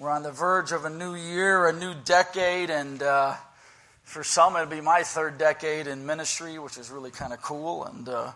We're 0.00 0.08
on 0.08 0.22
the 0.22 0.32
verge 0.32 0.72
of 0.72 0.86
a 0.86 0.88
new 0.88 1.14
year, 1.14 1.68
a 1.68 1.74
new 1.74 1.92
decade, 2.06 2.70
and 2.70 3.02
uh, 3.02 3.34
for 4.02 4.24
some, 4.24 4.56
it'll 4.56 4.66
be 4.66 4.80
my 4.80 5.02
third 5.02 5.36
decade 5.36 5.86
in 5.86 6.06
ministry, 6.06 6.58
which 6.58 6.78
is 6.78 6.90
really 6.90 7.10
kind 7.10 7.34
of 7.34 7.42
cool 7.42 7.84
and 7.84 8.08
uh, 8.08 8.32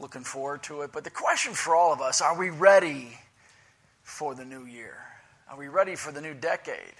looking 0.00 0.24
forward 0.24 0.64
to 0.64 0.80
it. 0.82 0.90
But 0.92 1.04
the 1.04 1.10
question 1.10 1.52
for 1.52 1.76
all 1.76 1.92
of 1.92 2.00
us 2.00 2.20
are 2.20 2.36
we 2.36 2.50
ready 2.50 3.16
for 4.02 4.34
the 4.34 4.44
new 4.44 4.64
year? 4.64 4.96
Are 5.48 5.56
we 5.56 5.68
ready 5.68 5.94
for 5.94 6.10
the 6.10 6.20
new 6.20 6.34
decade? 6.34 6.94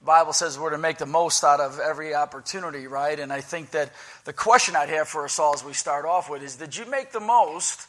The 0.00 0.06
Bible 0.06 0.32
says 0.32 0.58
we're 0.58 0.70
to 0.70 0.78
make 0.78 0.96
the 0.96 1.04
most 1.04 1.44
out 1.44 1.60
of 1.60 1.78
every 1.78 2.14
opportunity, 2.14 2.86
right? 2.86 3.20
And 3.20 3.30
I 3.30 3.42
think 3.42 3.72
that 3.72 3.92
the 4.24 4.32
question 4.32 4.74
I'd 4.74 4.88
have 4.88 5.08
for 5.08 5.26
us 5.26 5.38
all 5.38 5.52
as 5.52 5.62
we 5.62 5.74
start 5.74 6.06
off 6.06 6.30
with 6.30 6.42
is 6.42 6.56
Did 6.56 6.74
you 6.74 6.86
make 6.86 7.12
the 7.12 7.20
most 7.20 7.86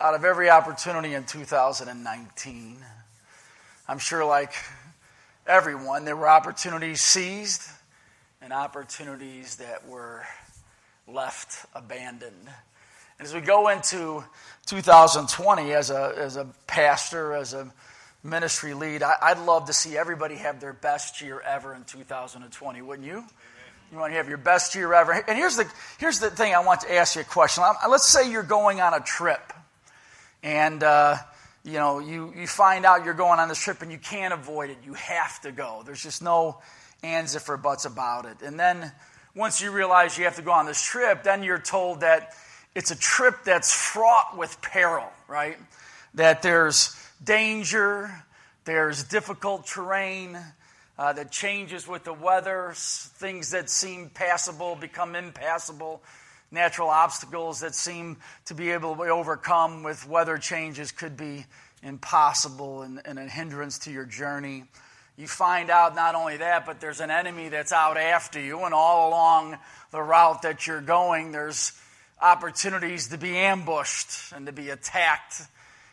out 0.00 0.14
of 0.14 0.24
every 0.24 0.48
opportunity 0.48 1.14
in 1.14 1.24
2019? 1.24 2.76
I'm 3.90 3.98
sure, 3.98 4.24
like 4.24 4.52
everyone, 5.48 6.04
there 6.04 6.14
were 6.14 6.28
opportunities 6.28 7.00
seized 7.00 7.62
and 8.40 8.52
opportunities 8.52 9.56
that 9.56 9.88
were 9.88 10.22
left 11.08 11.66
abandoned. 11.74 12.48
And 13.18 13.26
as 13.26 13.34
we 13.34 13.40
go 13.40 13.66
into 13.66 14.22
2020 14.66 15.72
as 15.72 15.90
a, 15.90 16.14
as 16.16 16.36
a 16.36 16.46
pastor, 16.68 17.34
as 17.34 17.52
a 17.52 17.68
ministry 18.22 18.74
lead, 18.74 19.02
I, 19.02 19.34
would 19.34 19.44
love 19.44 19.64
to 19.64 19.72
see 19.72 19.98
everybody 19.98 20.36
have 20.36 20.60
their 20.60 20.72
best 20.72 21.20
year 21.20 21.40
ever 21.40 21.74
in 21.74 21.82
2020, 21.82 22.82
wouldn't 22.82 23.08
you? 23.08 23.24
You 23.90 23.98
want 23.98 24.12
to 24.12 24.18
have 24.18 24.28
your 24.28 24.38
best 24.38 24.76
year 24.76 24.94
ever. 24.94 25.14
And 25.14 25.36
here's 25.36 25.56
the, 25.56 25.68
here's 25.98 26.20
the 26.20 26.30
thing 26.30 26.54
I 26.54 26.60
want 26.60 26.82
to 26.82 26.94
ask 26.94 27.16
you 27.16 27.22
a 27.22 27.24
question. 27.24 27.64
Let's 27.88 28.06
say 28.06 28.30
you're 28.30 28.44
going 28.44 28.80
on 28.80 28.94
a 28.94 29.00
trip 29.00 29.52
and 30.44 30.80
uh, 30.84 31.16
you 31.64 31.74
know, 31.74 31.98
you, 31.98 32.32
you 32.36 32.46
find 32.46 32.86
out 32.86 33.04
you're 33.04 33.14
going 33.14 33.38
on 33.38 33.48
this 33.48 33.58
trip 33.58 33.82
and 33.82 33.92
you 33.92 33.98
can't 33.98 34.32
avoid 34.32 34.70
it. 34.70 34.78
You 34.84 34.94
have 34.94 35.40
to 35.42 35.52
go. 35.52 35.82
There's 35.84 36.02
just 36.02 36.22
no 36.22 36.58
ands 37.02 37.34
if 37.34 37.48
or 37.48 37.56
buts 37.56 37.84
about 37.84 38.24
it. 38.24 38.42
And 38.42 38.58
then 38.58 38.92
once 39.34 39.60
you 39.60 39.70
realize 39.70 40.16
you 40.16 40.24
have 40.24 40.36
to 40.36 40.42
go 40.42 40.52
on 40.52 40.66
this 40.66 40.82
trip, 40.82 41.22
then 41.22 41.42
you're 41.42 41.58
told 41.58 42.00
that 42.00 42.34
it's 42.74 42.90
a 42.90 42.98
trip 42.98 43.44
that's 43.44 43.72
fraught 43.72 44.36
with 44.36 44.60
peril, 44.62 45.08
right? 45.28 45.58
That 46.14 46.42
there's 46.42 46.96
danger, 47.22 48.10
there's 48.64 49.04
difficult 49.04 49.66
terrain 49.66 50.38
uh, 50.98 51.12
that 51.12 51.30
changes 51.30 51.86
with 51.86 52.04
the 52.04 52.12
weather, 52.12 52.72
things 52.74 53.50
that 53.50 53.70
seem 53.70 54.10
passable 54.10 54.76
become 54.76 55.14
impassable 55.14 56.02
natural 56.50 56.88
obstacles 56.88 57.60
that 57.60 57.74
seem 57.74 58.16
to 58.46 58.54
be 58.54 58.70
able 58.70 58.96
to 58.96 59.02
be 59.02 59.08
overcome 59.08 59.82
with 59.82 60.08
weather 60.08 60.38
changes 60.38 60.92
could 60.92 61.16
be 61.16 61.44
impossible 61.82 62.82
and, 62.82 63.00
and, 63.04 63.18
a 63.18 63.26
hindrance 63.26 63.78
to 63.80 63.90
your 63.90 64.04
journey. 64.04 64.64
You 65.16 65.26
find 65.26 65.70
out 65.70 65.94
not 65.94 66.14
only 66.14 66.38
that, 66.38 66.66
but 66.66 66.80
there's 66.80 67.00
an 67.00 67.10
enemy 67.10 67.48
that's 67.48 67.72
out 67.72 67.96
after 67.96 68.40
you, 68.40 68.64
and 68.64 68.74
all 68.74 69.08
along 69.08 69.58
the 69.90 70.02
route 70.02 70.42
that 70.42 70.66
you're 70.66 70.80
going, 70.80 71.32
there's 71.32 71.72
opportunities 72.20 73.08
to 73.08 73.18
be 73.18 73.36
ambushed 73.36 74.32
and 74.32 74.46
to 74.46 74.52
be 74.52 74.70
attacked. 74.70 75.42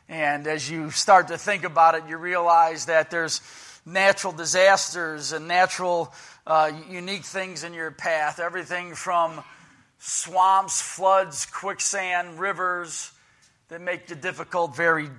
And 0.09 0.47
as 0.47 0.69
you 0.69 0.91
start 0.91 1.29
to 1.29 1.37
think 1.37 1.63
about 1.63 1.95
it, 1.95 2.03
you 2.07 2.17
realize 2.17 2.85
that 2.85 3.11
there's 3.11 3.41
natural 3.85 4.33
disasters 4.33 5.31
and 5.31 5.47
natural 5.47 6.13
uh, 6.45 6.71
unique 6.89 7.23
things 7.23 7.63
in 7.63 7.73
your 7.73 7.91
path. 7.91 8.39
Everything 8.39 8.95
from 8.95 9.43
swamps, 9.99 10.81
floods, 10.81 11.45
quicksand, 11.45 12.39
rivers 12.39 13.11
that 13.69 13.81
make 13.81 14.07
the 14.07 14.15
difficult 14.15 14.75
very 14.75 15.09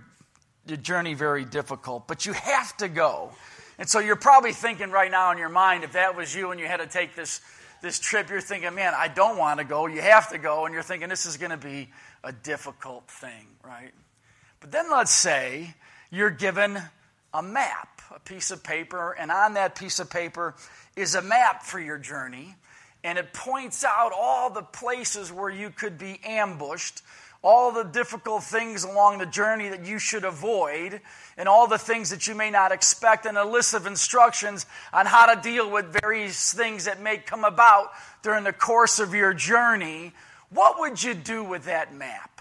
the 0.67 0.77
journey 0.77 1.15
very 1.15 1.45
difficult. 1.45 2.07
But 2.07 2.27
you 2.27 2.35
have 2.35 2.77
to 2.79 2.89
go. 2.89 3.31
And 3.79 3.89
so 3.89 4.01
you're 4.01 4.17
probably 4.17 4.53
thinking 4.53 4.91
right 4.91 5.11
now 5.11 5.33
in 5.33 5.39
your 5.39 5.49
mind, 5.49 5.83
if 5.83 5.93
that 5.93 6.15
was 6.15 6.35
you 6.35 6.51
and 6.51 6.61
you 6.61 6.67
had 6.67 6.79
to 6.79 6.87
take 6.87 7.15
this 7.15 7.41
this 7.81 7.99
trip, 8.01 8.29
you're 8.29 8.41
thinking, 8.41 8.75
man, 8.75 8.93
I 8.97 9.07
don't 9.09 9.39
want 9.39 9.61
to 9.61 9.65
go. 9.65 9.87
You 9.87 10.01
have 10.01 10.31
to 10.31 10.39
go, 10.39 10.65
and 10.65 10.75
you're 10.75 10.83
thinking 10.83 11.09
this 11.09 11.27
is 11.27 11.37
going 11.37 11.53
to 11.53 11.57
be 11.57 11.89
a 12.25 12.33
difficult 12.33 13.09
thing, 13.09 13.47
right? 13.65 13.93
But 14.61 14.73
then 14.73 14.91
let's 14.91 15.13
say 15.13 15.75
you're 16.11 16.31
given 16.31 16.83
a 17.33 17.43
map, 17.43 18.03
a 18.15 18.19
piece 18.19 18.51
of 18.51 18.65
paper, 18.65 19.13
and 19.13 19.31
on 19.31 19.55
that 19.55 19.77
piece 19.77 20.01
of 20.01 20.11
paper 20.11 20.57
is 20.97 21.15
a 21.15 21.23
map 21.23 21.63
for 21.63 21.79
your 21.79 21.99
journey 21.99 22.57
and 23.05 23.19
it 23.19 23.33
points 23.33 23.85
out 23.85 24.13
all 24.15 24.51
the 24.51 24.63
places 24.63 25.33
where 25.33 25.51
you 25.51 25.71
could 25.71 25.99
be 25.99 26.21
ambushed, 26.25 27.03
all 27.43 27.71
the 27.71 27.85
difficult 27.85 28.43
things 28.43 28.83
along 28.83 29.19
the 29.19 29.27
journey 29.27 29.69
that 29.69 29.87
you 29.87 29.99
should 29.99 30.25
avoid, 30.25 31.01
and 31.37 31.49
all 31.49 31.69
the 31.69 31.79
things 31.79 32.11
that 32.11 32.27
you 32.27 32.35
may 32.35 32.51
not 32.51 32.73
expect, 32.73 33.27
and 33.27 33.39
a 33.39 33.45
list 33.45 33.75
of 33.75 33.87
instructions 33.87 34.67
on 34.93 35.07
how 35.07 35.33
to 35.33 35.41
deal 35.41 35.71
with 35.71 35.97
various 36.01 36.53
things 36.53 36.87
that 36.87 37.01
may 37.01 37.17
come 37.17 37.45
about 37.45 37.91
during 38.23 38.43
the 38.43 38.53
course 38.53 38.99
of 38.99 39.15
your 39.15 39.33
journey. 39.33 40.13
What 40.51 40.81
would 40.81 41.03
you 41.03 41.15
do 41.15 41.45
with 41.45 41.67
that 41.67 41.95
map? 41.95 42.41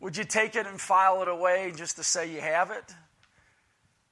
Would 0.00 0.16
you 0.16 0.24
take 0.24 0.54
it 0.54 0.66
and 0.66 0.80
file 0.80 1.22
it 1.22 1.28
away 1.28 1.72
just 1.74 1.96
to 1.96 2.04
say 2.04 2.32
you 2.32 2.40
have 2.40 2.70
it? 2.70 2.94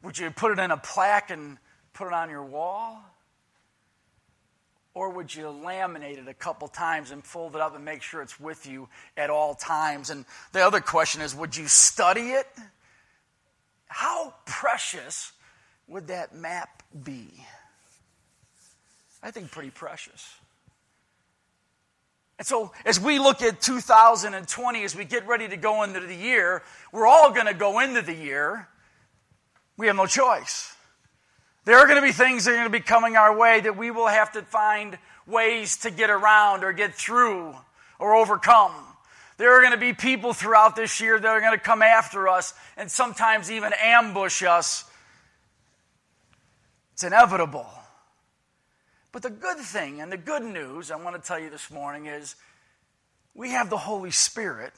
Would 0.03 0.19
you 0.19 0.31
put 0.31 0.53
it 0.53 0.59
in 0.59 0.71
a 0.71 0.77
plaque 0.77 1.31
and 1.31 1.59
put 1.93 2.07
it 2.07 2.13
on 2.13 2.31
your 2.31 2.45
wall? 2.45 3.03
Or 4.97 5.11
would 5.11 5.35
you 5.35 5.45
laminate 5.45 6.17
it 6.17 6.27
a 6.27 6.33
couple 6.33 6.69
times 6.69 7.11
and 7.11 7.23
fold 7.23 7.55
it 7.55 7.61
up 7.61 7.77
and 7.77 7.85
make 7.85 8.01
sure 8.01 8.23
it's 8.23 8.41
with 8.41 8.65
you 8.65 8.89
at 9.15 9.29
all 9.29 9.55
times? 9.55 10.09
And 10.09 10.25
the 10.53 10.61
other 10.61 10.81
question 10.81 11.21
is 11.21 11.35
would 11.35 11.55
you 11.55 11.69
study 11.69 12.31
it? 12.31 12.47
How 13.89 14.33
precious 14.47 15.33
would 15.87 16.07
that 16.07 16.35
map 16.35 16.83
be? 17.05 17.29
I 19.23 19.31
think 19.33 19.51
pretty 19.51 19.69
precious. 19.69 20.35
And 22.39 22.47
so, 22.47 22.73
as 22.87 22.99
we 22.99 23.19
look 23.19 23.43
at 23.43 23.61
2020, 23.61 24.83
as 24.83 24.97
we 24.97 25.05
get 25.05 25.27
ready 25.27 25.47
to 25.47 25.59
go 25.59 25.83
into 25.83 26.01
the 26.01 26.15
year, 26.15 26.63
we're 26.91 27.07
all 27.07 27.33
going 27.33 27.47
to 27.47 27.55
go 27.55 27.81
into 27.81 28.01
the 28.01 28.15
year. 28.15 28.67
We 29.77 29.89
have 29.89 29.97
no 29.97 30.07
choice. 30.07 30.76
There 31.67 31.77
are 31.79 31.87
going 31.87 31.97
to 31.97 32.07
be 32.07 32.13
things 32.13 32.45
that 32.45 32.53
are 32.53 32.55
going 32.55 32.67
to 32.67 32.71
be 32.71 32.79
coming 32.79 33.17
our 33.17 33.37
way 33.37 33.59
that 33.61 33.77
we 33.77 33.91
will 33.91 34.07
have 34.07 34.31
to 34.33 34.43
find 34.43 34.97
ways 35.27 35.79
to 35.79 35.91
get 35.91 36.11
around 36.11 36.63
or 36.63 36.73
get 36.73 36.95
through 36.95 37.57
or 37.99 38.15
overcome. 38.15 38.73
There 39.37 39.53
are 39.53 39.61
going 39.61 39.73
to 39.73 39.77
be 39.77 39.93
people 39.93 40.33
throughout 40.33 40.77
this 40.77 41.01
year 41.01 41.19
that 41.19 41.29
are 41.29 41.41
going 41.41 41.59
to 41.59 41.59
come 41.59 41.83
after 41.83 42.29
us 42.29 42.55
and 42.77 42.89
sometimes 42.89 43.51
even 43.51 43.73
ambush 43.83 44.45
us. 44.45 44.85
It's 46.93 47.03
inevitable. 47.03 47.69
But 49.11 49.23
the 49.23 49.31
good 49.31 49.59
thing 49.59 50.01
and 50.01 50.13
the 50.13 50.17
good 50.17 50.45
news 50.45 50.93
I 50.93 50.97
want 50.97 51.21
to 51.21 51.27
tell 51.27 51.39
you 51.41 51.51
this 51.51 51.69
morning 51.69 52.07
is 52.07 52.37
we 53.35 53.51
have 53.51 53.71
the 53.71 53.77
Holy 53.77 54.13
Spirit 54.13 54.73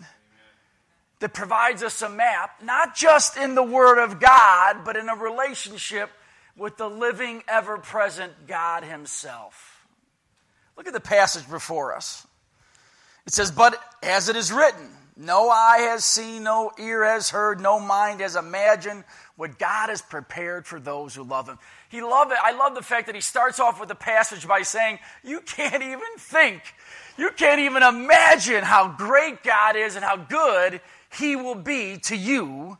that 1.20 1.34
provides 1.34 1.82
us 1.82 2.00
a 2.00 2.08
map, 2.08 2.62
not 2.62 2.96
just 2.96 3.36
in 3.36 3.54
the 3.54 3.62
Word 3.62 4.02
of 4.02 4.20
God, 4.20 4.86
but 4.86 4.96
in 4.96 5.10
a 5.10 5.14
relationship 5.14 6.08
with 6.58 6.76
the 6.76 6.88
living, 6.88 7.42
ever 7.48 7.78
present 7.78 8.46
God 8.46 8.84
Himself. 8.84 9.86
Look 10.76 10.86
at 10.86 10.92
the 10.92 11.00
passage 11.00 11.48
before 11.48 11.94
us. 11.94 12.26
It 13.26 13.32
says, 13.32 13.50
But 13.50 13.80
as 14.02 14.28
it 14.28 14.36
is 14.36 14.52
written, 14.52 14.88
no 15.16 15.50
eye 15.50 15.88
has 15.90 16.04
seen, 16.04 16.44
no 16.44 16.70
ear 16.78 17.04
has 17.04 17.30
heard, 17.30 17.60
no 17.60 17.80
mind 17.80 18.20
has 18.20 18.36
imagined 18.36 19.02
what 19.34 19.58
God 19.58 19.88
has 19.88 20.00
prepared 20.00 20.66
for 20.66 20.78
those 20.78 21.14
who 21.14 21.24
love 21.24 21.48
Him. 21.48 21.58
He 21.88 22.00
love 22.00 22.30
it. 22.30 22.38
I 22.42 22.52
love 22.52 22.74
the 22.74 22.82
fact 22.82 23.06
that 23.06 23.14
he 23.14 23.20
starts 23.20 23.58
off 23.58 23.80
with 23.80 23.88
the 23.88 23.94
passage 23.96 24.46
by 24.46 24.62
saying, 24.62 25.00
You 25.24 25.40
can't 25.40 25.82
even 25.82 26.16
think, 26.18 26.62
you 27.16 27.30
can't 27.30 27.60
even 27.60 27.82
imagine 27.82 28.62
how 28.62 28.94
great 28.96 29.42
God 29.42 29.74
is 29.74 29.96
and 29.96 30.04
how 30.04 30.16
good 30.16 30.80
He 31.16 31.34
will 31.34 31.56
be 31.56 31.98
to 32.04 32.16
you 32.16 32.78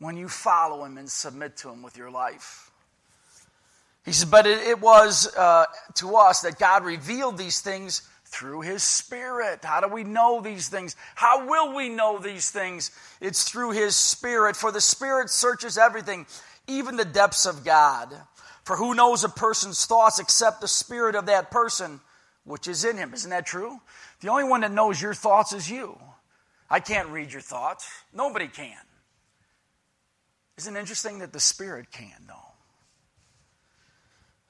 when 0.00 0.16
you 0.16 0.28
follow 0.28 0.84
Him 0.84 0.98
and 0.98 1.08
submit 1.08 1.56
to 1.58 1.70
Him 1.70 1.82
with 1.82 1.96
your 1.96 2.10
life. 2.10 2.69
He 4.04 4.12
says, 4.12 4.28
but 4.28 4.46
it, 4.46 4.66
it 4.66 4.80
was 4.80 5.34
uh, 5.36 5.66
to 5.94 6.16
us 6.16 6.40
that 6.40 6.58
God 6.58 6.84
revealed 6.84 7.36
these 7.36 7.60
things 7.60 8.02
through 8.24 8.62
His 8.62 8.82
Spirit. 8.82 9.64
How 9.64 9.80
do 9.80 9.88
we 9.88 10.04
know 10.04 10.40
these 10.40 10.68
things? 10.68 10.96
How 11.14 11.46
will 11.46 11.74
we 11.74 11.88
know 11.88 12.18
these 12.18 12.50
things? 12.50 12.90
It's 13.20 13.44
through 13.44 13.72
His 13.72 13.96
Spirit. 13.96 14.56
For 14.56 14.72
the 14.72 14.80
Spirit 14.80 15.30
searches 15.30 15.76
everything, 15.76 16.26
even 16.66 16.96
the 16.96 17.04
depths 17.04 17.44
of 17.44 17.64
God. 17.64 18.14
For 18.64 18.76
who 18.76 18.94
knows 18.94 19.24
a 19.24 19.28
person's 19.28 19.84
thoughts 19.84 20.18
except 20.18 20.60
the 20.60 20.68
Spirit 20.68 21.14
of 21.14 21.26
that 21.26 21.50
person 21.50 22.00
which 22.44 22.68
is 22.68 22.84
in 22.84 22.96
him? 22.96 23.14
Isn't 23.14 23.30
that 23.30 23.46
true? 23.46 23.80
The 24.20 24.28
only 24.28 24.44
one 24.44 24.62
that 24.62 24.72
knows 24.72 25.00
your 25.00 25.14
thoughts 25.14 25.52
is 25.52 25.70
you. 25.70 25.98
I 26.68 26.80
can't 26.80 27.08
read 27.08 27.32
your 27.32 27.42
thoughts. 27.42 27.88
Nobody 28.12 28.48
can. 28.48 28.76
Isn't 30.58 30.76
it 30.76 30.80
interesting 30.80 31.18
that 31.20 31.32
the 31.32 31.40
Spirit 31.40 31.90
can, 31.90 32.26
though? 32.26 32.49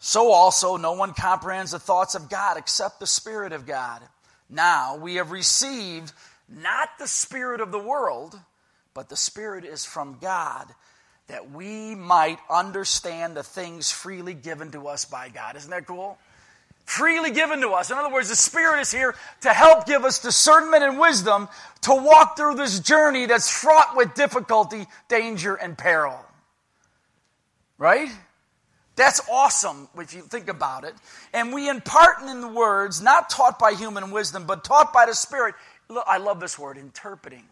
So 0.03 0.33
also, 0.33 0.79
no 0.79 0.93
one 0.93 1.13
comprehends 1.13 1.73
the 1.73 1.79
thoughts 1.79 2.15
of 2.15 2.31
God 2.31 2.57
except 2.57 3.01
the 3.01 3.07
Spirit 3.07 3.53
of 3.53 3.67
God. 3.67 4.01
Now 4.49 4.97
we 4.97 5.17
have 5.17 5.31
received 5.31 6.13
not 6.49 6.89
the 6.99 7.07
Spirit 7.07 7.61
of 7.61 7.71
the 7.71 7.79
world, 7.79 8.35
but 8.95 9.11
the 9.11 9.17
Spirit 9.17 9.67
is 9.67 9.85
from 9.85 10.17
God, 10.19 10.67
that 11.29 11.51
we 11.51 11.95
might 11.95 12.39
understand 12.49 13.37
the 13.37 13.43
things 13.43 13.93
freely 13.93 14.33
given 14.33 14.73
to 14.73 14.89
us 14.89 15.05
by 15.05 15.29
God. 15.29 15.55
Isn't 15.57 15.71
that 15.71 15.87
cool? 15.87 16.19
Freely 16.87 17.31
given 17.31 17.61
to 17.61 17.69
us. 17.69 17.91
In 17.91 17.99
other 17.99 18.11
words, 18.11 18.31
the 18.31 18.37
Spirit 18.37 18.81
is 18.81 18.91
here 18.91 19.15
to 19.43 19.53
help 19.53 19.85
give 19.85 20.07
us 20.07 20.23
discernment 20.23 20.83
and 20.83 20.99
wisdom 20.99 21.47
to 21.83 21.95
walk 21.95 22.39
through 22.39 22.55
this 22.55 22.81
journey 22.81 23.27
that's 23.27 23.51
fraught 23.51 23.97
with 23.97 24.15
difficulty, 24.15 24.87
danger, 25.09 25.55
and 25.55 25.77
peril. 25.77 26.19
Right? 27.77 28.11
That's 29.01 29.23
awesome 29.31 29.89
if 29.97 30.13
you 30.13 30.21
think 30.21 30.51
about 30.51 30.85
it. 30.85 30.93
And 31.33 31.55
we 31.55 31.71
impart 31.71 32.21
in 32.21 32.43
the 32.43 32.49
words, 32.49 33.01
not 33.01 33.31
taught 33.31 33.59
by 33.59 33.73
human 33.73 34.11
wisdom, 34.11 34.45
but 34.45 34.63
taught 34.63 34.93
by 34.93 35.07
the 35.07 35.15
Spirit. 35.15 35.55
Look, 35.89 36.05
I 36.07 36.19
love 36.19 36.39
this 36.39 36.59
word, 36.59 36.77
interpreting. 36.77 37.45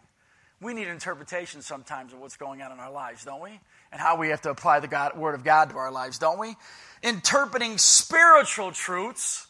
We 0.61 0.75
need 0.75 0.89
interpretation 0.89 1.63
sometimes 1.63 2.13
of 2.13 2.21
what's 2.21 2.37
going 2.37 2.61
on 2.61 2.71
in 2.71 2.79
our 2.79 2.93
lives, 2.93 3.25
don't 3.25 3.41
we? 3.41 3.59
And 3.91 3.99
how 3.99 4.19
we 4.19 4.29
have 4.29 4.43
to 4.43 4.51
apply 4.51 4.81
the 4.81 4.89
God, 4.89 5.17
Word 5.17 5.35
of 5.35 5.43
God 5.43 5.71
to 5.71 5.79
our 5.79 5.91
lives, 5.91 6.19
don't 6.19 6.39
we? 6.39 6.55
Interpreting 7.03 7.79
spiritual 7.79 8.71
truths 8.71 9.47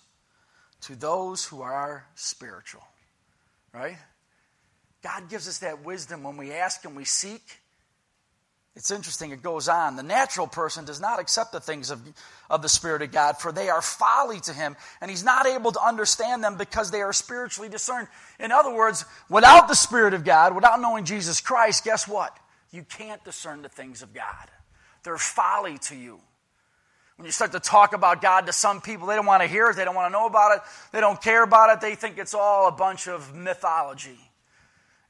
to 0.83 0.95
those 0.95 1.47
who 1.47 1.63
are 1.63 2.07
spiritual, 2.15 2.85
right? 3.75 3.97
God 5.03 5.29
gives 5.29 5.49
us 5.49 5.59
that 5.59 5.85
wisdom 5.85 6.23
when 6.23 6.37
we 6.37 6.53
ask 6.53 6.85
and 6.85 6.95
we 6.95 7.05
seek. 7.05 7.59
It's 8.79 8.93
interesting, 8.93 9.33
it 9.33 9.43
goes 9.43 9.69
on. 9.69 9.97
The 9.97 10.05
natural 10.05 10.47
person 10.47 10.85
does 10.85 11.01
not 11.01 11.19
accept 11.19 11.51
the 11.51 11.59
things 11.59 11.91
of, 11.91 12.01
of 12.49 12.63
the 12.63 12.69
Spirit 12.69 13.03
of 13.03 13.11
God, 13.11 13.37
for 13.37 13.51
they 13.51 13.69
are 13.69 13.83
folly 13.83 14.39
to 14.43 14.53
him, 14.53 14.77
and 15.01 15.11
he's 15.11 15.25
not 15.25 15.49
able 15.49 15.73
to 15.73 15.85
understand 15.85 16.45
them 16.45 16.57
because 16.57 16.93
they 16.93 17.03
are 17.03 17.13
spiritually 17.13 17.69
discerned. 17.69 18.07
In 18.39 18.53
other 18.53 18.73
words, 18.73 19.05
without 19.29 19.67
the 19.67 19.75
Spirit 19.75 20.15
of 20.15 20.25
God, 20.25 20.55
without 20.55 20.81
knowing 20.81 21.05
Jesus 21.05 21.41
Christ, 21.41 21.83
guess 21.83 22.07
what? 22.07 22.39
You 22.71 22.85
can't 22.85 23.23
discern 23.25 23.63
the 23.63 23.69
things 23.69 24.03
of 24.03 24.15
God. 24.15 24.49
They're 25.03 25.19
folly 25.19 25.79
to 25.79 25.97
you. 25.97 26.21
When 27.17 27.27
you 27.27 27.33
start 27.33 27.51
to 27.51 27.61
talk 27.61 27.95
about 27.95 28.23
God 28.23 28.47
to 28.47 28.53
some 28.53 28.81
people, 28.81 29.09
they 29.09 29.17
don't 29.17 29.27
want 29.27 29.43
to 29.43 29.49
hear 29.49 29.69
it, 29.71 29.75
they 29.75 29.85
don't 29.85 29.97
want 29.97 30.07
to 30.07 30.17
know 30.17 30.27
about 30.27 30.57
it, 30.57 30.63
they 30.93 31.01
don't 31.01 31.21
care 31.21 31.43
about 31.43 31.75
it, 31.75 31.81
they 31.81 31.97
think 31.97 32.17
it's 32.17 32.33
all 32.33 32.69
a 32.69 32.73
bunch 32.73 33.09
of 33.09 33.35
mythology. 33.35 34.21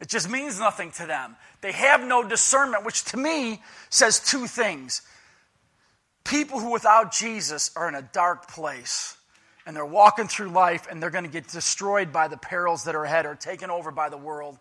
It 0.00 0.08
just 0.08 0.30
means 0.30 0.60
nothing 0.60 0.92
to 0.92 1.06
them. 1.06 1.36
They 1.60 1.72
have 1.72 2.04
no 2.04 2.22
discernment, 2.22 2.84
which 2.84 3.04
to 3.06 3.16
me 3.16 3.60
says 3.90 4.20
two 4.20 4.46
things. 4.46 5.02
People 6.24 6.60
who 6.60 6.70
without 6.70 7.12
Jesus 7.12 7.70
are 7.74 7.88
in 7.88 7.94
a 7.94 8.02
dark 8.02 8.48
place 8.48 9.16
and 9.66 9.74
they're 9.74 9.84
walking 9.84 10.28
through 10.28 10.50
life 10.50 10.86
and 10.88 11.02
they're 11.02 11.10
going 11.10 11.24
to 11.24 11.30
get 11.30 11.48
destroyed 11.48 12.12
by 12.12 12.28
the 12.28 12.36
perils 12.36 12.84
that 12.84 12.94
are 12.94 13.04
ahead 13.04 13.26
or 13.26 13.34
taken 13.34 13.70
over 13.70 13.90
by 13.90 14.08
the 14.08 14.16
world. 14.16 14.58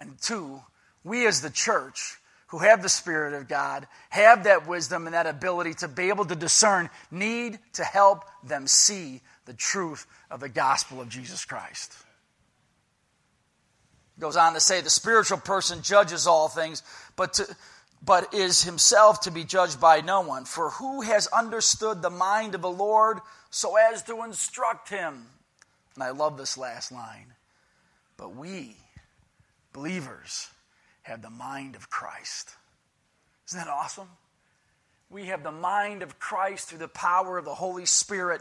And 0.00 0.20
two, 0.20 0.60
we 1.02 1.26
as 1.26 1.40
the 1.40 1.50
church 1.50 2.18
who 2.48 2.58
have 2.58 2.82
the 2.82 2.88
Spirit 2.88 3.32
of 3.34 3.48
God, 3.48 3.86
have 4.10 4.44
that 4.44 4.68
wisdom 4.68 5.06
and 5.06 5.14
that 5.14 5.26
ability 5.26 5.74
to 5.74 5.88
be 5.88 6.10
able 6.10 6.24
to 6.26 6.36
discern, 6.36 6.90
need 7.10 7.58
to 7.72 7.82
help 7.82 8.24
them 8.44 8.66
see 8.66 9.20
the 9.46 9.54
truth 9.54 10.06
of 10.30 10.40
the 10.40 10.48
gospel 10.48 11.00
of 11.00 11.08
Jesus 11.08 11.44
Christ 11.44 11.92
goes 14.18 14.36
on 14.36 14.54
to 14.54 14.60
say 14.60 14.80
the 14.80 14.90
spiritual 14.90 15.38
person 15.38 15.82
judges 15.82 16.26
all 16.26 16.48
things, 16.48 16.82
but, 17.16 17.34
to, 17.34 17.56
but 18.04 18.32
is 18.32 18.62
himself 18.62 19.20
to 19.20 19.30
be 19.30 19.44
judged 19.44 19.80
by 19.80 20.00
no 20.00 20.22
one. 20.22 20.44
For 20.44 20.70
who 20.70 21.02
has 21.02 21.26
understood 21.28 22.02
the 22.02 22.10
mind 22.10 22.54
of 22.54 22.62
the 22.62 22.70
Lord 22.70 23.18
so 23.50 23.76
as 23.76 24.02
to 24.04 24.22
instruct 24.22 24.88
him? 24.88 25.26
And 25.94 26.04
I 26.04 26.10
love 26.10 26.38
this 26.38 26.56
last 26.56 26.92
line. 26.92 27.32
But 28.16 28.34
we, 28.34 28.76
believers, 29.72 30.48
have 31.02 31.22
the 31.22 31.30
mind 31.30 31.76
of 31.76 31.90
Christ. 31.90 32.50
Isn't 33.48 33.60
that 33.60 33.68
awesome? 33.68 34.08
We 35.10 35.26
have 35.26 35.42
the 35.42 35.52
mind 35.52 36.02
of 36.02 36.18
Christ 36.18 36.68
through 36.68 36.78
the 36.80 36.88
power 36.88 37.38
of 37.38 37.44
the 37.44 37.54
Holy 37.54 37.86
Spirit. 37.86 38.40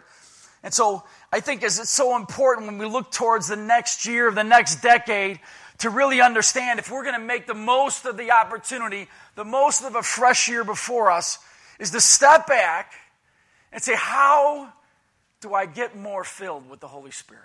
And 0.64 0.74
so 0.74 1.04
I 1.32 1.42
think 1.42 1.64
as 1.64 1.78
it's 1.78 1.92
so 1.92 2.16
important 2.16 2.66
when 2.66 2.80
we 2.80 2.88
look 2.88 3.12
towards 3.12 3.48
the 3.48 3.56
next 3.56 4.08
year, 4.08 4.28
of 4.28 4.34
the 4.34 4.44
next 4.44 4.82
decade, 4.82 5.40
to 5.80 5.90
really 5.90 6.22
understand 6.22 6.80
if 6.80 6.90
we're 6.90 7.04
going 7.04 7.20
to 7.20 7.26
make 7.26 7.48
the 7.48 7.54
most 7.54 8.06
of 8.06 8.18
the 8.18 8.32
opportunity, 8.32 9.08
the 9.36 9.46
most 9.46 9.84
of 9.84 9.96
a 9.96 10.02
fresh 10.02 10.48
year 10.48 10.64
before 10.64 11.12
us, 11.12 11.40
is 11.80 11.92
to 11.92 12.00
step 12.00 12.48
back 12.48 12.94
and 13.72 13.84
say, 13.84 13.96
How 13.96 14.72
do 15.42 15.54
I 15.54 15.66
get 15.66 15.96
more 15.96 16.24
filled 16.24 16.70
with 16.70 16.80
the 16.80 16.88
Holy 16.88 17.12
Spirit? 17.12 17.44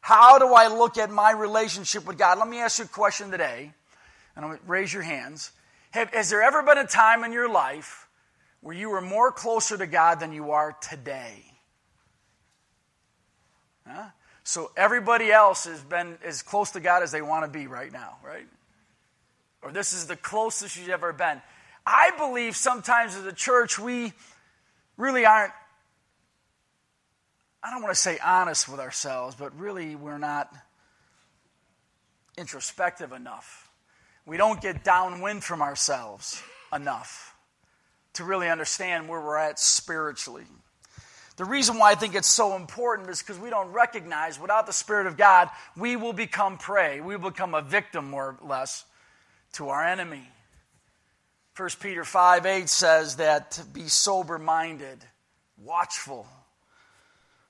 How 0.00 0.38
do 0.38 0.52
I 0.52 0.66
look 0.66 0.98
at 0.98 1.10
my 1.10 1.30
relationship 1.30 2.06
with 2.06 2.18
God? 2.18 2.38
Let 2.38 2.48
me 2.48 2.58
ask 2.58 2.80
you 2.80 2.84
a 2.84 2.88
question 2.88 3.30
today, 3.30 3.72
and 4.34 4.44
I'm 4.44 4.50
going 4.50 4.58
to 4.58 4.66
raise 4.66 4.92
your 4.92 5.04
hands. 5.04 5.52
Have, 5.92 6.12
has 6.12 6.28
there 6.28 6.42
ever 6.42 6.62
been 6.62 6.78
a 6.78 6.86
time 6.86 7.22
in 7.22 7.32
your 7.32 7.48
life 7.48 8.08
where 8.60 8.74
you 8.74 8.90
were 8.90 9.00
more 9.00 9.30
closer 9.30 9.78
to 9.78 9.86
God 9.86 10.18
than 10.18 10.32
you 10.32 10.50
are 10.50 10.76
today? 10.82 11.44
Huh? 13.86 14.06
So 14.44 14.70
everybody 14.76 15.30
else 15.30 15.64
has 15.66 15.80
been 15.80 16.18
as 16.24 16.42
close 16.42 16.72
to 16.72 16.80
God 16.80 17.02
as 17.02 17.12
they 17.12 17.22
want 17.22 17.44
to 17.44 17.50
be 17.50 17.66
right 17.66 17.92
now, 17.92 18.16
right? 18.24 18.46
Or 19.62 19.70
this 19.70 19.92
is 19.92 20.06
the 20.06 20.16
closest 20.16 20.76
you've 20.76 20.88
ever 20.88 21.12
been. 21.12 21.40
I 21.86 22.10
believe 22.18 22.56
sometimes 22.56 23.14
as 23.14 23.24
a 23.24 23.32
church 23.32 23.78
we 23.78 24.12
really 24.96 25.24
aren't, 25.24 25.52
I 27.62 27.70
don't 27.70 27.82
want 27.82 27.94
to 27.94 28.00
say 28.00 28.18
honest 28.18 28.68
with 28.68 28.80
ourselves, 28.80 29.36
but 29.36 29.56
really 29.58 29.94
we're 29.94 30.18
not 30.18 30.52
introspective 32.36 33.12
enough. 33.12 33.70
We 34.26 34.36
don't 34.36 34.60
get 34.60 34.82
downwind 34.82 35.44
from 35.44 35.62
ourselves 35.62 36.42
enough 36.72 37.36
to 38.14 38.24
really 38.24 38.48
understand 38.48 39.08
where 39.08 39.20
we're 39.20 39.36
at 39.36 39.58
spiritually. 39.58 40.44
The 41.36 41.44
reason 41.44 41.78
why 41.78 41.92
I 41.92 41.94
think 41.94 42.14
it's 42.14 42.28
so 42.28 42.56
important 42.56 43.08
is 43.08 43.22
because 43.22 43.38
we 43.38 43.48
don't 43.48 43.72
recognize 43.72 44.38
without 44.38 44.66
the 44.66 44.72
Spirit 44.72 45.06
of 45.06 45.16
God, 45.16 45.48
we 45.76 45.96
will 45.96 46.12
become 46.12 46.58
prey. 46.58 47.00
We 47.00 47.16
will 47.16 47.30
become 47.30 47.54
a 47.54 47.62
victim, 47.62 48.10
more 48.10 48.36
or 48.40 48.46
less, 48.46 48.84
to 49.54 49.70
our 49.70 49.84
enemy. 49.84 50.28
1 51.56 51.68
Peter 51.80 52.04
5 52.04 52.46
8 52.46 52.68
says 52.68 53.16
that 53.16 53.62
be 53.72 53.88
sober 53.88 54.38
minded, 54.38 54.98
watchful. 55.62 56.26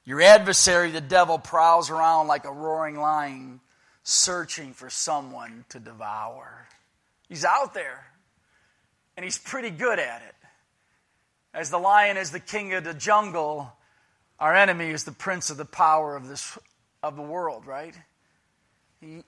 Your 0.05 0.21
adversary, 0.21 0.91
the 0.91 1.01
devil, 1.01 1.39
prowls 1.39 1.91
around 1.91 2.27
like 2.27 2.45
a 2.45 2.53
roaring 2.53 2.99
lion, 2.99 3.61
searching 4.03 4.73
for 4.73 4.91
someone 4.91 5.65
to 5.69 5.79
devour. 5.79 6.67
He's 7.29 7.45
out 7.45 7.75
there, 7.75 8.05
and 9.17 9.25
he's 9.25 9.39
pretty 9.39 9.71
good 9.71 10.01
at 10.01 10.23
it. 10.23 10.35
As 11.55 11.71
the 11.71 11.79
lion 11.79 12.17
is 12.17 12.31
the 12.31 12.41
king 12.41 12.73
of 12.73 12.85
the 12.85 12.95
jungle, 12.95 13.73
our 14.39 14.55
enemy 14.55 14.91
is 14.91 15.05
the 15.05 15.13
prince 15.13 15.51
of 15.51 15.57
the 15.57 15.65
power 15.65 16.17
of 16.17 16.29
this 16.29 16.59
of 17.03 17.17
the 17.17 17.23
world, 17.23 17.67
right? 17.67 17.95
He 19.01 19.25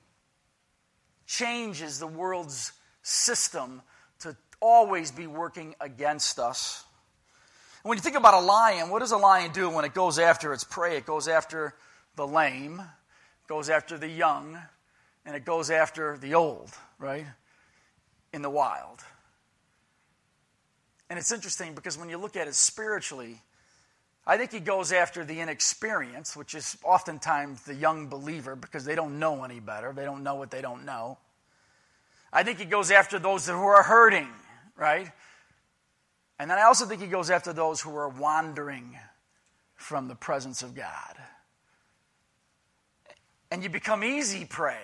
changes 1.27 1.99
the 1.99 2.07
world's 2.07 2.73
system 3.03 3.83
to 4.21 4.37
always 4.61 5.11
be 5.11 5.27
working 5.27 5.75
against 5.81 6.39
us. 6.39 6.85
And 7.83 7.89
when 7.89 7.99
you 7.99 8.03
think 8.03 8.17
about 8.17 8.35
a 8.35 8.41
lion, 8.41 8.91
what 8.91 9.01
does 9.01 9.13
a 9.13 9.19
lion 9.19 9.53
do 9.53 9.69
when 9.69 9.85
it 9.85 9.93
goes 9.93 10.19
after 10.19 10.53
its 10.53 10.65
prey? 10.65 10.97
It 10.97 11.05
goes 11.05 11.29
after 11.29 11.75
the 12.17 12.27
lame, 12.27 12.81
goes 13.49 13.69
after 13.69 13.99
the 13.99 14.09
young, 14.09 14.59
and 15.27 15.37
it 15.37 15.45
goes 15.45 15.71
after 15.71 16.17
the 16.17 16.35
old, 16.35 16.71
right? 16.99 17.27
In 18.33 18.43
the 18.43 18.51
wild. 18.51 19.01
And 21.15 21.21
it's 21.21 21.31
interesting 21.31 21.75
because 21.75 21.97
when 21.97 22.09
you 22.09 22.19
look 22.19 22.35
at 22.35 22.49
it 22.49 22.57
spiritually, 22.57 23.41
I 24.27 24.37
think 24.37 24.51
he 24.51 24.59
goes 24.59 24.91
after 24.91 25.25
the 25.25 25.39
inexperienced, 25.39 26.37
which 26.37 26.57
is 26.57 26.77
oftentimes 26.83 27.63
the 27.63 27.75
young 27.77 28.09
believer 28.09 28.57
because 28.57 28.85
they 28.85 28.97
don't 28.97 29.21
know 29.21 29.45
any 29.45 29.61
better. 29.61 29.93
They 29.93 30.05
don't 30.05 30.25
know 30.25 30.35
what 30.35 30.51
they 30.51 30.61
don't 30.61 30.85
know. 30.85 31.19
I 32.33 32.43
think 32.43 32.59
he 32.59 32.65
goes 32.65 32.91
after 32.91 33.21
those 33.21 33.47
who 33.47 33.55
are 33.55 33.85
hurting, 33.85 34.27
right? 34.77 35.09
And 36.41 36.51
then 36.51 36.59
I 36.59 36.63
also 36.63 36.85
think 36.85 37.01
he 37.01 37.07
goes 37.07 37.31
after 37.31 37.53
those 37.53 37.81
who 37.81 37.95
are 37.95 38.09
wandering 38.09 38.99
from 39.77 40.09
the 40.09 40.17
presence 40.17 40.65
of 40.65 40.75
God. 40.75 41.15
And 43.53 43.63
you 43.63 43.69
become 43.69 44.03
easy 44.03 44.45
prey, 44.47 44.83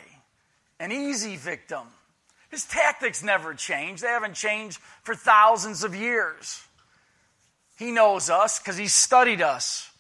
an 0.78 0.92
easy 0.92 1.34
victim. 1.34 1.88
His 2.50 2.64
tactics 2.64 3.23
never 3.23 3.54
change. 3.54 4.00
They 4.00 4.09
haven't 4.09 4.35
changed 4.35 4.78
for 5.02 5.14
thousands 5.14 5.85
of 5.85 5.95
years. 5.95 6.62
He 7.78 7.92
knows 7.92 8.28
us 8.28 8.59
because 8.59 8.76
He 8.76 8.88
studied 8.88 9.40
us. 9.40 9.90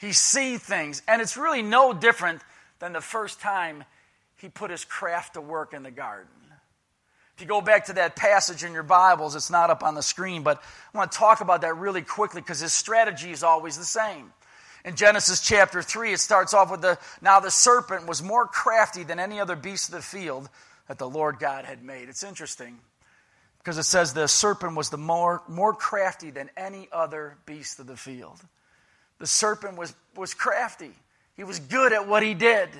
He 0.00 0.12
sees 0.12 0.60
things. 0.60 1.02
And 1.06 1.20
it's 1.20 1.36
really 1.36 1.62
no 1.62 1.92
different 1.92 2.40
than 2.78 2.92
the 2.92 3.00
first 3.00 3.40
time 3.40 3.84
He 4.38 4.48
put 4.48 4.70
His 4.70 4.84
craft 4.84 5.34
to 5.34 5.40
work 5.40 5.74
in 5.74 5.82
the 5.82 5.90
garden. 5.90 6.30
If 7.36 7.42
you 7.42 7.46
go 7.46 7.60
back 7.60 7.86
to 7.86 7.92
that 7.92 8.16
passage 8.16 8.64
in 8.64 8.72
your 8.72 8.82
Bibles, 8.82 9.36
it's 9.36 9.50
not 9.50 9.70
up 9.70 9.84
on 9.84 9.94
the 9.94 10.02
screen, 10.02 10.42
but 10.42 10.60
I 10.92 10.98
want 10.98 11.12
to 11.12 11.18
talk 11.18 11.40
about 11.40 11.60
that 11.60 11.76
really 11.76 12.02
quickly 12.02 12.40
because 12.40 12.60
His 12.60 12.72
strategy 12.72 13.30
is 13.30 13.42
always 13.42 13.76
the 13.76 13.84
same. 13.84 14.32
In 14.84 14.96
Genesis 14.96 15.40
chapter 15.40 15.82
3, 15.82 16.14
it 16.14 16.20
starts 16.20 16.54
off 16.54 16.70
with 16.70 16.80
the 16.80 16.98
now 17.20 17.38
the 17.38 17.50
serpent 17.50 18.06
was 18.06 18.22
more 18.22 18.46
crafty 18.46 19.02
than 19.02 19.20
any 19.20 19.38
other 19.38 19.54
beast 19.54 19.90
of 19.90 19.96
the 19.96 20.02
field 20.02 20.48
that 20.88 20.98
the 20.98 21.08
Lord 21.08 21.38
God 21.38 21.64
had 21.64 21.82
made. 21.82 22.08
It's 22.08 22.24
interesting. 22.24 22.78
Because 23.58 23.78
it 23.78 23.84
says 23.84 24.14
the 24.14 24.26
serpent 24.26 24.76
was 24.76 24.90
the 24.90 24.98
more, 24.98 25.42
more 25.48 25.74
crafty 25.74 26.30
than 26.30 26.50
any 26.56 26.88
other 26.92 27.36
beast 27.46 27.78
of 27.78 27.86
the 27.86 27.96
field. 27.96 28.40
The 29.18 29.26
serpent 29.26 29.76
was, 29.76 29.94
was 30.16 30.34
crafty. 30.34 30.92
He 31.36 31.44
was 31.44 31.60
good 31.60 31.92
at 31.92 32.08
what 32.08 32.22
he 32.22 32.34
did. 32.34 32.70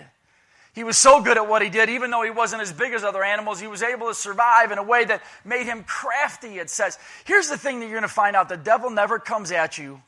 He 0.75 0.85
was 0.85 0.97
so 0.97 1.21
good 1.21 1.37
at 1.37 1.49
what 1.49 1.61
he 1.61 1.71
did, 1.71 1.91
even 1.91 2.11
though 2.11 2.23
he 2.23 2.31
wasn't 2.31 2.63
as 2.63 2.73
big 2.73 2.93
as 2.93 3.03
other 3.03 3.25
animals, 3.25 3.61
he 3.61 3.67
was 3.67 3.83
able 3.83 4.09
to 4.09 4.15
survive 4.15 4.71
in 4.71 4.79
a 4.79 4.83
way 4.83 5.05
that 5.05 5.23
made 5.45 5.65
him 5.65 5.83
crafty, 5.83 6.59
it 6.59 6.71
says. 6.71 6.99
Here's 7.25 7.49
the 7.49 7.59
thing 7.59 7.81
that 7.81 7.87
you're 7.87 7.99
going 7.99 8.03
to 8.03 8.09
find 8.09 8.37
out 8.37 8.49
the 8.49 8.57
devil 8.57 8.89
never 8.89 9.19
comes 9.19 9.51
at 9.51 9.77
you 9.77 10.01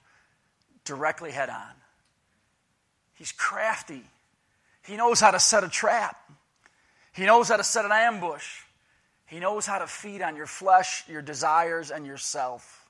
directly 0.85 1.33
head 1.33 1.51
on. 1.51 1.73
He's 3.15 3.33
crafty. 3.33 4.03
He 4.87 4.97
knows 4.97 5.21
how 5.21 5.33
to 5.33 5.41
set 5.41 5.65
a 5.65 5.69
trap, 5.69 6.17
he 7.21 7.27
knows 7.27 7.51
how 7.51 7.59
to 7.59 7.65
set 7.65 7.85
an 7.85 7.93
ambush, 7.93 8.63
he 9.27 9.41
knows 9.41 9.67
how 9.67 9.79
to 9.79 9.87
feed 9.87 10.23
on 10.23 10.37
your 10.37 10.47
flesh, 10.47 11.05
your 11.07 11.21
desires, 11.21 11.91
and 11.91 12.07
yourself. 12.07 12.89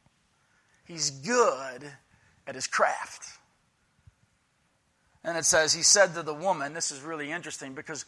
He's 0.84 1.10
good 1.10 1.82
at 2.46 2.54
his 2.54 2.68
craft. 2.68 3.26
And 5.24 5.36
it 5.36 5.44
says, 5.44 5.72
He 5.72 5.82
said 5.82 6.14
to 6.14 6.22
the 6.22 6.32
woman, 6.32 6.74
this 6.74 6.92
is 6.92 7.02
really 7.02 7.32
interesting 7.32 7.74
because 7.74 8.04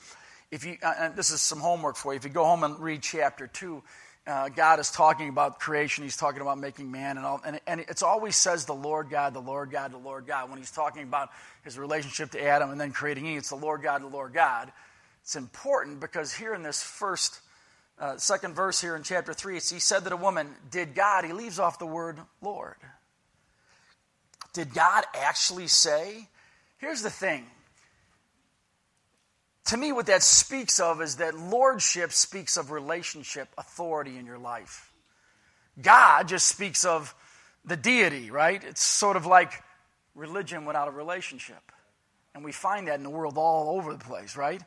if 0.53 0.65
you, 0.65 0.77
uh, 0.81 1.09
this 1.09 1.31
is 1.31 1.43
some 1.43 1.59
homework 1.59 1.97
for 1.97 2.13
you. 2.13 2.19
If 2.19 2.25
you 2.25 2.31
go 2.31 2.45
home 2.45 2.63
and 2.63 2.79
read 2.79 3.03
chapter 3.03 3.49
2, 3.49 3.83
uh, 4.25 4.49
God 4.51 4.79
is 4.79 4.93
talking 4.93 5.29
about 5.29 5.59
creation. 5.59 6.05
He's 6.05 6.17
talking 6.17 6.41
about 6.41 6.57
making 6.57 6.89
man, 6.89 7.17
and, 7.17 7.27
all, 7.27 7.41
and, 7.45 7.59
and 7.67 7.81
it's 7.81 8.05
always 8.05 8.37
says 8.37 8.65
the 8.65 8.75
Lord 8.75 9.11
God, 9.11 9.35
the 9.35 9.41
Lord 9.41 9.73
God, 9.73 9.91
the 9.91 9.99
Lord 9.99 10.29
God. 10.29 10.51
When 10.51 10.61
he's 10.61 10.71
talking 10.71 11.03
about 11.03 11.31
his 11.65 11.77
relationship 11.77 12.31
to 12.31 12.41
Adam 12.41 12.71
and 12.71 12.81
then 12.81 12.93
creating 12.93 13.27
Eve, 13.27 13.39
it's 13.39 13.49
the 13.49 13.57
Lord 13.57 13.83
God, 13.83 14.03
the 14.03 14.07
Lord 14.07 14.33
God. 14.33 14.71
It's 15.23 15.37
important 15.37 16.01
because 16.01 16.33
here 16.33 16.55
in 16.55 16.63
this 16.63 16.83
first, 16.83 17.41
uh, 17.99 18.17
second 18.17 18.55
verse 18.55 18.81
here 18.81 18.97
in 18.97 19.03
chapter 19.03 19.33
3, 19.33 19.55
he 19.55 19.61
said 19.61 20.05
that 20.05 20.13
a 20.13 20.17
woman, 20.17 20.55
did 20.71 20.95
God, 20.95 21.25
he 21.25 21.33
leaves 21.33 21.59
off 21.59 21.79
the 21.79 21.87
word 21.87 22.19
Lord. 22.41 22.77
Did 24.53 24.75
God 24.75 25.05
actually 25.15 25.69
say, 25.69 26.29
Here's 26.79 27.03
the 27.03 27.11
thing. 27.11 27.47
To 29.67 29.77
me, 29.77 29.93
what 29.93 30.07
that 30.07 30.25
speaks 30.25 30.81
of 30.81 31.01
is 31.01 31.17
that 31.17 31.39
lordship 31.39 32.11
speaks 32.11 32.57
of 32.57 32.73
relationship, 32.73 33.49
authority 33.57 34.19
in 34.19 34.27
your 34.27 34.39
life. 34.39 34.93
God 35.81 36.27
just 36.27 36.47
speaks 36.47 36.85
of 36.85 37.15
the 37.65 37.77
deity, 37.77 38.33
right? 38.33 38.63
It's 38.65 38.83
sort 38.83 39.17
of 39.17 39.27
like 39.27 39.53
religion 40.17 40.65
without 40.65 40.89
a 40.89 40.91
relationship. 40.91 41.63
And 42.35 42.45
we 42.45 42.51
find 42.51 42.89
that 42.89 42.97
in 42.97 43.05
the 43.05 43.11
world 43.11 43.39
all 43.39 43.77
over 43.77 43.93
the 43.93 44.05
place, 44.05 44.37
right? 44.37 44.61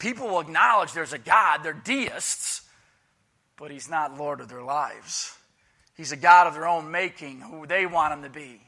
People 0.00 0.28
will 0.28 0.40
acknowledge 0.40 0.92
there's 0.92 1.12
a 1.12 1.18
God, 1.18 1.62
they're 1.62 1.72
deists, 1.72 2.62
but 3.56 3.70
He's 3.70 3.88
not 3.88 4.18
Lord 4.18 4.40
of 4.40 4.48
their 4.48 4.62
lives. 4.62 5.36
He's 5.94 6.10
a 6.10 6.16
God 6.16 6.46
of 6.46 6.54
their 6.54 6.66
own 6.66 6.90
making, 6.90 7.42
who 7.42 7.66
they 7.66 7.86
want 7.86 8.14
Him 8.14 8.22
to 8.22 8.30
be, 8.30 8.62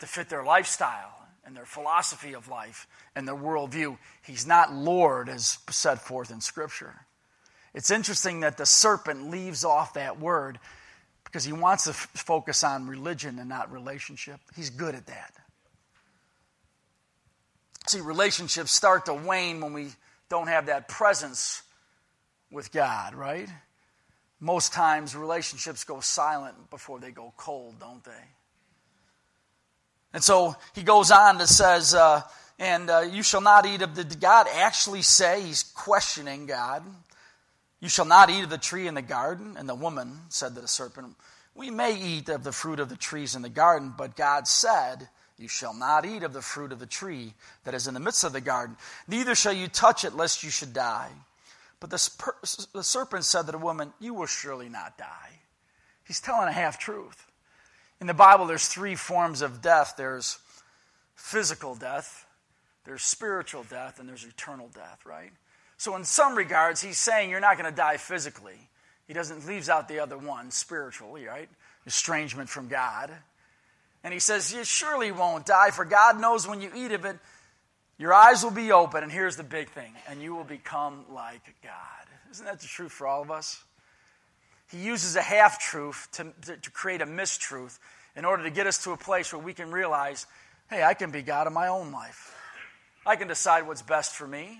to 0.00 0.06
fit 0.06 0.28
their 0.28 0.44
lifestyle 0.44 1.14
and 1.46 1.56
their 1.56 1.64
philosophy 1.64 2.34
of 2.34 2.48
life 2.48 2.88
and 3.14 3.26
their 3.26 3.36
worldview. 3.36 3.96
He's 4.22 4.46
not 4.46 4.74
Lord 4.74 5.28
as 5.28 5.58
set 5.70 6.00
forth 6.00 6.32
in 6.32 6.40
Scripture. 6.40 7.06
It's 7.72 7.92
interesting 7.92 8.40
that 8.40 8.56
the 8.56 8.66
serpent 8.66 9.30
leaves 9.30 9.64
off 9.64 9.94
that 9.94 10.18
word 10.18 10.58
because 11.22 11.44
he 11.44 11.52
wants 11.52 11.84
to 11.84 11.90
f- 11.90 12.08
focus 12.14 12.64
on 12.64 12.88
religion 12.88 13.38
and 13.38 13.48
not 13.48 13.70
relationship. 13.70 14.40
He's 14.56 14.70
good 14.70 14.94
at 14.96 15.06
that. 15.06 15.34
See, 17.86 18.00
relationships 18.00 18.72
start 18.72 19.06
to 19.06 19.14
wane 19.14 19.60
when 19.60 19.72
we 19.72 19.90
don't 20.28 20.48
have 20.48 20.66
that 20.66 20.88
presence 20.88 21.62
with 22.50 22.72
God, 22.72 23.14
right? 23.14 23.48
Most 24.40 24.72
times 24.72 25.16
relationships 25.16 25.84
go 25.84 26.00
silent 26.00 26.70
before 26.70 27.00
they 27.00 27.10
go 27.10 27.32
cold, 27.36 27.80
don't 27.80 28.04
they? 28.04 28.12
And 30.12 30.22
so 30.22 30.56
he 30.74 30.82
goes 30.82 31.10
on 31.10 31.38
to 31.38 31.46
says, 31.46 31.94
uh, 31.94 32.22
and 32.58 32.88
uh, 32.88 33.00
you 33.00 33.22
shall 33.22 33.40
not 33.40 33.66
eat 33.66 33.82
of 33.82 33.94
the. 33.94 34.04
Did 34.04 34.20
God 34.20 34.46
actually 34.50 35.02
say 35.02 35.42
he's 35.42 35.62
questioning 35.62 36.46
God? 36.46 36.82
You 37.80 37.88
shall 37.88 38.06
not 38.06 38.30
eat 38.30 38.44
of 38.44 38.50
the 38.50 38.56
tree 38.56 38.86
in 38.86 38.94
the 38.94 39.02
garden. 39.02 39.56
And 39.58 39.68
the 39.68 39.74
woman 39.74 40.20
said 40.30 40.54
to 40.54 40.62
the 40.62 40.68
serpent, 40.68 41.16
We 41.54 41.70
may 41.70 41.98
eat 41.98 42.28
of 42.30 42.44
the 42.44 42.52
fruit 42.52 42.80
of 42.80 42.88
the 42.88 42.96
trees 42.96 43.34
in 43.34 43.42
the 43.42 43.50
garden, 43.50 43.92
but 43.96 44.16
God 44.16 44.48
said, 44.48 45.08
You 45.38 45.48
shall 45.48 45.74
not 45.74 46.06
eat 46.06 46.22
of 46.22 46.32
the 46.32 46.42
fruit 46.42 46.72
of 46.72 46.78
the 46.78 46.86
tree 46.86 47.34
that 47.64 47.74
is 47.74 47.86
in 47.86 47.94
the 47.94 48.00
midst 48.00 48.24
of 48.24 48.32
the 48.32 48.40
garden, 48.40 48.76
neither 49.06 49.34
shall 49.34 49.52
you 49.52 49.68
touch 49.68 50.04
it, 50.04 50.14
lest 50.14 50.42
you 50.42 50.50
should 50.50 50.72
die. 50.72 51.10
But 51.78 51.90
the, 51.90 52.66
the 52.72 52.82
serpent 52.82 53.24
said 53.24 53.42
to 53.46 53.52
the 53.52 53.58
woman, 53.58 53.92
You 54.00 54.14
will 54.14 54.26
surely 54.26 54.68
not 54.68 54.96
die. 54.96 55.40
He's 56.04 56.20
telling 56.20 56.48
a 56.48 56.52
half 56.52 56.78
truth. 56.78 57.26
In 58.00 58.06
the 58.06 58.14
Bible, 58.14 58.46
there's 58.46 58.68
three 58.68 58.94
forms 58.94 59.42
of 59.42 59.60
death 59.60 59.94
there's 59.96 60.38
physical 61.14 61.74
death, 61.74 62.26
there's 62.84 63.02
spiritual 63.02 63.64
death, 63.64 63.98
and 63.98 64.08
there's 64.08 64.24
eternal 64.24 64.68
death, 64.74 65.04
right? 65.04 65.32
So, 65.78 65.96
in 65.96 66.04
some 66.04 66.34
regards, 66.34 66.80
he's 66.80 66.98
saying 66.98 67.30
you're 67.30 67.40
not 67.40 67.58
going 67.58 67.70
to 67.70 67.76
die 67.76 67.96
physically. 67.96 68.68
He 69.06 69.12
doesn't 69.12 69.46
leaves 69.46 69.68
out 69.68 69.88
the 69.88 69.98
other 69.98 70.16
one 70.18 70.50
spiritually, 70.50 71.26
right? 71.26 71.48
Estrangement 71.86 72.48
from 72.48 72.68
God. 72.68 73.10
And 74.06 74.12
he 74.12 74.20
says, 74.20 74.54
You 74.54 74.62
surely 74.62 75.10
won't 75.10 75.46
die, 75.46 75.72
for 75.72 75.84
God 75.84 76.20
knows 76.20 76.46
when 76.46 76.60
you 76.60 76.70
eat 76.76 76.92
of 76.92 77.04
it, 77.04 77.18
your 77.98 78.14
eyes 78.14 78.44
will 78.44 78.52
be 78.52 78.70
open, 78.70 79.02
and 79.02 79.10
here's 79.10 79.36
the 79.36 79.42
big 79.42 79.68
thing, 79.70 79.92
and 80.08 80.22
you 80.22 80.32
will 80.32 80.44
become 80.44 81.04
like 81.12 81.42
God. 81.60 82.06
Isn't 82.30 82.46
that 82.46 82.60
the 82.60 82.68
truth 82.68 82.92
for 82.92 83.08
all 83.08 83.20
of 83.20 83.32
us? 83.32 83.64
He 84.70 84.78
uses 84.78 85.16
a 85.16 85.22
half 85.22 85.58
truth 85.58 86.06
to, 86.12 86.32
to, 86.42 86.56
to, 86.56 86.70
create 86.70 87.02
a 87.02 87.06
mistruth 87.06 87.80
in 88.14 88.24
order 88.24 88.44
to 88.44 88.50
get 88.50 88.68
us 88.68 88.84
to 88.84 88.92
a 88.92 88.96
place 88.96 89.32
where 89.32 89.42
we 89.42 89.52
can 89.52 89.72
realize 89.72 90.26
hey, 90.70 90.84
I 90.84 90.94
can 90.94 91.10
be 91.10 91.22
God 91.22 91.48
in 91.48 91.52
my 91.52 91.66
own 91.66 91.90
life. 91.90 92.32
I 93.04 93.16
can 93.16 93.26
decide 93.26 93.66
what's 93.66 93.82
best 93.82 94.14
for 94.14 94.28
me. 94.28 94.56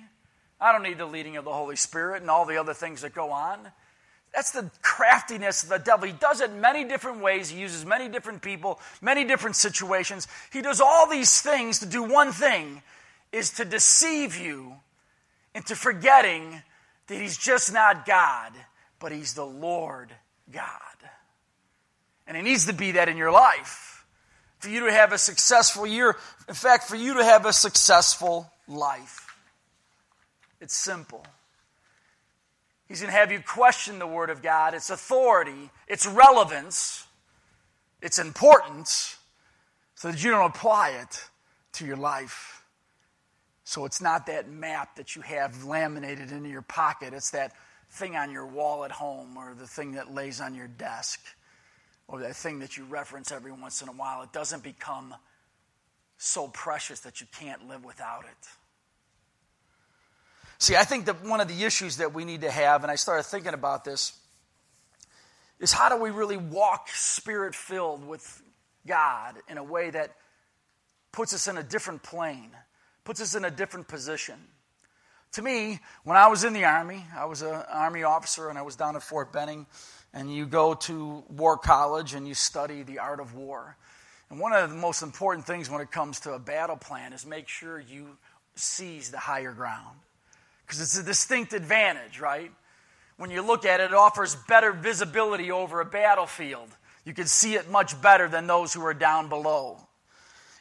I 0.61 0.73
don't 0.73 0.83
need 0.83 0.99
the 0.99 1.07
leading 1.07 1.37
of 1.37 1.45
the 1.45 1.53
Holy 1.53 1.76
Spirit 1.76 2.21
and 2.21 2.31
all 2.33 2.47
the 2.47 2.57
other 2.57 2.75
things 2.75 3.03
that 3.03 3.15
go 3.15 3.31
on. 3.31 3.61
That's 4.37 4.52
the 4.52 4.71
craftiness 4.83 5.64
of 5.64 5.71
the 5.71 5.78
devil. 5.78 6.07
He 6.07 6.12
does 6.12 6.40
it 6.40 6.52
many 6.52 6.85
different 6.85 7.21
ways. 7.21 7.49
He 7.49 7.59
uses 7.59 7.85
many 7.85 8.09
different 8.09 8.43
people, 8.43 8.78
many 9.02 9.25
different 9.25 9.57
situations. 9.57 10.28
He 10.52 10.62
does 10.62 10.81
all 10.81 11.11
these 11.11 11.40
things 11.40 11.81
to 11.81 11.87
do 11.87 12.05
one 12.05 12.31
thing 12.31 12.83
is 13.33 13.50
to 13.55 13.64
deceive 13.64 14.37
you 14.37 14.76
into 15.55 15.75
forgetting 15.75 16.62
that 17.09 17.21
he's 17.21 17.37
just 17.37 17.73
not 17.73 18.07
God 18.07 18.52
but 18.99 19.12
He's 19.12 19.35
the 19.35 19.47
Lord 19.47 20.12
God. 20.50 20.62
And 22.26 22.37
it 22.37 22.43
needs 22.43 22.66
to 22.66 22.73
be 22.73 22.93
that 22.93 23.09
in 23.09 23.16
your 23.16 23.31
life 23.31 24.05
for 24.59 24.69
you 24.69 24.87
to 24.87 24.93
have 24.93 25.12
a 25.12 25.19
successful 25.19 25.87
year. 25.87 26.16
In 26.49 26.55
fact, 26.55 26.85
for 26.85 26.97
you 26.97 27.14
to 27.14 27.25
have 27.25 27.47
a 27.47 27.52
successful 27.52 28.50
life. 28.66 29.26
It's 30.61 30.75
simple. 30.75 31.25
He's 32.88 33.00
going 33.00 33.12
to 33.12 33.19
have 33.19 33.33
you 33.33 33.40
question 33.40 33.99
the 33.99 34.07
Word 34.07 34.31
of 34.31 34.43
God, 34.43 34.75
its 34.75 34.90
authority, 34.90 35.71
its 35.88 36.07
relevance, 36.07 37.07
its 38.00 38.19
importance, 38.19 39.16
so 39.95 40.11
that 40.11 40.23
you 40.23 40.31
don't 40.31 40.50
apply 40.50 40.90
it 40.90 41.25
to 41.73 41.87
your 41.87 41.97
life. 41.97 42.62
So 43.64 43.85
it's 43.85 44.00
not 44.00 44.26
that 44.26 44.49
map 44.49 44.97
that 44.97 45.16
you 45.16 45.23
have 45.23 45.64
laminated 45.64 46.31
into 46.31 46.49
your 46.49 46.62
pocket, 46.62 47.12
it's 47.12 47.31
that 47.31 47.52
thing 47.90 48.16
on 48.16 48.31
your 48.31 48.47
wall 48.47 48.85
at 48.85 48.93
home 48.93 49.37
or 49.37 49.55
the 49.59 49.66
thing 49.66 49.93
that 49.93 50.12
lays 50.12 50.40
on 50.40 50.55
your 50.55 50.69
desk 50.69 51.21
or 52.09 52.21
that 52.21 52.37
thing 52.37 52.61
that 52.61 52.76
you 52.76 52.85
reference 52.85 53.33
every 53.33 53.52
once 53.52 53.83
in 53.83 53.88
a 53.88 53.93
while, 53.93 54.23
it 54.23 54.33
doesn't 54.33 54.62
become 54.62 55.14
so 56.19 56.49
precious 56.49 57.00
that 57.00 57.21
you 57.21 57.26
can't 57.38 57.66
live 57.69 57.85
without 57.85 58.25
it. 58.25 58.49
See, 60.58 60.76
I 60.76 60.84
think 60.84 61.06
that 61.06 61.25
one 61.25 61.40
of 61.40 61.48
the 61.48 61.64
issues 61.64 61.98
that 61.98 62.14
we 62.14 62.25
need 62.25 62.40
to 62.42 62.50
have, 62.50 62.82
and 62.82 62.90
I 62.90 62.96
started 62.96 63.25
thinking 63.25 63.54
about 63.54 63.84
this, 63.84 64.18
is 65.60 65.72
how 65.72 65.88
do 65.88 65.96
we 65.96 66.10
really 66.10 66.36
walk 66.36 66.88
spirit 66.88 67.54
filled 67.54 68.06
with 68.06 68.42
God 68.86 69.36
in 69.48 69.58
a 69.58 69.64
way 69.64 69.90
that 69.90 70.12
puts 71.12 71.34
us 71.34 71.46
in 71.46 71.56
a 71.56 71.62
different 71.62 72.02
plane, 72.02 72.50
puts 73.04 73.20
us 73.20 73.34
in 73.34 73.44
a 73.44 73.50
different 73.50 73.88
position? 73.88 74.36
To 75.32 75.42
me, 75.42 75.80
when 76.04 76.16
I 76.16 76.28
was 76.28 76.44
in 76.44 76.54
the 76.54 76.64
Army, 76.64 77.04
I 77.14 77.26
was 77.26 77.42
an 77.42 77.62
Army 77.70 78.04
officer 78.04 78.48
and 78.48 78.58
I 78.58 78.62
was 78.62 78.76
down 78.76 78.96
at 78.96 79.02
Fort 79.02 79.32
Benning, 79.32 79.66
and 80.14 80.34
you 80.34 80.46
go 80.46 80.72
to 80.72 81.25
war 81.28 81.58
college 81.58 82.14
and 82.14 82.26
you 82.26 82.32
study 82.32 82.82
the 82.82 83.00
art 83.00 83.20
of 83.20 83.34
war. 83.34 83.76
And 84.30 84.40
one 84.40 84.54
of 84.54 84.70
the 84.70 84.76
most 84.76 85.02
important 85.02 85.46
things 85.46 85.68
when 85.68 85.82
it 85.82 85.90
comes 85.90 86.20
to 86.20 86.32
a 86.32 86.38
battle 86.38 86.76
plan 86.76 87.12
is 87.12 87.26
make 87.26 87.48
sure 87.48 87.78
you 87.78 88.16
seize 88.54 89.10
the 89.10 89.18
higher 89.18 89.52
ground. 89.52 89.98
Because 90.66 90.80
it's 90.80 90.99
a 90.99 91.02
distinct 91.02 91.52
advantage, 91.52 92.20
right? 92.20 92.50
When 93.16 93.30
you 93.30 93.42
look 93.42 93.64
at 93.64 93.80
it, 93.80 93.85
it 93.85 93.94
offers 93.94 94.37
better 94.49 94.73
visibility 94.73 95.50
over 95.50 95.80
a 95.80 95.85
battlefield. 95.85 96.68
You 97.04 97.14
can 97.14 97.26
see 97.26 97.54
it 97.54 97.70
much 97.70 98.00
better 98.02 98.28
than 98.28 98.46
those 98.46 98.75
who 98.75 98.85
are 98.85 98.94
down 98.94 99.28
below. 99.28 99.78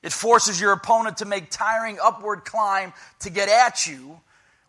It 0.03 0.13
forces 0.13 0.61
your 0.61 0.71
opponent 0.71 1.17
to 1.17 1.25
make 1.25 1.49
tiring 1.49 1.97
upward 2.01 2.45
climb 2.45 2.93
to 3.21 3.29
get 3.29 3.49
at 3.49 3.87
you 3.87 4.21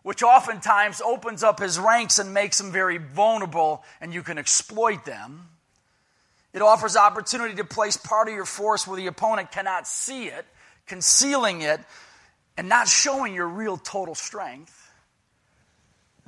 which 0.07 0.23
oftentimes 0.23 1.01
opens 1.01 1.43
up 1.43 1.59
his 1.59 1.77
ranks 1.77 2.17
and 2.17 2.33
makes 2.33 2.61
him 2.61 2.71
very 2.71 2.97
vulnerable, 2.97 3.83
and 3.99 4.13
you 4.13 4.23
can 4.23 4.37
exploit 4.37 5.03
them. 5.03 5.49
It 6.53 6.61
offers 6.61 6.95
opportunity 6.95 7.55
to 7.55 7.65
place 7.65 7.97
part 7.97 8.29
of 8.29 8.33
your 8.33 8.45
force 8.45 8.87
where 8.87 8.95
the 8.95 9.07
opponent 9.07 9.51
cannot 9.51 9.85
see 9.85 10.27
it, 10.27 10.45
concealing 10.85 11.61
it, 11.61 11.81
and 12.55 12.69
not 12.69 12.87
showing 12.87 13.33
your 13.33 13.49
real 13.49 13.75
total 13.75 14.15
strength. 14.15 14.86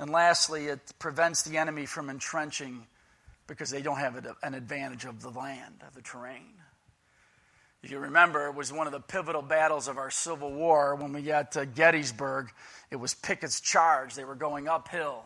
And 0.00 0.10
lastly, 0.10 0.68
it 0.68 0.80
prevents 0.98 1.42
the 1.42 1.58
enemy 1.58 1.84
from 1.84 2.08
entrenching 2.08 2.86
because 3.46 3.68
they 3.68 3.82
don't 3.82 3.98
have 3.98 4.34
an 4.42 4.54
advantage 4.54 5.04
of 5.04 5.20
the 5.20 5.28
land, 5.28 5.84
of 5.86 5.94
the 5.94 6.00
terrain. 6.00 6.54
If 7.82 7.90
you 7.90 7.98
remember, 7.98 8.46
it 8.46 8.54
was 8.54 8.72
one 8.72 8.86
of 8.86 8.94
the 8.94 9.00
pivotal 9.00 9.42
battles 9.42 9.88
of 9.88 9.98
our 9.98 10.10
Civil 10.10 10.54
War 10.54 10.94
when 10.94 11.12
we 11.12 11.20
got 11.20 11.52
to 11.52 11.66
Gettysburg. 11.66 12.48
It 12.90 12.96
was 12.96 13.12
Pickett's 13.12 13.60
charge. 13.60 14.14
They 14.14 14.24
were 14.24 14.34
going 14.34 14.68
uphill, 14.68 15.22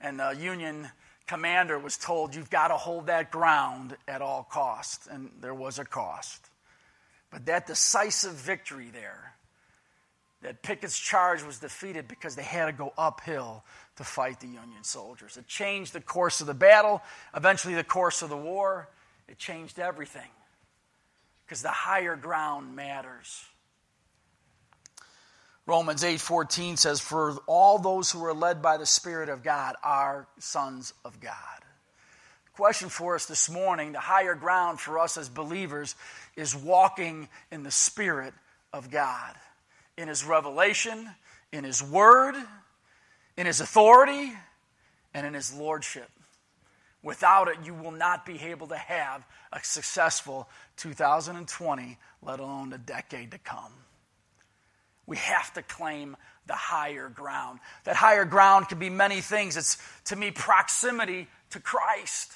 and 0.00 0.20
the 0.20 0.36
Union 0.38 0.88
commander 1.26 1.76
was 1.76 1.96
told, 1.96 2.32
You've 2.32 2.50
got 2.50 2.68
to 2.68 2.76
hold 2.76 3.08
that 3.08 3.32
ground 3.32 3.96
at 4.06 4.22
all 4.22 4.46
cost. 4.48 5.08
And 5.10 5.32
there 5.40 5.54
was 5.54 5.80
a 5.80 5.84
cost. 5.84 6.48
But 7.32 7.46
that 7.46 7.66
decisive 7.66 8.34
victory 8.34 8.90
there, 8.92 9.34
that 10.42 10.62
Pickett's 10.62 10.98
charge 10.98 11.42
was 11.42 11.58
defeated 11.58 12.06
because 12.06 12.36
they 12.36 12.42
had 12.42 12.66
to 12.66 12.72
go 12.72 12.92
uphill 12.98 13.64
to 13.96 14.04
fight 14.04 14.40
the 14.40 14.46
Union 14.46 14.82
soldiers. 14.82 15.36
It 15.36 15.46
changed 15.46 15.92
the 15.92 16.00
course 16.00 16.40
of 16.40 16.46
the 16.46 16.54
battle, 16.54 17.02
eventually, 17.34 17.74
the 17.74 17.84
course 17.84 18.22
of 18.22 18.30
the 18.30 18.36
war. 18.36 18.88
It 19.28 19.38
changed 19.38 19.78
everything 19.78 20.30
because 21.44 21.62
the 21.62 21.68
higher 21.68 22.16
ground 22.16 22.74
matters. 22.74 23.44
Romans 25.66 26.02
8:14 26.02 26.76
says 26.76 27.00
for 27.00 27.36
all 27.46 27.78
those 27.78 28.10
who 28.10 28.24
are 28.24 28.34
led 28.34 28.62
by 28.62 28.78
the 28.78 28.86
spirit 28.86 29.28
of 29.28 29.42
God 29.42 29.76
are 29.82 30.26
sons 30.38 30.92
of 31.04 31.20
God. 31.20 31.36
Question 32.54 32.88
for 32.88 33.14
us 33.14 33.26
this 33.26 33.48
morning, 33.48 33.92
the 33.92 34.00
higher 34.00 34.34
ground 34.34 34.80
for 34.80 34.98
us 34.98 35.16
as 35.16 35.28
believers 35.28 35.94
is 36.36 36.54
walking 36.54 37.28
in 37.50 37.62
the 37.62 37.70
spirit 37.70 38.34
of 38.72 38.90
God, 38.90 39.34
in 39.96 40.08
his 40.08 40.24
revelation, 40.24 41.08
in 41.52 41.64
his 41.64 41.82
word, 41.82 42.34
in 43.42 43.46
his 43.46 43.60
authority, 43.60 44.32
and 45.12 45.26
in 45.26 45.34
his 45.34 45.52
lordship. 45.52 46.08
Without 47.02 47.48
it, 47.48 47.56
you 47.64 47.74
will 47.74 47.90
not 47.90 48.24
be 48.24 48.38
able 48.38 48.68
to 48.68 48.76
have 48.76 49.26
a 49.52 49.58
successful 49.64 50.48
2020, 50.76 51.98
let 52.22 52.38
alone 52.38 52.72
a 52.72 52.78
decade 52.78 53.32
to 53.32 53.38
come. 53.38 53.72
We 55.06 55.16
have 55.16 55.52
to 55.54 55.62
claim 55.62 56.16
the 56.46 56.54
higher 56.54 57.08
ground. 57.08 57.58
That 57.82 57.96
higher 57.96 58.24
ground 58.24 58.68
can 58.68 58.78
be 58.78 58.90
many 58.90 59.20
things. 59.20 59.56
It's, 59.56 59.76
to 60.04 60.14
me, 60.14 60.30
proximity 60.30 61.26
to 61.50 61.58
Christ. 61.58 62.30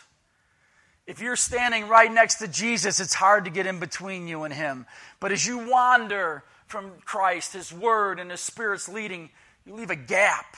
If 1.07 1.21
you're 1.21 1.37
standing 1.37 1.87
right 1.87 2.13
next 2.13 2.39
to 2.39 2.49
Jesus, 2.49 2.99
it's 2.99 3.15
hard 3.15 3.45
to 3.45 3.53
get 3.53 3.67
in 3.67 3.79
between 3.79 4.27
you 4.27 4.43
and 4.43 4.53
Him. 4.53 4.87
But 5.21 5.31
as 5.31 5.47
you 5.47 5.71
wander 5.71 6.43
from 6.67 6.91
Christ, 7.05 7.53
His 7.53 7.73
Word, 7.73 8.19
and 8.19 8.29
His 8.33 8.41
Spirit's 8.41 8.89
leading, 8.89 9.31
you 9.65 9.75
leave 9.75 9.91
a 9.91 9.97
gap. 9.97 10.57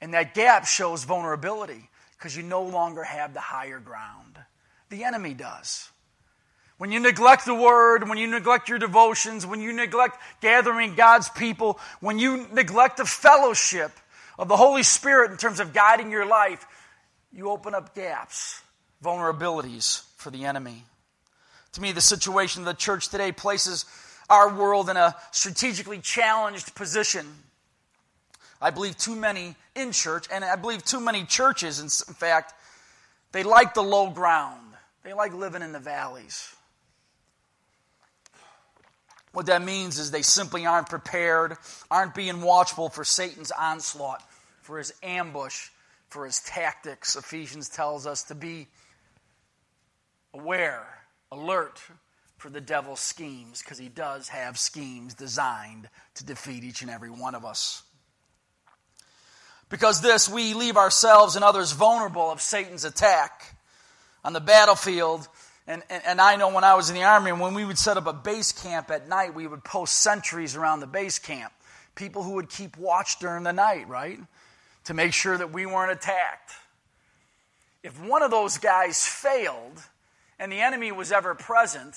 And 0.00 0.14
that 0.14 0.34
gap 0.34 0.66
shows 0.66 1.04
vulnerability 1.04 1.88
because 2.16 2.36
you 2.36 2.42
no 2.42 2.62
longer 2.62 3.02
have 3.02 3.34
the 3.34 3.40
higher 3.40 3.78
ground. 3.78 4.38
The 4.90 5.04
enemy 5.04 5.34
does. 5.34 5.90
When 6.78 6.92
you 6.92 7.00
neglect 7.00 7.44
the 7.44 7.54
word, 7.54 8.08
when 8.08 8.18
you 8.18 8.28
neglect 8.28 8.68
your 8.68 8.78
devotions, 8.78 9.44
when 9.44 9.60
you 9.60 9.72
neglect 9.72 10.16
gathering 10.40 10.94
God's 10.94 11.28
people, 11.28 11.80
when 12.00 12.20
you 12.20 12.46
neglect 12.52 12.98
the 12.98 13.04
fellowship 13.04 13.90
of 14.38 14.46
the 14.46 14.56
Holy 14.56 14.84
Spirit 14.84 15.32
in 15.32 15.36
terms 15.36 15.58
of 15.58 15.72
guiding 15.74 16.12
your 16.12 16.24
life, 16.24 16.64
you 17.32 17.50
open 17.50 17.74
up 17.74 17.96
gaps, 17.96 18.62
vulnerabilities 19.04 20.02
for 20.16 20.30
the 20.30 20.44
enemy. 20.44 20.84
To 21.72 21.80
me, 21.80 21.90
the 21.90 22.00
situation 22.00 22.62
of 22.62 22.66
the 22.66 22.74
church 22.74 23.08
today 23.08 23.32
places 23.32 23.84
our 24.30 24.54
world 24.54 24.88
in 24.88 24.96
a 24.96 25.16
strategically 25.32 25.98
challenged 25.98 26.74
position. 26.74 27.26
I 28.60 28.70
believe 28.70 28.96
too 28.96 29.14
many 29.14 29.54
in 29.74 29.92
church, 29.92 30.26
and 30.32 30.44
I 30.44 30.56
believe 30.56 30.84
too 30.84 31.00
many 31.00 31.24
churches, 31.24 31.80
in 31.80 31.88
fact, 32.14 32.54
they 33.32 33.42
like 33.42 33.74
the 33.74 33.82
low 33.82 34.10
ground. 34.10 34.74
They 35.04 35.12
like 35.12 35.32
living 35.32 35.62
in 35.62 35.72
the 35.72 35.78
valleys. 35.78 36.54
What 39.32 39.46
that 39.46 39.62
means 39.62 39.98
is 39.98 40.10
they 40.10 40.22
simply 40.22 40.66
aren't 40.66 40.88
prepared, 40.88 41.56
aren't 41.90 42.14
being 42.14 42.40
watchful 42.42 42.88
for 42.88 43.04
Satan's 43.04 43.52
onslaught, 43.52 44.22
for 44.62 44.78
his 44.78 44.92
ambush, 45.02 45.68
for 46.08 46.24
his 46.24 46.40
tactics. 46.40 47.14
Ephesians 47.14 47.68
tells 47.68 48.06
us 48.06 48.24
to 48.24 48.34
be 48.34 48.66
aware, 50.34 50.86
alert 51.30 51.80
for 52.38 52.50
the 52.50 52.60
devil's 52.60 53.00
schemes, 53.00 53.62
because 53.62 53.78
he 53.78 53.88
does 53.88 54.28
have 54.28 54.58
schemes 54.58 55.14
designed 55.14 55.88
to 56.14 56.24
defeat 56.24 56.64
each 56.64 56.82
and 56.82 56.90
every 56.90 57.10
one 57.10 57.34
of 57.34 57.44
us. 57.44 57.82
Because 59.68 60.00
this, 60.00 60.28
we 60.28 60.54
leave 60.54 60.76
ourselves 60.76 61.36
and 61.36 61.44
others 61.44 61.72
vulnerable 61.72 62.30
of 62.30 62.40
Satan's 62.40 62.84
attack. 62.84 63.54
On 64.24 64.32
the 64.32 64.40
battlefield, 64.40 65.28
and, 65.66 65.82
and, 65.88 66.02
and, 66.04 66.20
I 66.20 66.36
know 66.36 66.52
when 66.52 66.64
I 66.64 66.74
was 66.74 66.88
in 66.88 66.96
the 66.96 67.04
Army, 67.04 67.30
and 67.30 67.40
when 67.40 67.54
we 67.54 67.64
would 67.64 67.78
set 67.78 67.96
up 67.96 68.06
a 68.06 68.12
base 68.12 68.52
camp 68.52 68.90
at 68.90 69.08
night, 69.08 69.34
we 69.34 69.46
would 69.46 69.62
post 69.62 69.94
sentries 69.94 70.56
around 70.56 70.80
the 70.80 70.86
base 70.86 71.18
camp. 71.18 71.52
People 71.94 72.22
who 72.22 72.32
would 72.32 72.48
keep 72.48 72.76
watch 72.76 73.18
during 73.20 73.44
the 73.44 73.52
night, 73.52 73.88
right? 73.88 74.18
To 74.84 74.94
make 74.94 75.12
sure 75.12 75.36
that 75.36 75.52
we 75.52 75.66
weren't 75.66 75.92
attacked. 75.92 76.52
If 77.82 78.02
one 78.02 78.22
of 78.22 78.30
those 78.30 78.58
guys 78.58 79.06
failed 79.06 79.82
and 80.38 80.50
the 80.50 80.60
enemy 80.60 80.90
was 80.90 81.12
ever 81.12 81.34
present, 81.34 81.94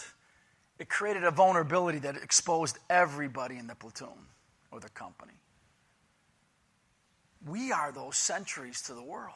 it 0.77 0.89
created 0.89 1.23
a 1.23 1.31
vulnerability 1.31 1.99
that 1.99 2.17
exposed 2.17 2.77
everybody 2.89 3.57
in 3.57 3.67
the 3.67 3.75
platoon 3.75 4.27
or 4.71 4.79
the 4.79 4.89
company. 4.89 5.33
We 7.47 7.71
are 7.71 7.91
those 7.91 8.17
sentries 8.17 8.81
to 8.83 8.93
the 8.93 9.03
world. 9.03 9.35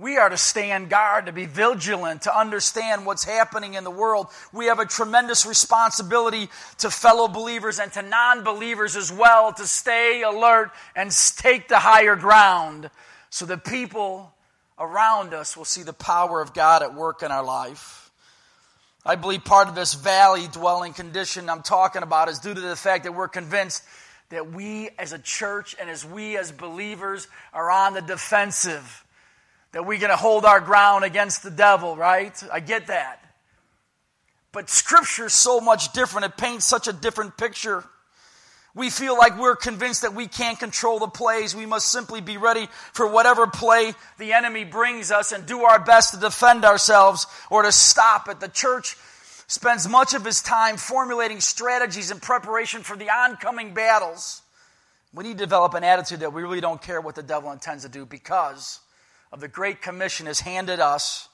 We 0.00 0.16
are 0.16 0.30
to 0.30 0.36
stand 0.38 0.88
guard, 0.88 1.26
to 1.26 1.32
be 1.32 1.44
vigilant, 1.44 2.22
to 2.22 2.36
understand 2.36 3.04
what's 3.04 3.24
happening 3.24 3.74
in 3.74 3.84
the 3.84 3.90
world. 3.90 4.28
We 4.50 4.66
have 4.66 4.78
a 4.78 4.86
tremendous 4.86 5.44
responsibility 5.44 6.48
to 6.78 6.90
fellow 6.90 7.28
believers 7.28 7.78
and 7.78 7.92
to 7.92 8.02
non 8.02 8.42
believers 8.42 8.96
as 8.96 9.12
well 9.12 9.52
to 9.52 9.66
stay 9.66 10.22
alert 10.22 10.70
and 10.96 11.10
take 11.36 11.68
the 11.68 11.78
higher 11.78 12.16
ground 12.16 12.88
so 13.28 13.44
that 13.44 13.64
people 13.66 14.32
around 14.78 15.34
us 15.34 15.54
will 15.54 15.66
see 15.66 15.82
the 15.82 15.92
power 15.92 16.40
of 16.40 16.54
God 16.54 16.82
at 16.82 16.94
work 16.94 17.22
in 17.22 17.30
our 17.30 17.44
life. 17.44 18.10
I 19.04 19.16
believe 19.16 19.44
part 19.44 19.68
of 19.68 19.74
this 19.74 19.92
valley 19.92 20.46
dwelling 20.50 20.94
condition 20.94 21.50
I'm 21.50 21.62
talking 21.62 22.02
about 22.02 22.30
is 22.30 22.38
due 22.38 22.54
to 22.54 22.60
the 22.60 22.76
fact 22.76 23.04
that 23.04 23.12
we're 23.12 23.28
convinced 23.28 23.82
that 24.30 24.52
we 24.52 24.90
as 24.98 25.12
a 25.12 25.18
church 25.18 25.76
and 25.80 25.90
as 25.90 26.04
we 26.04 26.36
as 26.36 26.50
believers 26.52 27.28
are 27.52 27.70
on 27.70 27.94
the 27.94 28.00
defensive 28.00 29.04
that 29.72 29.86
we're 29.86 29.98
going 29.98 30.10
to 30.10 30.16
hold 30.16 30.44
our 30.44 30.60
ground 30.60 31.04
against 31.04 31.42
the 31.42 31.50
devil, 31.50 31.96
right? 31.96 32.42
I 32.52 32.60
get 32.60 32.88
that. 32.88 33.22
But 34.52 34.68
Scripture 34.68 35.26
is 35.26 35.32
so 35.32 35.60
much 35.60 35.92
different. 35.92 36.26
It 36.26 36.36
paints 36.36 36.64
such 36.64 36.88
a 36.88 36.92
different 36.92 37.36
picture. 37.36 37.84
We 38.74 38.90
feel 38.90 39.16
like 39.16 39.38
we're 39.38 39.56
convinced 39.56 40.02
that 40.02 40.14
we 40.14 40.26
can't 40.26 40.58
control 40.58 40.98
the 40.98 41.08
plays. 41.08 41.54
We 41.54 41.66
must 41.66 41.90
simply 41.90 42.20
be 42.20 42.36
ready 42.36 42.68
for 42.92 43.06
whatever 43.06 43.46
play 43.46 43.94
the 44.18 44.32
enemy 44.32 44.64
brings 44.64 45.10
us 45.10 45.32
and 45.32 45.46
do 45.46 45.62
our 45.62 45.78
best 45.78 46.14
to 46.14 46.20
defend 46.20 46.64
ourselves 46.64 47.26
or 47.48 47.62
to 47.62 47.72
stop 47.72 48.28
it. 48.28 48.40
The 48.40 48.48
church 48.48 48.96
spends 49.50 49.88
much 49.88 50.14
of 50.14 50.24
his 50.24 50.40
time 50.40 50.76
formulating 50.76 51.40
strategies 51.40 52.12
in 52.12 52.20
preparation 52.20 52.82
for 52.82 52.96
the 52.96 53.10
oncoming 53.10 53.74
battles. 53.74 54.42
We 55.12 55.24
need 55.24 55.38
to 55.38 55.44
develop 55.44 55.74
an 55.74 55.82
attitude 55.82 56.20
that 56.20 56.32
we 56.32 56.42
really 56.42 56.60
don't 56.60 56.80
care 56.80 57.00
what 57.00 57.16
the 57.16 57.22
devil 57.24 57.50
intends 57.50 57.82
to 57.82 57.88
do 57.88 58.06
because 58.06 58.78
of 59.32 59.40
the 59.40 59.48
Great 59.48 59.82
Commission 59.82 60.26
has 60.26 60.38
handed 60.38 60.78
us 60.78 61.28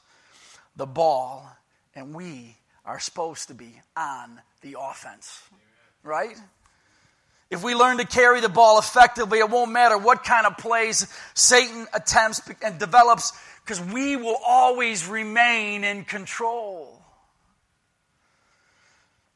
the 0.76 0.86
ball, 0.86 1.46
and 1.94 2.14
we 2.14 2.56
are 2.86 2.98
supposed 2.98 3.48
to 3.48 3.54
be 3.54 3.82
on 3.94 4.40
the 4.62 4.76
offense. 4.80 5.42
Right? 6.02 6.38
If 7.50 7.62
we 7.62 7.74
learn 7.74 7.98
to 7.98 8.06
carry 8.06 8.40
the 8.40 8.48
ball 8.48 8.78
effectively, 8.78 9.40
it 9.40 9.50
won't 9.50 9.72
matter 9.72 9.98
what 9.98 10.24
kind 10.24 10.46
of 10.46 10.56
plays 10.56 11.06
Satan 11.34 11.86
attempts 11.92 12.40
and 12.62 12.78
develops, 12.78 13.38
because 13.62 13.78
we 13.78 14.16
will 14.16 14.38
always 14.42 15.06
remain 15.06 15.84
in 15.84 16.06
control. 16.06 16.95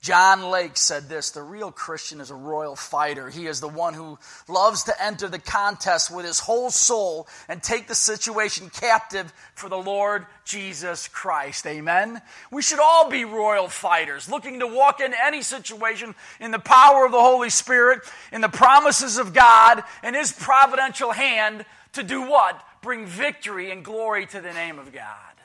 John 0.01 0.51
Lake 0.51 0.79
said 0.79 1.11
this 1.11 1.31
the 1.31 1.43
real 1.43 1.71
Christian 1.71 2.23
is 2.23 2.31
a 2.31 2.35
royal 2.35 2.75
fighter. 2.75 3.29
He 3.29 3.47
is 3.47 3.61
the 3.61 3.69
one 3.69 3.93
who 3.93 4.19
loves 4.49 4.85
to 4.85 5.03
enter 5.03 5.29
the 5.29 5.39
contest 5.39 6.15
with 6.15 6.25
his 6.25 6.41
whole 6.41 6.71
soul 6.71 7.29
and 7.49 7.63
take 7.63 7.87
the 7.87 7.95
situation 7.95 8.71
captive 8.71 9.31
for 9.55 9.69
the 9.69 9.77
Lord 9.77 10.25
Jesus 10.47 11.07
Christ. 11.07 11.67
Amen. 11.67 12.23
We 12.51 12.63
should 12.63 12.81
all 12.81 13.11
be 13.11 13.27
royal 13.27 13.69
fighters, 13.69 14.31
looking 14.31 14.61
to 14.61 14.67
walk 14.67 15.01
into 15.01 15.23
any 15.23 15.43
situation 15.43 16.15
in 16.41 16.51
the 16.51 16.59
power 16.59 17.05
of 17.05 17.13
the 17.13 17.21
Holy 17.21 17.51
Spirit, 17.51 18.01
in 18.33 18.41
the 18.41 18.49
promises 18.49 19.19
of 19.19 19.35
God, 19.35 19.85
and 20.03 20.17
his 20.17 20.33
providential 20.33 21.13
hand 21.13 21.67
to 21.93 22.03
do 22.03 22.23
what? 22.23 22.59
Bring 22.81 23.05
victory 23.05 23.71
and 23.71 23.85
glory 23.85 24.25
to 24.27 24.41
the 24.41 24.53
name 24.55 24.79
of 24.79 24.93
God. 24.95 25.40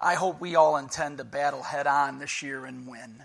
I 0.00 0.14
hope 0.14 0.40
we 0.40 0.56
all 0.56 0.76
intend 0.76 1.18
to 1.18 1.24
battle 1.24 1.62
head 1.62 1.86
on 1.86 2.18
this 2.18 2.42
year 2.42 2.64
and 2.64 2.86
win. 2.86 3.22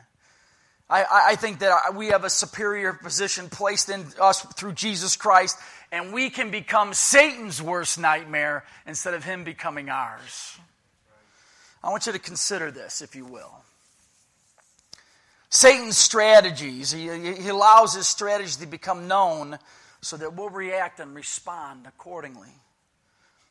I, 0.89 1.05
I, 1.27 1.35
think 1.35 1.59
that 1.59 1.93
we 1.95 2.07
have 2.07 2.23
a 2.23 2.31
superior 2.31 2.93
position 2.93 3.47
placed 3.47 3.89
in 3.89 4.07
us 4.19 4.41
through 4.41 4.73
Jesus 4.73 5.15
Christ, 5.15 5.59
and 5.91 6.11
we 6.11 6.31
can 6.31 6.49
become 6.49 6.95
Satan's 6.95 7.61
worst 7.61 7.99
nightmare 7.99 8.65
instead 8.87 9.13
of 9.13 9.23
him 9.23 9.43
becoming 9.43 9.89
ours. 9.89 10.57
I 11.83 11.91
want 11.91 12.07
you 12.07 12.13
to 12.13 12.19
consider 12.19 12.71
this, 12.71 13.01
if 13.01 13.15
you 13.15 13.25
will. 13.25 13.51
Satan's 15.51 15.97
strategies, 15.97 16.91
he, 16.91 17.07
he 17.33 17.49
allows 17.49 17.93
his 17.93 18.07
strategies 18.07 18.57
to 18.57 18.67
become 18.67 19.07
known 19.07 19.59
so 20.01 20.17
that 20.17 20.35
we'll 20.35 20.49
react 20.49 20.99
and 20.99 21.15
respond 21.15 21.85
accordingly. 21.87 22.49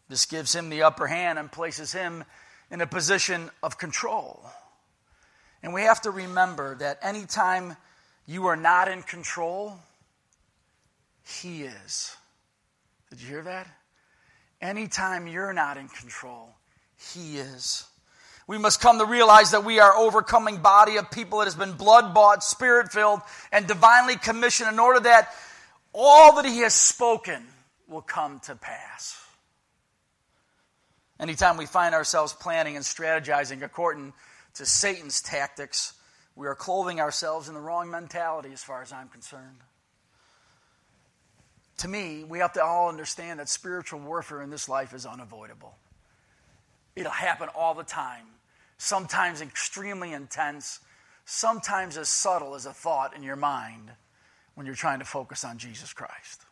This 0.09 0.27
gives 0.27 0.55
him 0.55 0.71
the 0.71 0.83
upper 0.83 1.07
hand 1.07 1.39
and 1.39 1.53
places 1.53 1.93
him 1.93 2.25
in 2.71 2.81
a 2.81 2.87
position 2.87 3.51
of 3.63 3.79
control. 3.79 4.45
And 5.63 5.73
we 5.73 5.83
have 5.83 6.03
to 6.03 6.11
remember 6.11 6.77
that 6.77 6.99
anytime 7.03 7.77
you 8.27 8.47
are 8.47 8.57
not 8.57 8.89
in 8.89 9.03
control, 9.03 9.79
He 11.27 11.63
is. 11.63 12.17
Did 13.11 13.21
you 13.21 13.29
hear 13.29 13.43
that? 13.43 13.67
Anytime 14.61 15.27
you're 15.27 15.53
not 15.53 15.77
in 15.77 15.89
control, 15.89 16.51
He 17.15 17.39
is. 17.39 17.87
We 18.47 18.59
must 18.59 18.81
come 18.81 18.99
to 18.99 19.05
realize 19.05 19.51
that 19.51 19.65
we 19.65 19.79
are 19.79 19.95
overcoming 19.95 20.59
body 20.59 20.97
of 20.97 21.11
people 21.11 21.39
that 21.39 21.45
has 21.45 21.55
been 21.55 21.73
blood 21.73 22.15
bought, 22.15 22.43
spirit 22.43 22.91
filled, 22.93 23.21
and 23.53 23.67
divinely 23.67 24.17
commissioned 24.17 24.71
in 24.71 24.79
order 24.79 25.01
that 25.01 25.35
all 25.93 26.37
that 26.37 26.45
He 26.45 26.61
has 26.61 26.75
spoken 26.75 27.43
will 27.89 28.03
come 28.03 28.41
to 28.41 28.55
pass. 28.55 29.23
Anytime 31.21 31.57
we 31.57 31.67
find 31.67 31.95
ourselves 31.95 32.33
planning 32.33 32.77
and 32.77 32.85
strategizing 32.85 33.63
according 33.63 34.13
to 34.55 34.65
Satan's 34.65 35.21
tactics, 35.21 35.95
we 36.37 36.47
are 36.47 36.55
clothing 36.55 37.01
ourselves 37.01 37.49
in 37.49 37.55
the 37.55 37.61
wrong 37.61 37.91
mentality 37.91 38.51
as 38.53 38.63
far 38.63 38.83
as 38.83 38.93
I'm 38.93 39.09
concerned. 39.09 39.59
To 41.79 41.89
me, 41.89 42.25
we 42.25 42.39
have 42.39 42.53
to 42.55 42.63
all 42.63 42.89
understand 42.89 43.41
that 43.41 43.49
spiritual 43.49 44.01
warfare 44.01 44.43
in 44.43 44.51
this 44.51 44.69
life 44.69 44.95
is 44.95 45.07
unavoidable. 45.07 45.77
It'll 46.95 47.13
happen 47.13 47.49
all 47.55 47.75
the 47.75 47.85
time, 47.85 48.27
sometimes 48.79 49.41
extremely 49.41 50.13
intense, 50.13 50.81
sometimes 51.25 51.97
as 51.97 52.09
subtle 52.09 52.55
as 52.55 52.67
a 52.67 52.73
thought 52.73 53.15
in 53.15 53.23
your 53.23 53.37
mind 53.37 53.91
when 54.55 54.67
you're 54.67 54.75
trying 54.75 54.99
to 54.99 55.05
focus 55.05 55.45
on 55.45 55.59
Jesus 55.59 55.93
Christ 55.93 56.48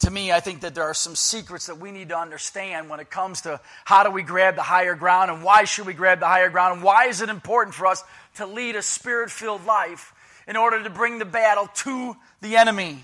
to 0.00 0.10
me, 0.10 0.32
I 0.32 0.40
think 0.40 0.60
that 0.62 0.74
there 0.74 0.84
are 0.84 0.94
some 0.94 1.14
secrets 1.14 1.66
that 1.66 1.78
we 1.78 1.92
need 1.92 2.08
to 2.10 2.18
understand 2.18 2.90
when 2.90 3.00
it 3.00 3.10
comes 3.10 3.42
to 3.42 3.60
how 3.84 4.02
do 4.02 4.10
we 4.10 4.22
grab 4.22 4.56
the 4.56 4.62
higher 4.62 4.94
ground 4.94 5.30
and 5.30 5.42
why 5.42 5.64
should 5.64 5.86
we 5.86 5.94
grab 5.94 6.20
the 6.20 6.26
higher 6.26 6.50
ground 6.50 6.74
and 6.74 6.82
why 6.82 7.06
is 7.06 7.22
it 7.22 7.28
important 7.28 7.74
for 7.74 7.86
us 7.86 8.02
to 8.36 8.46
lead 8.46 8.76
a 8.76 8.82
spirit 8.82 9.30
filled 9.30 9.64
life 9.64 10.12
in 10.46 10.56
order 10.56 10.82
to 10.82 10.90
bring 10.90 11.18
the 11.18 11.24
battle 11.24 11.68
to 11.74 12.16
the 12.40 12.56
enemy. 12.56 13.02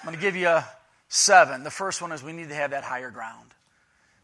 I'm 0.00 0.06
going 0.06 0.16
to 0.16 0.20
give 0.20 0.36
you 0.36 0.58
seven. 1.08 1.64
The 1.64 1.70
first 1.70 2.02
one 2.02 2.12
is 2.12 2.22
we 2.22 2.32
need 2.32 2.48
to 2.48 2.54
have 2.54 2.72
that 2.72 2.84
higher 2.84 3.10
ground. 3.10 3.50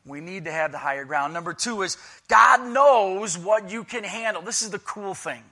We 0.04 0.20
need 0.20 0.46
to 0.46 0.52
have 0.52 0.72
the 0.72 0.78
higher 0.78 1.04
ground. 1.04 1.35
Number 1.35 1.54
two 1.54 1.83
is 1.83 1.96
God 2.28 2.66
knows 2.72 3.38
what 3.38 3.70
you 3.70 3.85
can 3.85 4.02
handle. 4.02 4.42
This 4.42 4.62
is 4.62 4.70
the 4.70 4.78
cool 4.78 5.14
thing. 5.14 5.42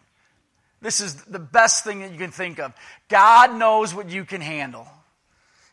This 0.81 1.01
is 1.01 1.23
the 1.25 1.39
best 1.39 1.85
thing 1.85 2.01
that 2.01 2.13
you 2.13 2.19
can 2.19 2.31
think 2.31 2.59
of. 2.59 2.73
God 3.09 3.55
knows 3.55 3.95
what 3.95 4.09
you 4.09 4.25
can 4.25 4.41
handle. 4.41 4.87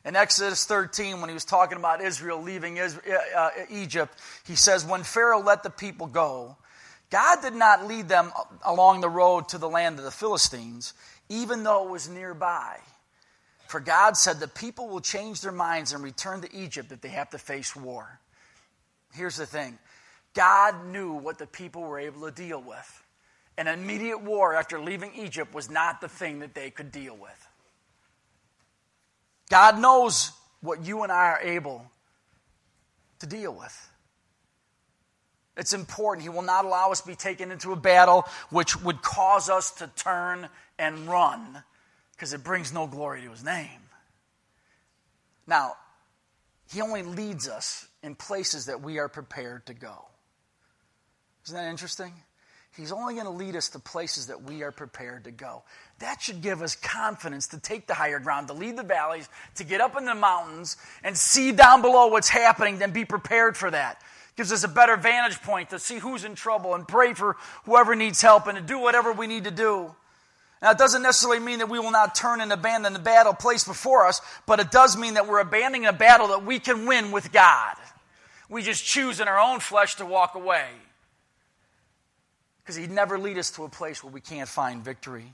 In 0.05 0.15
Exodus 0.15 0.65
13, 0.65 1.19
when 1.19 1.29
he 1.29 1.33
was 1.33 1.45
talking 1.45 1.79
about 1.79 1.99
Israel 1.99 2.39
leaving 2.39 2.79
uh, 2.79 2.89
uh, 3.35 3.49
Egypt, 3.71 4.17
he 4.45 4.55
says, 4.55 4.85
When 4.85 5.01
Pharaoh 5.01 5.41
let 5.41 5.63
the 5.63 5.71
people 5.71 6.05
go, 6.05 6.57
God 7.09 7.41
did 7.41 7.55
not 7.55 7.87
lead 7.87 8.07
them 8.07 8.31
along 8.63 9.01
the 9.01 9.09
road 9.09 9.49
to 9.49 9.57
the 9.57 9.67
land 9.67 9.97
of 9.97 10.05
the 10.05 10.11
Philistines, 10.11 10.93
even 11.27 11.63
though 11.63 11.85
it 11.85 11.89
was 11.89 12.07
nearby. 12.07 12.77
For 13.67 13.79
God 13.79 14.15
said, 14.15 14.39
The 14.39 14.47
people 14.47 14.89
will 14.89 15.01
change 15.01 15.41
their 15.41 15.51
minds 15.51 15.91
and 15.91 16.03
return 16.03 16.41
to 16.41 16.55
Egypt 16.55 16.91
if 16.91 17.01
they 17.01 17.09
have 17.09 17.31
to 17.31 17.39
face 17.39 17.75
war. 17.75 18.19
Here's 19.13 19.37
the 19.37 19.47
thing 19.47 19.79
God 20.35 20.85
knew 20.85 21.13
what 21.13 21.39
the 21.39 21.47
people 21.47 21.81
were 21.81 21.99
able 21.99 22.29
to 22.29 22.31
deal 22.31 22.61
with. 22.61 23.03
An 23.57 23.67
immediate 23.67 24.21
war 24.21 24.53
after 24.53 24.79
leaving 24.79 25.15
Egypt 25.15 25.53
was 25.53 25.69
not 25.69 25.99
the 25.99 26.09
thing 26.09 26.39
that 26.39 26.53
they 26.53 26.69
could 26.69 26.91
deal 26.91 27.15
with. 27.15 27.47
God 29.49 29.79
knows 29.79 30.31
what 30.61 30.85
you 30.85 31.03
and 31.03 31.11
I 31.11 31.31
are 31.31 31.41
able 31.41 31.85
to 33.19 33.27
deal 33.27 33.53
with. 33.53 33.89
It's 35.57 35.73
important. 35.73 36.23
He 36.23 36.29
will 36.29 36.41
not 36.41 36.65
allow 36.65 36.91
us 36.91 37.01
to 37.01 37.07
be 37.07 37.15
taken 37.15 37.51
into 37.51 37.71
a 37.71 37.75
battle 37.75 38.25
which 38.49 38.81
would 38.81 39.01
cause 39.01 39.49
us 39.49 39.71
to 39.73 39.87
turn 39.95 40.49
and 40.77 41.07
run 41.07 41.63
because 42.11 42.33
it 42.33 42.43
brings 42.43 42.73
no 42.73 42.87
glory 42.87 43.21
to 43.21 43.29
his 43.29 43.43
name. 43.43 43.69
Now, 45.47 45.75
he 46.71 46.81
only 46.81 47.03
leads 47.03 47.47
us 47.47 47.87
in 48.01 48.15
places 48.15 48.65
that 48.65 48.81
we 48.81 48.99
are 48.99 49.07
prepared 49.07 49.65
to 49.67 49.73
go. 49.73 50.05
Isn't 51.45 51.55
that 51.55 51.69
interesting? 51.69 52.13
He's 52.77 52.91
only 52.91 53.13
going 53.13 53.25
to 53.25 53.31
lead 53.31 53.55
us 53.55 53.69
to 53.69 53.79
places 53.79 54.27
that 54.27 54.43
we 54.43 54.61
are 54.61 54.71
prepared 54.71 55.23
to 55.25 55.31
go. 55.31 55.63
That 55.99 56.21
should 56.21 56.41
give 56.41 56.61
us 56.61 56.75
confidence 56.75 57.47
to 57.47 57.59
take 57.59 57.87
the 57.87 57.93
higher 57.93 58.19
ground, 58.19 58.47
to 58.49 58.53
lead 58.53 58.77
the 58.77 58.83
valleys, 58.83 59.29
to 59.55 59.63
get 59.63 59.79
up 59.79 59.97
in 59.97 60.05
the 60.05 60.13
mountains 60.13 60.75
and 61.01 61.17
see 61.17 61.53
down 61.53 61.81
below 61.81 62.07
what's 62.07 62.27
happening 62.27 62.81
and 62.81 62.93
be 62.93 63.05
prepared 63.05 63.55
for 63.55 63.71
that. 63.71 64.01
Gives 64.35 64.51
us 64.51 64.65
a 64.65 64.67
better 64.67 64.97
vantage 64.97 65.41
point 65.41 65.69
to 65.69 65.79
see 65.79 65.99
who's 65.99 66.25
in 66.25 66.35
trouble 66.35 66.75
and 66.75 66.85
pray 66.85 67.13
for 67.13 67.37
whoever 67.63 67.95
needs 67.95 68.21
help 68.21 68.47
and 68.47 68.57
to 68.57 68.63
do 68.63 68.77
whatever 68.77 69.13
we 69.13 69.27
need 69.27 69.45
to 69.45 69.51
do. 69.51 69.95
Now, 70.61 70.71
it 70.71 70.77
doesn't 70.77 71.01
necessarily 71.01 71.39
mean 71.39 71.59
that 71.59 71.69
we 71.69 71.79
will 71.79 71.91
not 71.91 72.13
turn 72.13 72.41
and 72.41 72.51
abandon 72.51 72.91
the 72.91 72.99
battle 72.99 73.33
placed 73.33 73.67
before 73.67 74.05
us, 74.05 74.19
but 74.45 74.59
it 74.59 74.71
does 74.71 74.97
mean 74.97 75.13
that 75.13 75.27
we're 75.27 75.39
abandoning 75.39 75.85
a 75.85 75.93
battle 75.93 76.27
that 76.29 76.43
we 76.43 76.59
can 76.59 76.85
win 76.85 77.11
with 77.11 77.31
God. 77.31 77.75
We 78.49 78.61
just 78.61 78.83
choose 78.83 79.21
in 79.21 79.29
our 79.29 79.39
own 79.39 79.61
flesh 79.61 79.95
to 79.95 80.05
walk 80.05 80.35
away 80.35 80.67
because 82.65 82.75
He'd 82.75 82.89
never 82.89 83.19
lead 83.19 83.37
us 83.37 83.51
to 83.51 83.63
a 83.63 83.69
place 83.69 84.03
where 84.03 84.11
we 84.11 84.21
can't 84.21 84.49
find 84.49 84.83
victory. 84.83 85.33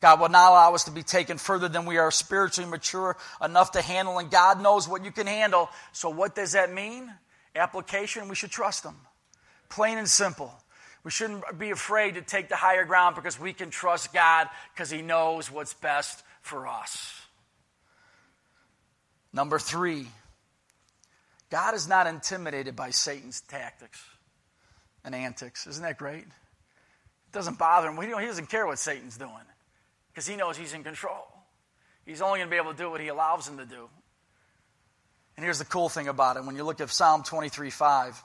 God 0.00 0.18
will 0.18 0.30
not 0.30 0.50
allow 0.50 0.74
us 0.74 0.84
to 0.84 0.90
be 0.90 1.04
taken 1.04 1.38
further 1.38 1.68
than 1.68 1.86
we 1.86 1.98
are 1.98 2.10
spiritually 2.10 2.68
mature 2.68 3.16
enough 3.42 3.72
to 3.72 3.82
handle, 3.82 4.18
and 4.18 4.30
God 4.30 4.60
knows 4.60 4.88
what 4.88 5.04
you 5.04 5.12
can 5.12 5.28
handle. 5.28 5.68
So, 5.92 6.10
what 6.10 6.34
does 6.34 6.52
that 6.52 6.72
mean? 6.72 7.12
Application, 7.54 8.28
we 8.28 8.34
should 8.34 8.50
trust 8.50 8.84
Him. 8.84 8.96
Plain 9.68 9.98
and 9.98 10.08
simple. 10.08 10.52
We 11.04 11.10
shouldn't 11.10 11.44
be 11.56 11.70
afraid 11.70 12.14
to 12.14 12.22
take 12.22 12.48
the 12.48 12.56
higher 12.56 12.84
ground 12.84 13.14
because 13.14 13.38
we 13.38 13.52
can 13.52 13.70
trust 13.70 14.12
God 14.12 14.48
because 14.74 14.90
He 14.90 15.02
knows 15.02 15.50
what's 15.50 15.74
best 15.74 16.22
for 16.42 16.66
us. 16.66 17.14
Number 19.32 19.60
three, 19.60 20.08
God 21.48 21.74
is 21.74 21.86
not 21.86 22.08
intimidated 22.08 22.74
by 22.74 22.90
Satan's 22.90 23.40
tactics 23.42 24.02
and 25.04 25.14
antics. 25.14 25.66
Isn't 25.66 25.82
that 25.82 25.98
great? 25.98 26.24
It 26.24 27.32
doesn't 27.32 27.58
bother 27.58 27.88
him. 27.88 27.96
He 28.00 28.26
doesn't 28.26 28.48
care 28.48 28.66
what 28.66 28.78
Satan's 28.78 29.16
doing 29.16 29.32
because 30.12 30.26
he 30.26 30.36
knows 30.36 30.56
he's 30.56 30.74
in 30.74 30.82
control. 30.82 31.26
He's 32.04 32.22
only 32.22 32.40
going 32.40 32.48
to 32.48 32.50
be 32.50 32.56
able 32.56 32.72
to 32.72 32.78
do 32.78 32.90
what 32.90 33.00
he 33.00 33.08
allows 33.08 33.48
him 33.48 33.58
to 33.58 33.66
do. 33.66 33.88
And 35.36 35.44
here's 35.44 35.58
the 35.58 35.64
cool 35.64 35.88
thing 35.88 36.08
about 36.08 36.36
it. 36.36 36.44
When 36.44 36.56
you 36.56 36.64
look 36.64 36.80
at 36.80 36.90
Psalm 36.90 37.22
23 37.22 37.70
5, 37.70 38.22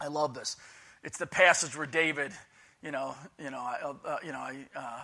I 0.00 0.06
love 0.08 0.34
this. 0.34 0.56
It's 1.02 1.18
the 1.18 1.26
passage 1.26 1.76
where 1.76 1.86
David, 1.86 2.32
you 2.82 2.90
know, 2.90 3.14
you 3.38 3.50
know, 3.50 3.96
uh, 4.04 4.16
you 4.24 4.32
know, 4.32 4.48
uh, 4.74 5.00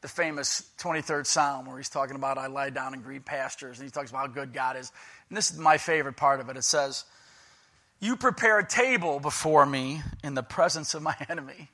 the 0.00 0.08
famous 0.08 0.70
23rd 0.78 1.26
Psalm 1.26 1.66
where 1.66 1.76
he's 1.78 1.88
talking 1.88 2.16
about, 2.16 2.38
I 2.38 2.46
lie 2.46 2.70
down 2.70 2.94
in 2.94 3.00
green 3.00 3.22
pastures, 3.22 3.78
and 3.78 3.86
he 3.86 3.90
talks 3.90 4.10
about 4.10 4.20
how 4.20 4.26
good 4.28 4.52
God 4.52 4.76
is. 4.76 4.92
And 5.28 5.36
this 5.36 5.50
is 5.50 5.58
my 5.58 5.78
favorite 5.78 6.16
part 6.16 6.40
of 6.40 6.48
it. 6.50 6.56
It 6.56 6.64
says, 6.64 7.04
You 8.04 8.16
prepare 8.16 8.58
a 8.58 8.68
table 8.68 9.18
before 9.18 9.64
me 9.64 10.02
in 10.22 10.34
the 10.34 10.42
presence 10.42 10.92
of 10.92 11.00
my 11.00 11.16
enemy 11.30 11.70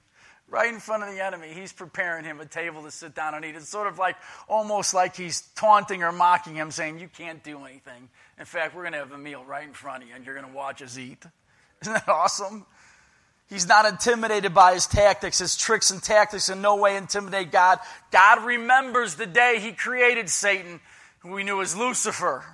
right 0.49 0.73
in 0.73 0.79
front 0.79 1.03
of 1.03 1.13
the 1.13 1.25
enemy. 1.25 1.49
He's 1.53 1.73
preparing 1.73 2.25
him 2.25 2.39
a 2.41 2.47
table 2.47 2.85
to 2.85 2.93
sit 2.93 3.17
down 3.17 3.35
and 3.35 3.45
eat. 3.45 3.57
It's 3.57 3.69
sort 3.69 3.89
of 3.89 3.99
like 3.99 4.15
almost 4.49 4.95
like 4.95 5.17
he's 5.17 5.41
taunting 5.57 6.05
or 6.05 6.13
mocking 6.13 6.55
him, 6.55 6.71
saying, 6.71 7.01
You 7.01 7.09
can't 7.09 7.43
do 7.43 7.65
anything. 7.65 8.09
In 8.39 8.45
fact, 8.45 8.77
we're 8.77 8.83
going 8.83 8.93
to 8.93 9.01
have 9.01 9.11
a 9.11 9.19
meal 9.19 9.45
right 9.45 9.67
in 9.67 9.73
front 9.73 10.05
of 10.05 10.09
you, 10.09 10.15
and 10.15 10.25
you're 10.25 10.37
going 10.37 10.47
to 10.47 10.57
watch 10.57 10.83
us 10.83 10.97
eat. 10.97 11.19
Isn't 11.83 11.95
that 11.95 12.09
awesome? 12.09 12.65
He's 13.49 13.67
not 13.67 13.85
intimidated 13.85 14.55
by 14.55 14.75
his 14.75 14.87
tactics. 14.87 15.41
His 15.41 15.57
tricks 15.57 15.91
and 15.91 16.01
tactics 16.01 16.49
in 16.49 16.63
no 16.63 16.77
way 16.77 16.97
intimidate 16.97 17.51
God. 17.51 17.81
God 18.13 18.45
remembers 18.45 19.17
the 19.17 19.27
day 19.27 19.59
he 19.59 19.73
created 19.73 20.29
Satan, 20.31 20.79
who 21.21 21.33
we 21.33 21.43
knew 21.43 21.61
as 21.61 21.77
Lucifer. 21.77 22.45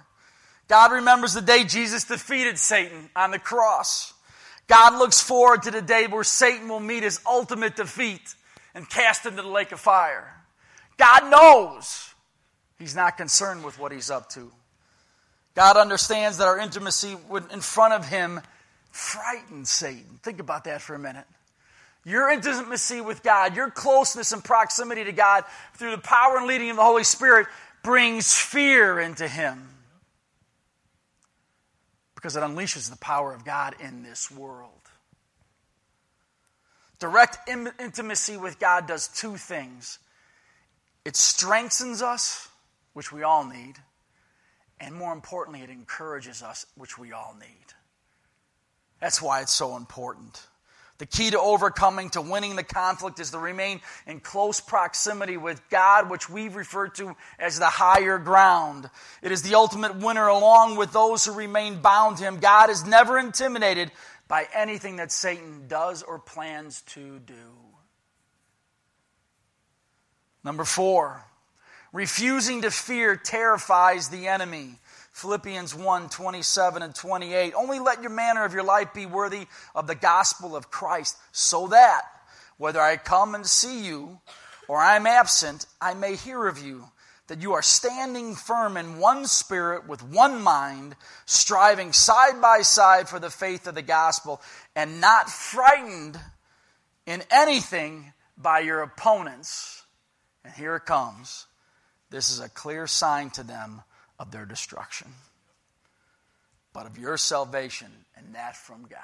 God 0.68 0.92
remembers 0.92 1.34
the 1.34 1.40
day 1.40 1.64
Jesus 1.64 2.04
defeated 2.04 2.58
Satan 2.58 3.10
on 3.14 3.30
the 3.30 3.38
cross. 3.38 4.12
God 4.66 4.98
looks 4.98 5.20
forward 5.20 5.62
to 5.62 5.70
the 5.70 5.82
day 5.82 6.06
where 6.08 6.24
Satan 6.24 6.68
will 6.68 6.80
meet 6.80 7.04
his 7.04 7.20
ultimate 7.26 7.76
defeat 7.76 8.34
and 8.74 8.88
cast 8.88 9.26
into 9.26 9.42
the 9.42 9.48
lake 9.48 9.70
of 9.70 9.78
fire. 9.78 10.34
God 10.96 11.30
knows 11.30 12.12
he's 12.78 12.96
not 12.96 13.16
concerned 13.16 13.64
with 13.64 13.78
what 13.78 13.92
he's 13.92 14.10
up 14.10 14.28
to. 14.30 14.50
God 15.54 15.76
understands 15.76 16.38
that 16.38 16.48
our 16.48 16.58
intimacy 16.58 17.16
in 17.52 17.60
front 17.60 17.94
of 17.94 18.06
him 18.06 18.40
frightens 18.90 19.70
Satan. 19.70 20.18
Think 20.22 20.40
about 20.40 20.64
that 20.64 20.82
for 20.82 20.94
a 20.94 20.98
minute. 20.98 21.26
Your 22.04 22.30
intimacy 22.30 23.00
with 23.00 23.22
God, 23.22 23.56
your 23.56 23.70
closeness 23.70 24.32
and 24.32 24.42
proximity 24.42 25.04
to 25.04 25.12
God 25.12 25.44
through 25.74 25.92
the 25.92 25.98
power 25.98 26.36
and 26.36 26.46
leading 26.46 26.70
of 26.70 26.76
the 26.76 26.82
Holy 26.82 27.04
Spirit 27.04 27.46
brings 27.82 28.34
fear 28.34 29.00
into 29.00 29.26
him 29.26 29.75
because 32.26 32.34
it 32.34 32.42
unleashes 32.42 32.90
the 32.90 32.96
power 32.96 33.32
of 33.32 33.44
God 33.44 33.76
in 33.78 34.02
this 34.02 34.32
world. 34.32 34.72
Direct 36.98 37.38
intimacy 37.48 38.36
with 38.36 38.58
God 38.58 38.88
does 38.88 39.06
two 39.06 39.36
things 39.36 40.00
it 41.04 41.14
strengthens 41.14 42.02
us, 42.02 42.48
which 42.94 43.12
we 43.12 43.22
all 43.22 43.44
need, 43.44 43.76
and 44.80 44.92
more 44.92 45.12
importantly, 45.12 45.62
it 45.62 45.70
encourages 45.70 46.42
us, 46.42 46.66
which 46.76 46.98
we 46.98 47.12
all 47.12 47.36
need. 47.38 47.74
That's 49.00 49.22
why 49.22 49.40
it's 49.42 49.52
so 49.52 49.76
important. 49.76 50.48
The 50.98 51.06
key 51.06 51.30
to 51.30 51.40
overcoming, 51.40 52.08
to 52.10 52.22
winning 52.22 52.56
the 52.56 52.62
conflict, 52.62 53.20
is 53.20 53.30
to 53.32 53.38
remain 53.38 53.80
in 54.06 54.20
close 54.20 54.60
proximity 54.60 55.36
with 55.36 55.60
God, 55.68 56.08
which 56.08 56.30
we 56.30 56.48
refer 56.48 56.88
to 56.88 57.14
as 57.38 57.58
the 57.58 57.66
higher 57.66 58.18
ground. 58.18 58.88
It 59.22 59.30
is 59.30 59.42
the 59.42 59.56
ultimate 59.56 59.96
winner, 59.96 60.26
along 60.26 60.76
with 60.76 60.92
those 60.92 61.24
who 61.24 61.32
remain 61.32 61.80
bound 61.80 62.16
to 62.18 62.24
Him. 62.24 62.38
God 62.38 62.70
is 62.70 62.86
never 62.86 63.18
intimidated 63.18 63.92
by 64.26 64.46
anything 64.54 64.96
that 64.96 65.12
Satan 65.12 65.68
does 65.68 66.02
or 66.02 66.18
plans 66.18 66.80
to 66.82 67.18
do. 67.18 67.34
Number 70.42 70.64
four, 70.64 71.24
refusing 71.92 72.62
to 72.62 72.70
fear 72.70 73.16
terrifies 73.16 74.08
the 74.08 74.28
enemy. 74.28 74.78
Philippians 75.16 75.74
1 75.74 76.10
27 76.10 76.82
and 76.82 76.94
28. 76.94 77.54
Only 77.54 77.78
let 77.78 78.02
your 78.02 78.10
manner 78.10 78.44
of 78.44 78.52
your 78.52 78.62
life 78.62 78.92
be 78.92 79.06
worthy 79.06 79.46
of 79.74 79.86
the 79.86 79.94
gospel 79.94 80.54
of 80.54 80.70
Christ, 80.70 81.16
so 81.32 81.68
that, 81.68 82.02
whether 82.58 82.82
I 82.82 82.98
come 82.98 83.34
and 83.34 83.46
see 83.46 83.86
you 83.86 84.20
or 84.68 84.76
I 84.76 84.96
am 84.96 85.06
absent, 85.06 85.64
I 85.80 85.94
may 85.94 86.16
hear 86.16 86.46
of 86.46 86.58
you, 86.58 86.84
that 87.28 87.40
you 87.40 87.54
are 87.54 87.62
standing 87.62 88.34
firm 88.34 88.76
in 88.76 88.98
one 88.98 89.26
spirit 89.26 89.88
with 89.88 90.02
one 90.02 90.42
mind, 90.42 90.96
striving 91.24 91.94
side 91.94 92.42
by 92.42 92.60
side 92.60 93.08
for 93.08 93.18
the 93.18 93.30
faith 93.30 93.66
of 93.66 93.74
the 93.74 93.80
gospel, 93.80 94.42
and 94.74 95.00
not 95.00 95.30
frightened 95.30 96.20
in 97.06 97.22
anything 97.30 98.12
by 98.36 98.58
your 98.58 98.82
opponents. 98.82 99.82
And 100.44 100.52
here 100.52 100.76
it 100.76 100.84
comes. 100.84 101.46
This 102.10 102.28
is 102.28 102.40
a 102.40 102.50
clear 102.50 102.86
sign 102.86 103.30
to 103.30 103.42
them 103.42 103.80
of 104.18 104.30
their 104.30 104.46
destruction, 104.46 105.08
but 106.72 106.86
of 106.86 106.98
your 106.98 107.16
salvation, 107.16 107.90
and 108.16 108.34
that 108.34 108.56
from 108.56 108.82
God. 108.82 109.00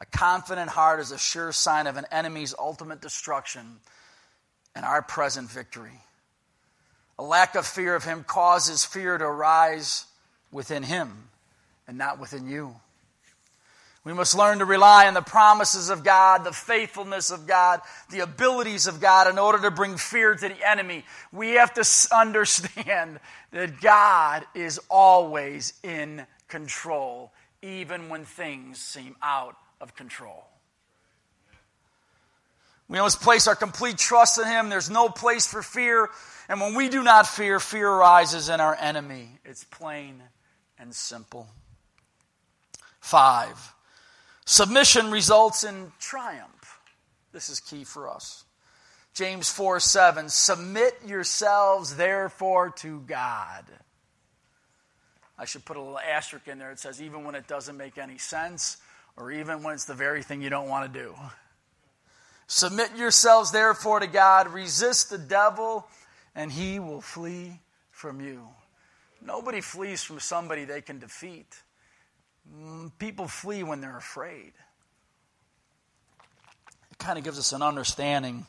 A 0.00 0.06
confident 0.06 0.70
heart 0.70 0.98
is 1.00 1.12
a 1.12 1.18
sure 1.18 1.52
sign 1.52 1.86
of 1.86 1.96
an 1.96 2.06
enemy's 2.10 2.54
ultimate 2.58 3.00
destruction 3.00 3.78
and 4.74 4.84
our 4.84 5.02
present 5.02 5.48
victory. 5.50 6.00
A 7.18 7.22
lack 7.22 7.54
of 7.54 7.66
fear 7.66 7.94
of 7.94 8.04
him 8.04 8.24
causes 8.24 8.84
fear 8.84 9.16
to 9.16 9.24
arise 9.24 10.06
within 10.50 10.82
him 10.82 11.28
and 11.86 11.98
not 11.98 12.18
within 12.18 12.48
you. 12.48 12.74
We 14.04 14.12
must 14.12 14.36
learn 14.36 14.58
to 14.58 14.64
rely 14.64 15.06
on 15.06 15.14
the 15.14 15.22
promises 15.22 15.88
of 15.88 16.02
God, 16.02 16.42
the 16.42 16.52
faithfulness 16.52 17.30
of 17.30 17.46
God, 17.46 17.80
the 18.10 18.20
abilities 18.20 18.88
of 18.88 19.00
God 19.00 19.28
in 19.28 19.38
order 19.38 19.60
to 19.60 19.70
bring 19.70 19.96
fear 19.96 20.34
to 20.34 20.48
the 20.48 20.68
enemy. 20.68 21.04
We 21.32 21.52
have 21.52 21.72
to 21.74 21.84
understand 22.16 23.20
that 23.52 23.80
God 23.80 24.44
is 24.54 24.80
always 24.90 25.74
in 25.84 26.26
control, 26.48 27.32
even 27.62 28.08
when 28.08 28.24
things 28.24 28.78
seem 28.78 29.14
out 29.22 29.56
of 29.80 29.94
control. 29.94 30.44
We 32.88 32.98
must 32.98 33.22
place 33.22 33.46
our 33.46 33.54
complete 33.54 33.98
trust 33.98 34.38
in 34.38 34.46
Him. 34.46 34.68
There's 34.68 34.90
no 34.90 35.08
place 35.08 35.46
for 35.46 35.62
fear. 35.62 36.10
And 36.48 36.60
when 36.60 36.74
we 36.74 36.88
do 36.88 37.04
not 37.04 37.26
fear, 37.28 37.60
fear 37.60 37.88
arises 37.88 38.48
in 38.48 38.60
our 38.60 38.74
enemy. 38.74 39.38
It's 39.44 39.62
plain 39.64 40.20
and 40.76 40.92
simple. 40.92 41.46
Five. 43.00 43.71
Submission 44.52 45.10
results 45.10 45.64
in 45.64 45.90
triumph. 45.98 46.78
This 47.32 47.48
is 47.48 47.58
key 47.58 47.84
for 47.84 48.10
us. 48.10 48.44
James 49.14 49.48
4 49.48 49.80
7, 49.80 50.28
submit 50.28 50.92
yourselves 51.06 51.96
therefore 51.96 52.68
to 52.68 53.00
God. 53.00 53.64
I 55.38 55.46
should 55.46 55.64
put 55.64 55.78
a 55.78 55.80
little 55.80 55.98
asterisk 55.98 56.48
in 56.48 56.58
there. 56.58 56.70
It 56.70 56.78
says, 56.78 57.00
even 57.00 57.24
when 57.24 57.34
it 57.34 57.48
doesn't 57.48 57.78
make 57.78 57.96
any 57.96 58.18
sense, 58.18 58.76
or 59.16 59.32
even 59.32 59.62
when 59.62 59.72
it's 59.72 59.86
the 59.86 59.94
very 59.94 60.22
thing 60.22 60.42
you 60.42 60.50
don't 60.50 60.68
want 60.68 60.92
to 60.92 61.00
do. 61.00 61.14
Submit 62.46 62.94
yourselves 62.94 63.52
therefore 63.52 64.00
to 64.00 64.06
God, 64.06 64.48
resist 64.48 65.08
the 65.08 65.16
devil, 65.16 65.86
and 66.34 66.52
he 66.52 66.78
will 66.78 67.00
flee 67.00 67.58
from 67.90 68.20
you. 68.20 68.48
Nobody 69.24 69.62
flees 69.62 70.02
from 70.02 70.20
somebody 70.20 70.66
they 70.66 70.82
can 70.82 70.98
defeat. 70.98 71.62
Mm, 72.50 72.92
people 72.98 73.28
flee 73.28 73.62
when 73.62 73.80
they're 73.80 73.96
afraid. 73.96 74.52
It 76.90 76.98
kind 76.98 77.18
of 77.18 77.24
gives 77.24 77.38
us 77.38 77.52
an 77.52 77.62
understanding 77.62 78.46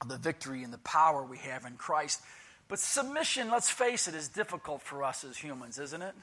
of 0.00 0.08
the 0.08 0.18
victory 0.18 0.62
and 0.62 0.72
the 0.72 0.78
power 0.78 1.22
we 1.22 1.38
have 1.38 1.64
in 1.64 1.76
Christ. 1.76 2.20
But 2.68 2.78
submission, 2.78 3.50
let's 3.50 3.70
face 3.70 4.08
it, 4.08 4.14
is 4.14 4.28
difficult 4.28 4.82
for 4.82 5.04
us 5.04 5.24
as 5.24 5.36
humans, 5.36 5.78
isn't 5.78 6.02
it? 6.02 6.14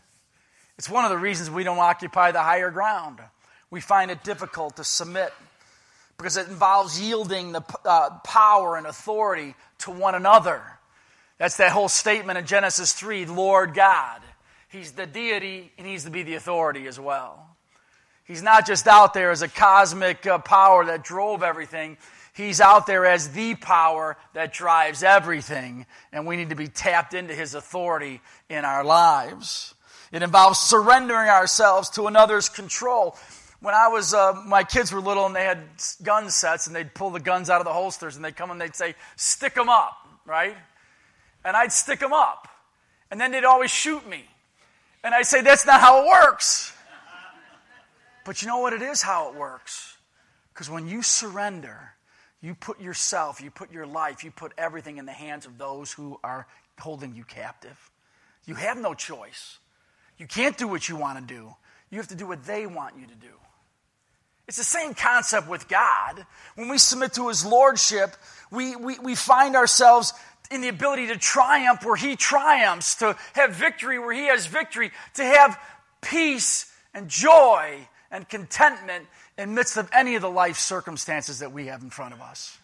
It's 0.77 0.89
one 0.89 1.05
of 1.05 1.11
the 1.11 1.17
reasons 1.17 1.49
we 1.49 1.63
don't 1.63 1.79
occupy 1.79 2.31
the 2.31 2.41
higher 2.41 2.71
ground. 2.71 3.19
We 3.69 3.81
find 3.81 4.11
it 4.11 4.23
difficult 4.23 4.77
to 4.77 4.83
submit 4.83 5.31
because 6.17 6.37
it 6.37 6.47
involves 6.47 6.99
yielding 6.99 7.51
the 7.51 7.63
uh, 7.85 8.09
power 8.23 8.75
and 8.77 8.85
authority 8.85 9.55
to 9.79 9.91
one 9.91 10.15
another. 10.15 10.61
That's 11.37 11.57
that 11.57 11.71
whole 11.71 11.89
statement 11.89 12.37
in 12.37 12.45
Genesis 12.45 12.93
3 12.93 13.25
Lord 13.25 13.73
God. 13.73 14.21
He's 14.71 14.93
the 14.93 15.05
deity, 15.05 15.71
he 15.75 15.83
needs 15.83 16.05
to 16.05 16.11
be 16.11 16.23
the 16.23 16.35
authority 16.35 16.87
as 16.87 16.97
well. 16.97 17.45
He's 18.23 18.41
not 18.41 18.65
just 18.65 18.87
out 18.87 19.13
there 19.13 19.31
as 19.31 19.41
a 19.41 19.49
cosmic 19.49 20.25
uh, 20.25 20.37
power 20.37 20.85
that 20.85 21.03
drove 21.03 21.43
everything. 21.43 21.97
He's 22.33 22.61
out 22.61 22.87
there 22.87 23.05
as 23.05 23.33
the 23.33 23.55
power 23.55 24.15
that 24.33 24.53
drives 24.53 25.03
everything, 25.03 25.85
and 26.13 26.25
we 26.25 26.37
need 26.37 26.49
to 26.51 26.55
be 26.55 26.69
tapped 26.69 27.13
into 27.13 27.35
his 27.35 27.53
authority 27.53 28.21
in 28.49 28.63
our 28.63 28.85
lives. 28.85 29.75
It 30.13 30.23
involves 30.23 30.59
surrendering 30.59 31.29
ourselves 31.29 31.89
to 31.91 32.07
another's 32.07 32.47
control. 32.47 33.17
When 33.59 33.75
I 33.75 33.89
was, 33.89 34.13
uh, 34.13 34.41
my 34.47 34.63
kids 34.63 34.93
were 34.93 35.01
little 35.01 35.25
and 35.25 35.35
they 35.35 35.43
had 35.43 35.59
gun 36.01 36.29
sets, 36.29 36.67
and 36.67 36.75
they'd 36.75 36.93
pull 36.93 37.09
the 37.09 37.19
guns 37.19 37.49
out 37.49 37.59
of 37.59 37.65
the 37.65 37.73
holsters 37.73 38.15
and 38.15 38.23
they'd 38.23 38.37
come 38.37 38.51
and 38.51 38.61
they'd 38.61 38.75
say, 38.75 38.95
Stick 39.17 39.53
them 39.53 39.67
up, 39.67 40.07
right? 40.25 40.55
And 41.43 41.57
I'd 41.57 41.73
stick 41.73 41.99
them 41.99 42.13
up. 42.13 42.47
And 43.09 43.19
then 43.19 43.31
they'd 43.31 43.43
always 43.43 43.71
shoot 43.71 44.07
me. 44.07 44.23
And 45.03 45.13
I 45.13 45.23
say, 45.23 45.41
that's 45.41 45.65
not 45.65 45.81
how 45.81 46.03
it 46.03 46.07
works. 46.07 46.73
But 48.23 48.41
you 48.41 48.47
know 48.47 48.59
what? 48.59 48.73
It 48.73 48.81
is 48.81 49.01
how 49.01 49.29
it 49.29 49.35
works. 49.35 49.97
Because 50.53 50.69
when 50.69 50.87
you 50.87 51.01
surrender, 51.01 51.93
you 52.41 52.55
put 52.55 52.79
yourself, 52.79 53.41
you 53.41 53.49
put 53.49 53.71
your 53.71 53.87
life, 53.87 54.23
you 54.23 54.31
put 54.31 54.53
everything 54.57 54.97
in 54.97 55.05
the 55.05 55.11
hands 55.11 55.45
of 55.45 55.57
those 55.57 55.91
who 55.91 56.19
are 56.23 56.47
holding 56.79 57.15
you 57.15 57.23
captive. 57.23 57.89
You 58.45 58.55
have 58.55 58.77
no 58.77 58.93
choice. 58.93 59.59
You 60.17 60.27
can't 60.27 60.57
do 60.57 60.67
what 60.67 60.87
you 60.89 60.95
want 60.95 61.19
to 61.19 61.33
do. 61.33 61.55
You 61.89 61.97
have 61.97 62.07
to 62.07 62.15
do 62.15 62.27
what 62.27 62.43
they 62.45 62.67
want 62.67 62.95
you 62.99 63.07
to 63.07 63.15
do. 63.15 63.33
It's 64.47 64.57
the 64.57 64.63
same 64.63 64.93
concept 64.93 65.47
with 65.47 65.67
God. 65.67 66.25
When 66.55 66.67
we 66.67 66.77
submit 66.77 67.13
to 67.13 67.29
His 67.29 67.45
Lordship, 67.45 68.15
we, 68.51 68.75
we, 68.75 68.99
we 68.99 69.15
find 69.15 69.55
ourselves 69.55 70.13
in 70.51 70.61
the 70.61 70.67
ability 70.67 71.07
to 71.07 71.17
triumph 71.17 71.83
where 71.85 71.95
he 71.95 72.15
triumphs, 72.15 72.95
to 72.95 73.15
have 73.33 73.55
victory 73.55 73.97
where 73.97 74.13
he 74.13 74.25
has 74.25 74.45
victory, 74.45 74.91
to 75.15 75.23
have 75.23 75.59
peace 76.01 76.71
and 76.93 77.07
joy 77.07 77.87
and 78.11 78.27
contentment 78.27 79.07
in 79.37 79.55
midst 79.55 79.77
of 79.77 79.89
any 79.93 80.15
of 80.15 80.21
the 80.21 80.29
life 80.29 80.57
circumstances 80.57 81.39
that 81.39 81.51
we 81.51 81.67
have 81.67 81.81
in 81.81 81.89
front 81.89 82.13
of 82.13 82.21
us. 82.21 82.57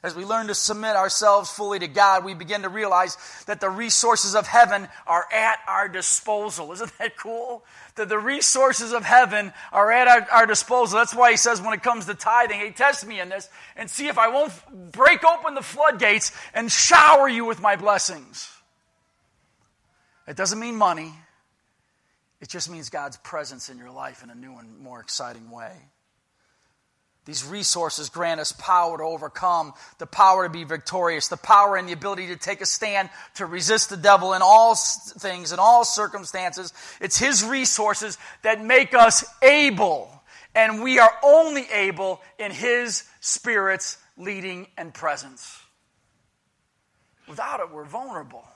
As 0.00 0.14
we 0.14 0.24
learn 0.24 0.46
to 0.46 0.54
submit 0.54 0.94
ourselves 0.94 1.50
fully 1.50 1.80
to 1.80 1.88
God, 1.88 2.24
we 2.24 2.32
begin 2.32 2.62
to 2.62 2.68
realize 2.68 3.16
that 3.46 3.60
the 3.60 3.68
resources 3.68 4.36
of 4.36 4.46
heaven 4.46 4.86
are 5.08 5.26
at 5.32 5.58
our 5.66 5.88
disposal. 5.88 6.70
Isn't 6.72 6.96
that 6.98 7.16
cool? 7.16 7.64
That 7.96 8.08
the 8.08 8.18
resources 8.18 8.92
of 8.92 9.04
heaven 9.04 9.52
are 9.72 9.90
at 9.90 10.06
our, 10.06 10.28
our, 10.30 10.46
disposal. 10.46 10.98
That's 10.98 11.14
why 11.14 11.32
he 11.32 11.36
says 11.36 11.60
when 11.60 11.74
it 11.74 11.82
comes 11.82 12.06
to 12.06 12.14
tithing, 12.14 12.60
hey, 12.60 12.70
test 12.70 13.04
me 13.06 13.18
in 13.18 13.28
this 13.28 13.48
and 13.76 13.90
see 13.90 14.06
if 14.06 14.18
I 14.18 14.28
won't 14.28 14.52
break 14.92 15.24
open 15.24 15.54
the 15.54 15.62
floodgates 15.62 16.30
and 16.54 16.70
shower 16.70 17.28
you 17.28 17.44
with 17.44 17.60
my 17.60 17.74
blessings. 17.74 18.48
It 20.28 20.36
doesn't 20.36 20.60
mean 20.60 20.76
money, 20.76 21.12
it 22.40 22.48
just 22.48 22.70
means 22.70 22.88
God's 22.88 23.16
presence 23.16 23.68
in 23.68 23.78
your 23.78 23.90
life 23.90 24.22
in 24.22 24.30
a 24.30 24.34
new 24.34 24.56
and 24.58 24.78
more 24.78 25.00
exciting 25.00 25.50
way. 25.50 25.72
These 27.28 27.44
resources 27.44 28.08
grant 28.08 28.40
us 28.40 28.52
power 28.52 28.96
to 28.96 29.04
overcome, 29.04 29.74
the 29.98 30.06
power 30.06 30.44
to 30.44 30.48
be 30.48 30.64
victorious, 30.64 31.28
the 31.28 31.36
power 31.36 31.76
and 31.76 31.86
the 31.86 31.92
ability 31.92 32.28
to 32.28 32.36
take 32.36 32.62
a 32.62 32.66
stand 32.66 33.10
to 33.34 33.44
resist 33.44 33.90
the 33.90 33.98
devil 33.98 34.32
in 34.32 34.40
all 34.40 34.74
things, 34.74 35.52
in 35.52 35.58
all 35.58 35.84
circumstances. 35.84 36.72
It's 37.02 37.18
His 37.18 37.44
resources 37.44 38.16
that 38.44 38.64
make 38.64 38.94
us 38.94 39.26
able, 39.42 40.10
and 40.54 40.82
we 40.82 41.00
are 41.00 41.12
only 41.22 41.66
able 41.70 42.22
in 42.38 42.50
His 42.50 43.04
Spirit's 43.20 43.98
leading 44.16 44.66
and 44.78 44.94
presence. 44.94 45.60
Without 47.28 47.60
it, 47.60 47.70
we're 47.70 47.84
vulnerable. 47.84 48.48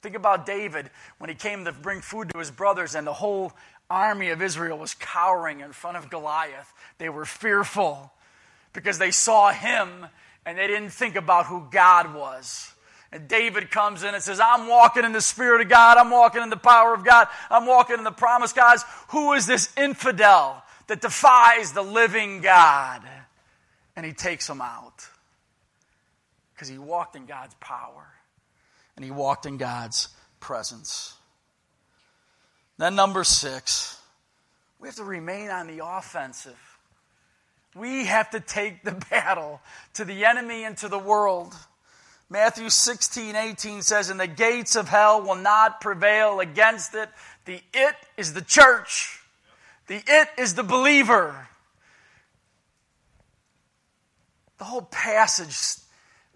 Think 0.00 0.14
about 0.14 0.46
David 0.46 0.90
when 1.18 1.28
he 1.28 1.34
came 1.34 1.64
to 1.64 1.72
bring 1.72 2.00
food 2.00 2.30
to 2.30 2.38
his 2.38 2.50
brothers, 2.50 2.94
and 2.94 3.06
the 3.06 3.12
whole 3.12 3.52
army 3.90 4.28
of 4.30 4.42
Israel 4.42 4.78
was 4.78 4.94
cowering 4.94 5.60
in 5.60 5.72
front 5.72 5.96
of 5.96 6.10
Goliath. 6.10 6.72
They 6.98 7.08
were 7.08 7.24
fearful 7.24 8.12
because 8.72 8.98
they 8.98 9.10
saw 9.10 9.50
him 9.50 10.06
and 10.44 10.58
they 10.58 10.66
didn't 10.66 10.90
think 10.90 11.16
about 11.16 11.46
who 11.46 11.66
God 11.70 12.14
was. 12.14 12.72
And 13.10 13.26
David 13.26 13.70
comes 13.70 14.02
in 14.02 14.14
and 14.14 14.22
says, 14.22 14.38
I'm 14.38 14.68
walking 14.68 15.04
in 15.04 15.12
the 15.12 15.22
Spirit 15.22 15.62
of 15.62 15.68
God. 15.68 15.96
I'm 15.96 16.10
walking 16.10 16.42
in 16.42 16.50
the 16.50 16.56
power 16.56 16.92
of 16.92 17.04
God. 17.04 17.28
I'm 17.50 17.66
walking 17.66 17.96
in 17.96 18.04
the 18.04 18.10
promise, 18.10 18.52
guys. 18.52 18.84
Who 19.08 19.32
is 19.32 19.46
this 19.46 19.70
infidel 19.78 20.62
that 20.88 21.00
defies 21.00 21.72
the 21.72 21.82
living 21.82 22.42
God? 22.42 23.02
And 23.96 24.04
he 24.04 24.12
takes 24.12 24.48
him 24.48 24.60
out 24.60 25.08
because 26.54 26.68
he 26.68 26.76
walked 26.76 27.16
in 27.16 27.24
God's 27.24 27.54
power 27.60 28.17
and 28.98 29.04
he 29.04 29.12
walked 29.12 29.46
in 29.46 29.58
God's 29.58 30.08
presence. 30.40 31.14
Then, 32.78 32.96
number 32.96 33.22
six, 33.22 33.96
we 34.80 34.88
have 34.88 34.96
to 34.96 35.04
remain 35.04 35.50
on 35.50 35.68
the 35.68 35.86
offensive. 35.86 36.58
We 37.76 38.06
have 38.06 38.28
to 38.30 38.40
take 38.40 38.82
the 38.82 38.90
battle 39.10 39.60
to 39.94 40.04
the 40.04 40.24
enemy 40.24 40.64
and 40.64 40.76
to 40.78 40.88
the 40.88 40.98
world. 40.98 41.54
Matthew 42.28 42.70
16, 42.70 43.36
18 43.36 43.82
says, 43.82 44.10
And 44.10 44.18
the 44.18 44.26
gates 44.26 44.74
of 44.74 44.88
hell 44.88 45.22
will 45.22 45.36
not 45.36 45.80
prevail 45.80 46.40
against 46.40 46.92
it. 46.96 47.08
The 47.44 47.60
it 47.72 47.94
is 48.16 48.34
the 48.34 48.42
church, 48.42 49.20
the 49.86 50.02
it 50.04 50.28
is 50.36 50.56
the 50.56 50.64
believer. 50.64 51.46
The 54.58 54.64
whole 54.64 54.82
passage, 54.82 55.56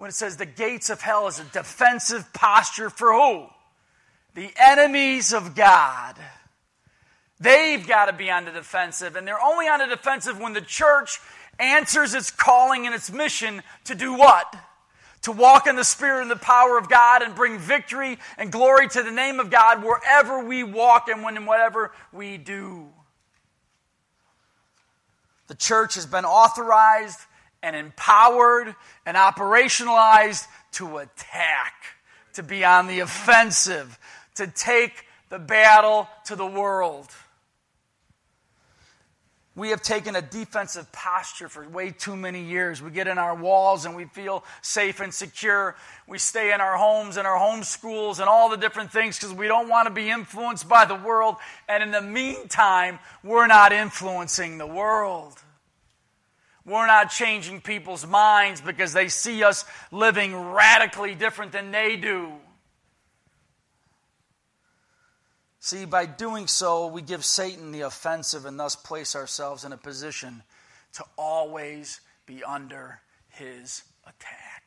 when 0.02 0.08
it 0.08 0.14
says 0.14 0.36
the 0.36 0.44
gates 0.44 0.90
of 0.90 1.00
hell, 1.00 1.28
is 1.28 1.38
a 1.38 1.44
defensive 1.44 2.32
posture 2.32 2.90
for 2.90 3.12
who? 3.12 3.46
the 4.34 4.50
enemies 4.60 5.32
of 5.32 5.54
God. 5.54 6.16
They've 7.38 7.86
got 7.86 8.06
to 8.06 8.12
be 8.12 8.28
on 8.28 8.44
the 8.44 8.50
defensive, 8.50 9.14
and 9.14 9.24
they're 9.24 9.40
only 9.40 9.68
on 9.68 9.78
the 9.78 9.86
defensive 9.86 10.40
when 10.40 10.54
the 10.54 10.60
church 10.60 11.20
answers 11.60 12.14
its 12.14 12.32
calling 12.32 12.84
and 12.84 12.96
its 12.96 13.12
mission 13.12 13.62
to 13.84 13.94
do 13.94 14.12
what? 14.12 14.52
To 15.22 15.30
walk 15.30 15.68
in 15.68 15.76
the 15.76 15.84
Spirit 15.84 16.22
and 16.22 16.30
the 16.32 16.36
power 16.36 16.76
of 16.76 16.88
God 16.88 17.22
and 17.22 17.36
bring 17.36 17.60
victory 17.60 18.18
and 18.36 18.50
glory 18.50 18.88
to 18.88 19.04
the 19.04 19.12
name 19.12 19.38
of 19.38 19.50
God 19.50 19.84
wherever 19.84 20.44
we 20.44 20.64
walk 20.64 21.10
and 21.10 21.22
when 21.22 21.36
and 21.36 21.46
whatever 21.46 21.92
we 22.12 22.38
do. 22.38 22.88
The 25.46 25.54
church 25.54 25.94
has 25.94 26.06
been 26.06 26.24
authorized 26.24 27.20
and 27.62 27.76
empowered 27.76 28.74
and 29.06 29.16
operationalized 29.16 30.46
to 30.72 30.98
attack, 30.98 31.74
to 32.34 32.42
be 32.42 32.64
on 32.64 32.86
the 32.86 33.00
offensive, 33.00 33.98
to 34.34 34.46
take 34.46 35.06
the 35.28 35.38
battle 35.38 36.08
to 36.26 36.36
the 36.36 36.46
world. 36.46 37.08
We 39.54 39.68
have 39.68 39.82
taken 39.82 40.16
a 40.16 40.22
defensive 40.22 40.90
posture 40.92 41.46
for 41.46 41.68
way 41.68 41.90
too 41.90 42.16
many 42.16 42.42
years. 42.42 42.80
We 42.80 42.90
get 42.90 43.06
in 43.06 43.18
our 43.18 43.34
walls 43.34 43.84
and 43.84 43.94
we 43.94 44.06
feel 44.06 44.44
safe 44.62 45.00
and 45.00 45.12
secure. 45.12 45.76
We 46.08 46.16
stay 46.16 46.54
in 46.54 46.62
our 46.62 46.78
homes 46.78 47.18
and 47.18 47.26
our 47.26 47.36
home 47.36 47.62
schools 47.62 48.18
and 48.18 48.30
all 48.30 48.48
the 48.48 48.56
different 48.56 48.92
things 48.92 49.18
because 49.18 49.34
we 49.34 49.48
don't 49.48 49.68
want 49.68 49.88
to 49.88 49.92
be 49.92 50.08
influenced 50.08 50.70
by 50.70 50.86
the 50.86 50.94
world. 50.94 51.36
And 51.68 51.82
in 51.82 51.90
the 51.90 52.00
meantime, 52.00 52.98
we're 53.22 53.46
not 53.46 53.74
influencing 53.74 54.56
the 54.56 54.66
world. 54.66 55.38
We're 56.64 56.86
not 56.86 57.10
changing 57.10 57.60
people's 57.60 58.06
minds 58.06 58.60
because 58.60 58.92
they 58.92 59.08
see 59.08 59.42
us 59.42 59.64
living 59.90 60.36
radically 60.36 61.14
different 61.14 61.52
than 61.52 61.72
they 61.72 61.96
do. 61.96 62.32
See, 65.58 65.84
by 65.84 66.06
doing 66.06 66.46
so, 66.46 66.86
we 66.86 67.02
give 67.02 67.24
Satan 67.24 67.72
the 67.72 67.82
offensive 67.82 68.46
and 68.46 68.58
thus 68.58 68.76
place 68.76 69.14
ourselves 69.14 69.64
in 69.64 69.72
a 69.72 69.76
position 69.76 70.42
to 70.94 71.04
always 71.16 72.00
be 72.26 72.42
under 72.44 73.00
his 73.28 73.82
attack. 74.04 74.64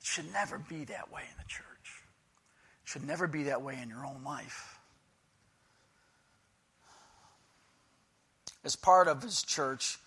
It 0.00 0.06
should 0.06 0.32
never 0.32 0.58
be 0.58 0.84
that 0.84 1.10
way 1.12 1.22
in 1.22 1.36
the 1.38 1.48
church. 1.48 1.64
It 2.84 2.88
should 2.90 3.06
never 3.06 3.26
be 3.26 3.44
that 3.44 3.62
way 3.62 3.78
in 3.82 3.88
your 3.88 4.04
own 4.06 4.22
life. 4.24 4.77
As 8.68 8.76
part 8.76 9.08
of 9.08 9.22
his 9.22 9.42
church, 9.42 9.98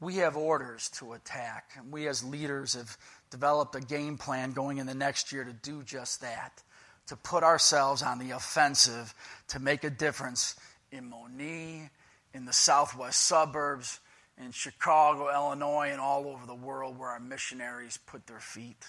we 0.00 0.14
have 0.16 0.38
orders 0.38 0.88
to 1.00 1.12
attack. 1.12 1.72
And 1.76 1.92
we 1.92 2.08
as 2.08 2.24
leaders 2.24 2.72
have 2.72 2.96
developed 3.28 3.74
a 3.74 3.80
game 3.82 4.16
plan 4.16 4.52
going 4.52 4.78
in 4.78 4.86
the 4.86 4.94
next 4.94 5.32
year 5.32 5.44
to 5.44 5.52
do 5.52 5.82
just 5.82 6.22
that, 6.22 6.62
to 7.08 7.16
put 7.16 7.42
ourselves 7.42 8.02
on 8.02 8.18
the 8.20 8.30
offensive, 8.30 9.14
to 9.48 9.58
make 9.60 9.84
a 9.84 9.90
difference 9.90 10.56
in 10.90 11.10
Monee, 11.10 11.90
in 12.32 12.46
the 12.46 12.54
southwest 12.54 13.20
suburbs, 13.26 14.00
in 14.42 14.50
Chicago, 14.50 15.30
Illinois, 15.30 15.90
and 15.90 16.00
all 16.00 16.26
over 16.26 16.46
the 16.46 16.54
world 16.54 16.98
where 16.98 17.10
our 17.10 17.20
missionaries 17.20 17.98
put 18.06 18.26
their 18.26 18.40
feet. 18.40 18.82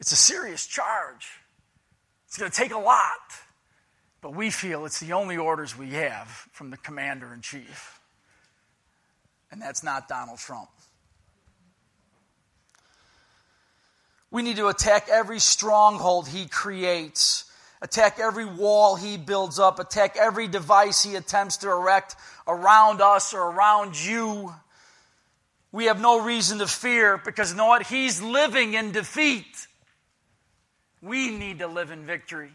It's 0.00 0.12
a 0.12 0.16
serious 0.16 0.66
charge. 0.66 1.28
It's 2.26 2.38
going 2.38 2.50
to 2.50 2.56
take 2.56 2.72
a 2.72 2.78
lot, 2.78 3.34
but 4.20 4.34
we 4.34 4.50
feel 4.50 4.84
it's 4.84 5.00
the 5.00 5.12
only 5.12 5.36
orders 5.36 5.76
we 5.76 5.90
have 5.90 6.28
from 6.52 6.70
the 6.70 6.76
commander 6.76 7.32
in 7.32 7.40
chief. 7.40 8.00
And 9.50 9.62
that's 9.62 9.82
not 9.82 10.08
Donald 10.08 10.38
Trump. 10.38 10.68
We 14.30 14.42
need 14.42 14.56
to 14.56 14.68
attack 14.68 15.08
every 15.08 15.38
stronghold 15.38 16.28
he 16.28 16.46
creates, 16.46 17.50
attack 17.80 18.18
every 18.18 18.44
wall 18.44 18.96
he 18.96 19.16
builds 19.16 19.58
up, 19.58 19.78
attack 19.78 20.16
every 20.18 20.48
device 20.48 21.02
he 21.02 21.14
attempts 21.14 21.58
to 21.58 21.70
erect 21.70 22.14
around 22.46 23.00
us 23.00 23.32
or 23.32 23.40
around 23.40 23.98
you. 23.98 24.52
We 25.72 25.86
have 25.86 26.00
no 26.00 26.22
reason 26.22 26.58
to 26.58 26.66
fear 26.66 27.16
because 27.16 27.52
you 27.52 27.56
know 27.56 27.66
what? 27.66 27.86
He's 27.86 28.20
living 28.20 28.74
in 28.74 28.92
defeat. 28.92 29.66
We 31.00 31.30
need 31.30 31.60
to 31.60 31.66
live 31.66 31.90
in 31.90 32.04
victory. 32.04 32.50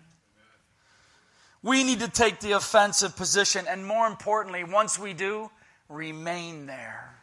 We 1.64 1.84
need 1.84 2.02
to 2.02 2.10
take 2.10 2.40
the 2.40 2.52
offensive 2.52 3.16
position, 3.16 3.66
and 3.68 3.88
more 3.88 4.06
importantly, 4.06 4.64
once 4.64 5.00
we 5.00 5.14
do, 5.14 5.50
remain 5.90 6.66
there 6.66 7.16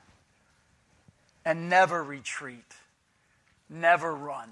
and 1.45 1.69
never 1.69 2.03
retreat 2.03 2.65
never 3.71 4.13
run 4.15 4.51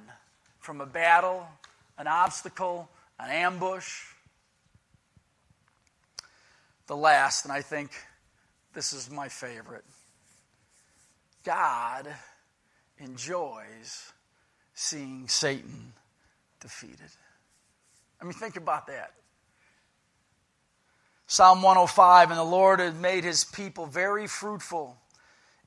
from 0.60 0.80
a 0.80 0.86
battle, 0.86 1.46
an 1.98 2.06
obstacle, 2.06 2.88
an 3.18 3.30
ambush. 3.30 4.04
The 6.86 6.96
last, 6.96 7.44
and 7.44 7.52
I 7.52 7.60
think 7.60 7.90
this 8.72 8.92
is 8.92 9.10
my 9.10 9.28
favorite 9.28 9.84
God 11.44 12.08
enjoys 12.98 14.12
seeing 14.74 15.28
Satan 15.28 15.92
defeated. 16.60 17.10
I 18.20 18.24
mean, 18.24 18.32
think 18.32 18.56
about 18.56 18.86
that. 18.88 19.12
Psalm 21.28 21.60
105 21.60 22.30
And 22.30 22.38
the 22.38 22.42
Lord 22.42 22.80
had 22.80 22.98
made 22.98 23.22
his 23.22 23.44
people 23.44 23.86
very 23.86 24.26
fruitful 24.26 24.96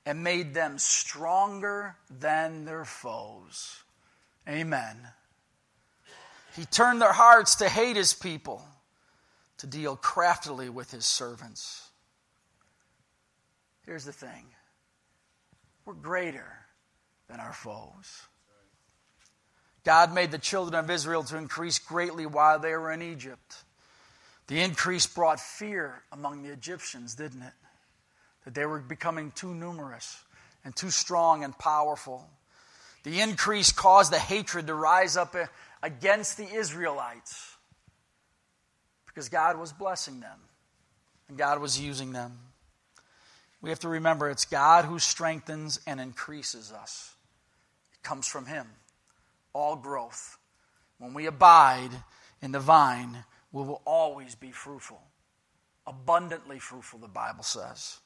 and 0.06 0.24
made 0.24 0.54
them 0.56 0.80
stronger 0.80 1.96
than 2.10 2.66
their 2.66 2.84
foes. 2.84 3.84
Amen. 4.50 4.98
He 6.56 6.66
turned 6.66 7.00
their 7.00 7.14
hearts 7.14 7.56
to 7.56 7.70
hate 7.70 7.96
his 7.96 8.14
people, 8.14 8.66
to 9.60 9.68
deal 9.68 9.96
craftily 9.96 10.68
with 10.68 10.92
his 10.92 11.06
servants. 11.06 11.90
here's 13.86 14.04
the 14.04 14.12
thing 14.12 14.46
we're 15.86 15.94
greater 15.94 16.58
than 17.30 17.40
our 17.40 17.54
foes. 17.54 18.24
God 19.84 20.14
made 20.14 20.32
the 20.32 20.38
children 20.40 20.84
of 20.84 20.90
Israel 20.90 21.24
to 21.26 21.38
increase 21.38 21.78
greatly 21.78 22.26
while 22.26 22.60
they 22.60 22.72
were 22.72 22.92
in 22.92 23.02
Egypt. 23.04 23.64
The 24.48 24.62
increase 24.62 25.08
brought 25.08 25.40
fear 25.40 26.04
among 26.12 26.44
the 26.44 26.52
Egyptians, 26.52 27.16
didn't 27.16 27.44
it? 27.44 27.54
That 28.46 28.54
they 28.54 28.66
were 28.66 28.80
becoming 28.80 29.32
too 29.32 29.54
numerous 29.54 30.24
and 30.66 30.76
too 30.76 30.90
strong 30.90 31.44
and 31.44 31.58
powerful. 31.58 32.28
The 33.04 33.22
increase 33.22 33.72
caused 33.72 34.12
the 34.12 34.20
hatred 34.20 34.68
to 34.68 34.74
rise 34.74 35.18
up 35.18 35.36
against 35.82 36.38
the 36.38 36.52
Israelites 36.52 37.56
because 39.08 39.30
God 39.30 39.58
was 39.58 39.74
blessing 39.74 40.20
them 40.20 40.40
and 41.28 41.38
God 41.38 41.60
was 41.60 41.80
using 41.80 42.12
them. 42.12 42.38
We 43.62 43.70
have 43.70 43.80
to 43.80 43.90
remember 43.90 44.30
it's 44.30 44.46
God 44.46 44.86
who 44.86 45.00
strengthens 45.00 45.80
and 45.86 46.00
increases 46.00 46.72
us, 46.72 47.14
it 47.94 48.04
comes 48.04 48.28
from 48.28 48.46
Him. 48.46 48.68
All 49.54 49.76
growth. 49.76 50.38
When 50.98 51.14
we 51.14 51.26
abide 51.26 51.92
in 52.42 52.52
the 52.52 52.60
vine, 52.60 53.26
we 53.52 53.64
will 53.64 53.82
always 53.86 54.36
be 54.36 54.52
fruitful. 54.52 55.02
Abundantly 55.86 56.60
fruitful, 56.60 57.00
the 57.00 57.08
Bible 57.08 57.44
says. 57.44 58.00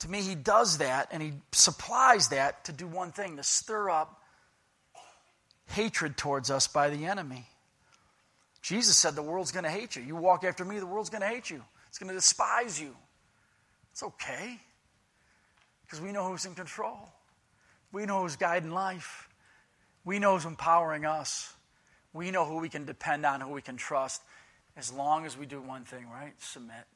To 0.00 0.10
me, 0.10 0.22
he 0.22 0.34
does 0.34 0.78
that 0.78 1.08
and 1.12 1.22
he 1.22 1.32
supplies 1.52 2.28
that 2.28 2.64
to 2.64 2.72
do 2.72 2.86
one 2.86 3.12
thing 3.12 3.36
to 3.36 3.42
stir 3.42 3.90
up 3.90 4.20
hatred 5.66 6.16
towards 6.16 6.50
us 6.50 6.66
by 6.66 6.90
the 6.90 7.06
enemy. 7.06 7.46
Jesus 8.60 8.96
said, 8.96 9.14
The 9.14 9.22
world's 9.22 9.52
going 9.52 9.64
to 9.64 9.70
hate 9.70 9.96
you. 9.96 10.02
You 10.02 10.16
walk 10.16 10.44
after 10.44 10.64
me, 10.64 10.78
the 10.78 10.86
world's 10.86 11.10
going 11.10 11.22
to 11.22 11.28
hate 11.28 11.50
you, 11.50 11.62
it's 11.88 11.98
going 11.98 12.08
to 12.08 12.14
despise 12.14 12.80
you. 12.80 12.94
It's 13.92 14.02
okay 14.02 14.58
because 15.84 16.00
we 16.00 16.10
know 16.10 16.28
who's 16.28 16.46
in 16.46 16.54
control, 16.54 16.98
we 17.92 18.06
know 18.06 18.22
who's 18.22 18.36
guiding 18.36 18.72
life, 18.72 19.28
we 20.04 20.18
know 20.18 20.34
who's 20.34 20.46
empowering 20.46 21.04
us, 21.04 21.53
we 22.14 22.30
know 22.30 22.46
who 22.46 22.58
we 22.58 22.68
can 22.70 22.86
depend 22.86 23.26
on, 23.26 23.40
who 23.40 23.50
we 23.50 23.60
can 23.60 23.76
trust, 23.76 24.22
as 24.76 24.92
long 24.92 25.26
as 25.26 25.36
we 25.36 25.44
do 25.44 25.60
one 25.60 25.84
thing, 25.84 26.06
right? 26.08 26.32
Submit. 26.38 26.86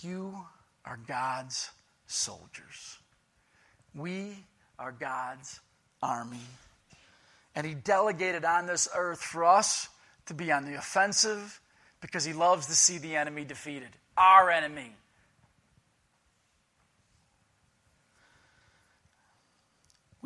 You 0.00 0.46
are 0.84 0.98
God's 1.08 1.70
soldiers. 2.06 2.98
We 3.94 4.44
are 4.78 4.92
God's 4.92 5.60
army. 6.00 6.38
And 7.54 7.66
He 7.66 7.74
delegated 7.74 8.44
on 8.44 8.66
this 8.66 8.88
earth 8.94 9.20
for 9.20 9.44
us 9.44 9.88
to 10.26 10.34
be 10.34 10.52
on 10.52 10.64
the 10.64 10.78
offensive 10.78 11.60
because 12.00 12.24
He 12.24 12.32
loves 12.32 12.66
to 12.66 12.74
see 12.74 12.98
the 12.98 13.16
enemy 13.16 13.44
defeated. 13.44 13.88
Our 14.16 14.50
enemy. 14.50 14.92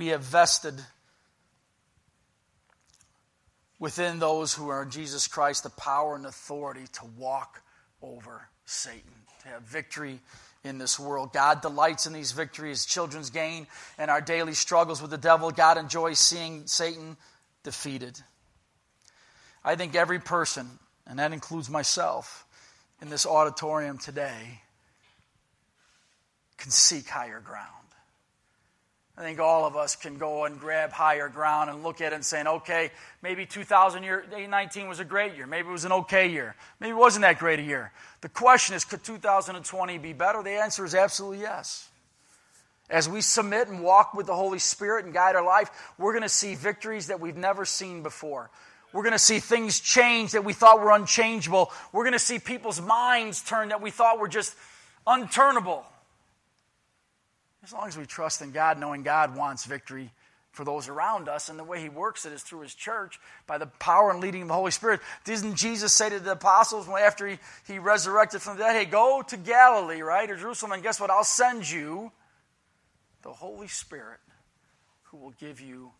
We 0.02 0.08
have 0.08 0.22
vested 0.22 0.74
within 3.78 4.18
those 4.18 4.52
who 4.52 4.68
are 4.68 4.82
in 4.82 4.90
Jesus 4.90 5.28
Christ 5.28 5.62
the 5.62 5.70
power 5.70 6.16
and 6.16 6.26
authority 6.26 6.86
to 6.94 7.04
walk 7.16 7.62
over 8.02 8.48
Satan 8.64 9.12
to 9.42 9.48
have 9.50 9.62
victory 9.62 10.18
in 10.64 10.78
this 10.78 10.98
world. 10.98 11.32
God 11.32 11.62
delights 11.62 12.06
in 12.06 12.12
these 12.12 12.32
victories, 12.32 12.84
children's 12.84 13.30
gain, 13.30 13.68
and 13.96 14.10
our 14.10 14.20
daily 14.20 14.54
struggles 14.54 15.00
with 15.00 15.12
the 15.12 15.18
devil. 15.18 15.52
God 15.52 15.78
enjoys 15.78 16.18
seeing 16.18 16.66
Satan 16.66 17.16
defeated. 17.62 18.18
I 19.64 19.76
think 19.76 19.94
every 19.94 20.18
person, 20.18 20.80
and 21.06 21.20
that 21.20 21.32
includes 21.32 21.70
myself, 21.70 22.44
in 23.00 23.08
this 23.08 23.24
auditorium 23.24 23.98
today 23.98 24.62
can 26.56 26.72
seek 26.72 27.08
higher 27.08 27.38
ground. 27.38 27.81
I 29.16 29.20
think 29.20 29.40
all 29.40 29.66
of 29.66 29.76
us 29.76 29.94
can 29.94 30.16
go 30.16 30.46
and 30.46 30.58
grab 30.58 30.90
higher 30.90 31.28
ground 31.28 31.68
and 31.68 31.82
look 31.82 32.00
at 32.00 32.12
it 32.12 32.14
and 32.14 32.24
saying, 32.24 32.46
okay, 32.46 32.90
maybe 33.20 33.44
2019 33.44 34.88
was 34.88 35.00
a 35.00 35.04
great 35.04 35.36
year. 35.36 35.46
Maybe 35.46 35.68
it 35.68 35.72
was 35.72 35.84
an 35.84 35.92
okay 35.92 36.28
year. 36.28 36.56
Maybe 36.80 36.92
it 36.92 36.96
wasn't 36.96 37.22
that 37.22 37.38
great 37.38 37.58
a 37.58 37.62
year. 37.62 37.92
The 38.22 38.30
question 38.30 38.74
is, 38.74 38.86
could 38.86 39.04
2020 39.04 39.98
be 39.98 40.14
better? 40.14 40.42
The 40.42 40.52
answer 40.52 40.84
is 40.86 40.94
absolutely 40.94 41.40
yes. 41.40 41.88
As 42.88 43.06
we 43.06 43.20
submit 43.20 43.68
and 43.68 43.82
walk 43.82 44.14
with 44.14 44.26
the 44.26 44.34
Holy 44.34 44.58
Spirit 44.58 45.04
and 45.04 45.12
guide 45.12 45.36
our 45.36 45.44
life, 45.44 45.70
we're 45.98 46.12
going 46.12 46.22
to 46.22 46.28
see 46.28 46.54
victories 46.54 47.08
that 47.08 47.20
we've 47.20 47.36
never 47.36 47.66
seen 47.66 48.02
before. 48.02 48.50
We're 48.94 49.02
going 49.02 49.12
to 49.12 49.18
see 49.18 49.40
things 49.40 49.78
change 49.78 50.32
that 50.32 50.44
we 50.44 50.52
thought 50.52 50.80
were 50.80 50.90
unchangeable. 50.90 51.70
We're 51.92 52.04
going 52.04 52.12
to 52.12 52.18
see 52.18 52.38
people's 52.38 52.80
minds 52.80 53.42
turn 53.42 53.68
that 53.68 53.80
we 53.82 53.90
thought 53.90 54.18
were 54.18 54.28
just 54.28 54.54
unturnable. 55.06 55.84
As 57.64 57.72
long 57.72 57.86
as 57.86 57.96
we 57.96 58.06
trust 58.06 58.42
in 58.42 58.50
God, 58.50 58.78
knowing 58.78 59.02
God 59.02 59.36
wants 59.36 59.64
victory 59.64 60.10
for 60.50 60.64
those 60.64 60.88
around 60.88 61.28
us, 61.28 61.48
and 61.48 61.58
the 61.58 61.64
way 61.64 61.80
He 61.80 61.88
works 61.88 62.26
it 62.26 62.32
is 62.32 62.42
through 62.42 62.60
His 62.60 62.74
church 62.74 63.18
by 63.46 63.58
the 63.58 63.66
power 63.66 64.10
and 64.10 64.20
leading 64.20 64.42
of 64.42 64.48
the 64.48 64.54
Holy 64.54 64.70
Spirit. 64.70 65.00
Didn't 65.24 65.54
Jesus 65.54 65.92
say 65.92 66.10
to 66.10 66.20
the 66.20 66.32
apostles 66.32 66.88
after 66.88 67.26
He, 67.26 67.38
he 67.66 67.78
resurrected 67.78 68.42
from 68.42 68.58
the 68.58 68.64
dead, 68.64 68.76
Hey, 68.76 68.84
go 68.84 69.22
to 69.28 69.36
Galilee, 69.36 70.02
right, 70.02 70.30
or 70.30 70.36
Jerusalem, 70.36 70.72
and 70.72 70.82
guess 70.82 71.00
what? 71.00 71.10
I'll 71.10 71.24
send 71.24 71.70
you 71.70 72.12
the 73.22 73.32
Holy 73.32 73.68
Spirit 73.68 74.20
who 75.04 75.18
will 75.18 75.32
give 75.32 75.60
you 75.60 75.92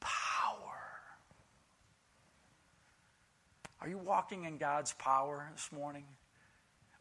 power. 0.00 0.58
Are 3.80 3.88
you 3.88 3.98
walking 3.98 4.44
in 4.44 4.58
God's 4.58 4.92
power 4.94 5.50
this 5.54 5.70
morning? 5.72 6.04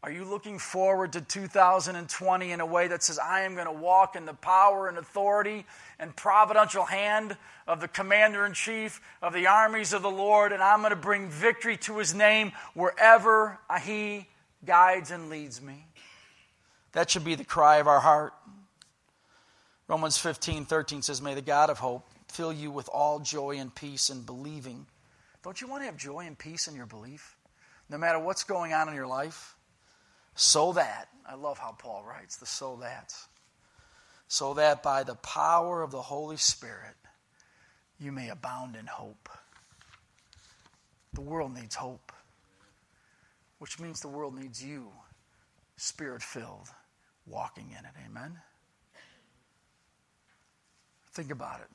Are 0.04 0.12
you 0.12 0.26
looking 0.26 0.58
forward 0.58 1.14
to 1.14 1.22
2020 1.22 2.52
in 2.52 2.60
a 2.60 2.66
way 2.66 2.88
that 2.88 3.04
says, 3.04 3.20
I 3.20 3.42
am 3.42 3.54
going 3.54 3.68
to 3.68 3.72
walk 3.72 4.16
in 4.16 4.26
the 4.26 4.34
power 4.34 4.88
and 4.88 4.98
authority 4.98 5.64
and 6.00 6.16
providential 6.16 6.86
hand 6.86 7.38
of 7.68 7.82
the 7.82 7.88
commander 7.88 8.44
in 8.48 8.54
chief 8.54 9.00
of 9.22 9.32
the 9.32 9.46
armies 9.46 9.94
of 9.94 10.02
the 10.02 10.10
Lord, 10.10 10.54
and 10.54 10.64
I'm 10.64 10.80
going 10.80 10.90
to 10.90 10.96
bring 10.96 11.30
victory 11.30 11.78
to 11.78 12.00
his 12.00 12.16
name 12.16 12.52
wherever 12.74 13.60
he 13.84 14.28
guides 14.66 15.12
and 15.12 15.30
leads 15.30 15.62
me? 15.62 15.86
That 16.94 17.10
should 17.10 17.24
be 17.24 17.36
the 17.36 17.44
cry 17.44 17.78
of 17.78 17.88
our 17.88 18.00
heart. 18.00 18.34
Romans 19.88 20.18
15 20.18 20.66
13 20.66 21.02
says, 21.04 21.22
May 21.22 21.36
the 21.36 21.42
God 21.42 21.70
of 21.70 21.80
hope 21.80 22.08
fill 22.28 22.52
you 22.52 22.72
with 22.72 22.90
all 22.90 23.20
joy 23.20 23.58
and 23.58 23.74
peace 23.74 24.10
in 24.10 24.22
believing. 24.22 24.88
Don't 25.44 25.60
you 25.60 25.68
want 25.68 25.82
to 25.82 25.86
have 25.86 25.98
joy 25.98 26.22
and 26.22 26.38
peace 26.38 26.68
in 26.68 26.76
your 26.76 26.86
belief? 26.86 27.36
No 27.90 27.98
matter 27.98 28.20
what's 28.20 28.44
going 28.44 28.74
on 28.74 28.88
in 28.88 28.96
your 28.96 29.08
life? 29.08 29.56
So 30.36 30.74
that, 30.74 31.10
I 31.30 31.36
love 31.36 31.58
how 31.58 31.76
Paul 31.78 32.04
writes, 32.08 32.38
the 32.38 32.46
so 32.46 32.78
that. 32.82 33.14
So 34.28 34.54
that 34.56 34.82
by 34.82 35.04
the 35.04 35.16
power 35.16 35.82
of 35.82 35.92
the 35.92 36.02
Holy 36.02 36.38
Spirit, 36.38 36.96
you 38.00 38.12
may 38.12 38.30
abound 38.30 38.76
in 38.76 38.88
hope. 38.88 39.30
The 41.14 41.22
world 41.22 41.54
needs 41.54 41.76
hope, 41.76 42.12
which 43.60 43.80
means 43.80 44.00
the 44.00 44.08
world 44.08 44.40
needs 44.40 44.64
you, 44.64 44.92
spirit 45.76 46.24
filled, 46.24 46.70
walking 47.28 47.68
in 47.78 47.86
it. 47.86 47.92
Amen? 48.10 48.40
Think 51.14 51.32
about 51.32 51.60
it. 51.60 51.68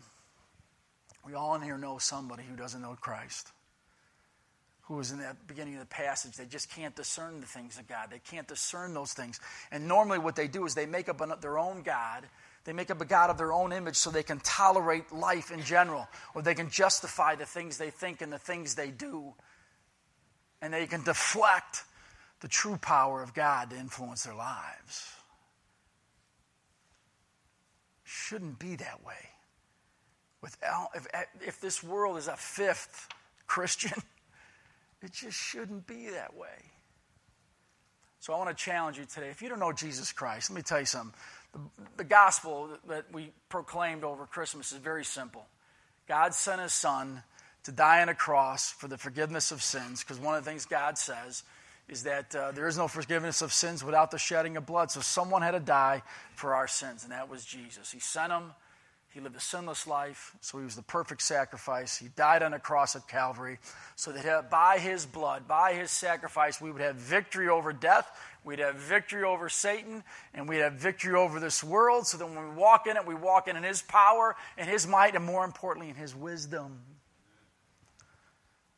We 1.26 1.34
all 1.34 1.54
in 1.54 1.62
here 1.62 1.76
know 1.76 1.98
somebody 1.98 2.44
who 2.48 2.56
doesn't 2.56 2.80
know 2.80 2.96
Christ 2.98 3.52
who 4.86 4.94
was 4.94 5.10
in 5.10 5.18
the 5.18 5.36
beginning 5.48 5.74
of 5.74 5.80
the 5.80 5.86
passage, 5.86 6.36
they 6.36 6.44
just 6.44 6.70
can't 6.70 6.94
discern 6.94 7.40
the 7.40 7.46
things 7.46 7.76
of 7.78 7.88
God. 7.88 8.08
They 8.10 8.20
can't 8.20 8.46
discern 8.46 8.94
those 8.94 9.12
things. 9.12 9.40
And 9.72 9.88
normally, 9.88 10.18
what 10.18 10.36
they 10.36 10.46
do 10.46 10.64
is 10.64 10.74
they 10.74 10.86
make 10.86 11.08
up 11.08 11.40
their 11.40 11.58
own 11.58 11.82
God. 11.82 12.24
They 12.64 12.72
make 12.72 12.90
up 12.90 13.00
a 13.00 13.04
God 13.04 13.30
of 13.30 13.36
their 13.36 13.52
own 13.52 13.72
image 13.72 13.96
so 13.96 14.10
they 14.10 14.22
can 14.22 14.38
tolerate 14.40 15.12
life 15.12 15.50
in 15.50 15.62
general, 15.62 16.06
or 16.34 16.42
they 16.42 16.54
can 16.54 16.70
justify 16.70 17.34
the 17.34 17.46
things 17.46 17.78
they 17.78 17.90
think 17.90 18.22
and 18.22 18.32
the 18.32 18.38
things 18.38 18.76
they 18.76 18.90
do. 18.90 19.34
And 20.62 20.72
they 20.72 20.86
can 20.86 21.02
deflect 21.02 21.82
the 22.40 22.48
true 22.48 22.76
power 22.76 23.22
of 23.22 23.34
God 23.34 23.70
to 23.70 23.76
influence 23.76 24.22
their 24.22 24.34
lives. 24.34 25.10
Shouldn't 28.04 28.60
be 28.60 28.76
that 28.76 29.04
way. 29.04 29.30
With, 30.42 30.56
if, 30.94 31.06
if 31.44 31.60
this 31.60 31.82
world 31.82 32.18
is 32.18 32.28
a 32.28 32.36
fifth 32.36 33.08
Christian, 33.48 34.00
It 35.06 35.12
just 35.12 35.38
shouldn't 35.38 35.86
be 35.86 36.08
that 36.08 36.36
way. 36.36 36.48
So 38.18 38.34
I 38.34 38.38
want 38.38 38.50
to 38.50 38.56
challenge 38.56 38.98
you 38.98 39.04
today. 39.04 39.28
If 39.28 39.40
you 39.40 39.48
don't 39.48 39.60
know 39.60 39.72
Jesus 39.72 40.10
Christ, 40.10 40.50
let 40.50 40.56
me 40.56 40.62
tell 40.62 40.80
you 40.80 40.84
something. 40.84 41.14
The, 41.52 41.60
the 41.98 42.04
gospel 42.04 42.70
that 42.88 43.04
we 43.12 43.30
proclaimed 43.48 44.02
over 44.02 44.26
Christmas 44.26 44.72
is 44.72 44.78
very 44.78 45.04
simple. 45.04 45.46
God 46.08 46.34
sent 46.34 46.60
his 46.60 46.72
son 46.72 47.22
to 47.62 47.70
die 47.70 48.02
on 48.02 48.08
a 48.08 48.16
cross 48.16 48.72
for 48.72 48.88
the 48.88 48.98
forgiveness 48.98 49.52
of 49.52 49.62
sins, 49.62 50.02
because 50.02 50.18
one 50.18 50.34
of 50.34 50.44
the 50.44 50.50
things 50.50 50.66
God 50.66 50.98
says 50.98 51.44
is 51.88 52.02
that 52.02 52.34
uh, 52.34 52.50
there 52.50 52.66
is 52.66 52.76
no 52.76 52.88
forgiveness 52.88 53.42
of 53.42 53.52
sins 53.52 53.84
without 53.84 54.10
the 54.10 54.18
shedding 54.18 54.56
of 54.56 54.66
blood. 54.66 54.90
So 54.90 55.00
someone 55.02 55.42
had 55.42 55.52
to 55.52 55.60
die 55.60 56.02
for 56.34 56.56
our 56.56 56.66
sins, 56.66 57.04
and 57.04 57.12
that 57.12 57.30
was 57.30 57.44
Jesus. 57.44 57.92
He 57.92 58.00
sent 58.00 58.32
him 58.32 58.50
He 59.16 59.22
lived 59.22 59.34
a 59.34 59.40
sinless 59.40 59.86
life, 59.86 60.36
so 60.42 60.58
he 60.58 60.64
was 60.64 60.76
the 60.76 60.82
perfect 60.82 61.22
sacrifice. 61.22 61.96
He 61.96 62.08
died 62.08 62.42
on 62.42 62.52
a 62.52 62.58
cross 62.58 62.94
at 62.96 63.08
Calvary, 63.08 63.58
so 63.94 64.12
that 64.12 64.26
uh, 64.26 64.42
by 64.42 64.76
his 64.76 65.06
blood, 65.06 65.48
by 65.48 65.72
his 65.72 65.90
sacrifice, 65.90 66.60
we 66.60 66.70
would 66.70 66.82
have 66.82 66.96
victory 66.96 67.48
over 67.48 67.72
death, 67.72 68.06
we'd 68.44 68.58
have 68.58 68.74
victory 68.74 69.24
over 69.24 69.48
Satan, 69.48 70.04
and 70.34 70.46
we'd 70.46 70.58
have 70.58 70.74
victory 70.74 71.14
over 71.14 71.40
this 71.40 71.64
world. 71.64 72.06
So 72.06 72.18
that 72.18 72.26
when 72.26 72.50
we 72.50 72.54
walk 72.56 72.86
in 72.86 72.98
it, 72.98 73.06
we 73.06 73.14
walk 73.14 73.48
in 73.48 73.56
in 73.56 73.62
his 73.62 73.80
power 73.80 74.36
and 74.58 74.68
his 74.68 74.86
might, 74.86 75.14
and 75.14 75.24
more 75.24 75.46
importantly, 75.46 75.88
in 75.88 75.96
his 75.96 76.14
wisdom. 76.14 76.82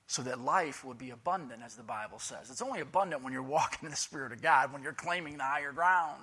So 0.06 0.22
that 0.22 0.38
life 0.38 0.84
would 0.84 0.98
be 0.98 1.10
abundant, 1.10 1.62
as 1.64 1.74
the 1.74 1.82
Bible 1.82 2.20
says. 2.20 2.48
It's 2.48 2.62
only 2.62 2.78
abundant 2.78 3.24
when 3.24 3.32
you're 3.32 3.42
walking 3.42 3.80
in 3.86 3.90
the 3.90 3.96
Spirit 3.96 4.30
of 4.30 4.40
God, 4.40 4.72
when 4.72 4.84
you're 4.84 4.92
claiming 4.92 5.36
the 5.36 5.42
higher 5.42 5.72
ground. 5.72 6.22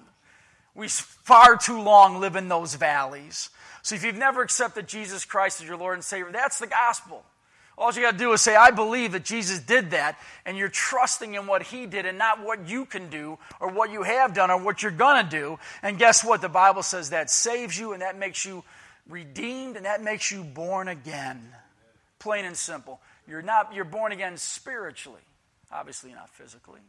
We 0.75 0.89
far 0.89 1.57
too 1.57 1.81
long 1.81 2.19
live 2.19 2.35
in 2.35 2.49
those 2.49 2.75
valleys. 2.75 3.49
So 3.81 3.95
if 3.95 4.03
you've 4.03 4.15
never 4.15 4.41
accepted 4.41 4.87
Jesus 4.87 5.25
Christ 5.25 5.61
as 5.61 5.67
your 5.67 5.77
Lord 5.77 5.95
and 5.95 6.03
Savior, 6.03 6.31
that's 6.31 6.59
the 6.59 6.67
gospel. 6.67 7.23
All 7.77 7.91
you 7.91 8.01
got 8.01 8.11
to 8.11 8.17
do 8.17 8.31
is 8.31 8.41
say, 8.41 8.55
I 8.55 8.71
believe 8.71 9.11
that 9.11 9.25
Jesus 9.25 9.59
did 9.59 9.91
that, 9.91 10.17
and 10.45 10.57
you're 10.57 10.69
trusting 10.69 11.33
in 11.33 11.45
what 11.45 11.61
He 11.61 11.85
did 11.85 12.05
and 12.05 12.17
not 12.17 12.41
what 12.41 12.69
you 12.69 12.85
can 12.85 13.09
do 13.09 13.37
or 13.59 13.69
what 13.69 13.91
you 13.91 14.03
have 14.03 14.33
done 14.33 14.49
or 14.49 14.57
what 14.57 14.81
you're 14.81 14.91
going 14.91 15.23
to 15.25 15.29
do. 15.29 15.59
And 15.83 15.99
guess 15.99 16.23
what? 16.23 16.41
The 16.41 16.49
Bible 16.49 16.83
says 16.83 17.09
that 17.09 17.29
saves 17.29 17.77
you 17.77 17.91
and 17.91 18.01
that 18.01 18.17
makes 18.17 18.45
you 18.45 18.63
redeemed 19.09 19.75
and 19.75 19.85
that 19.85 20.01
makes 20.01 20.31
you 20.31 20.43
born 20.43 20.87
again. 20.87 21.41
Plain 22.19 22.45
and 22.45 22.55
simple. 22.55 23.01
You're, 23.27 23.41
not, 23.41 23.73
you're 23.73 23.83
born 23.83 24.13
again 24.13 24.37
spiritually, 24.37 25.21
obviously, 25.71 26.13
not 26.13 26.29
physically. 26.29 26.81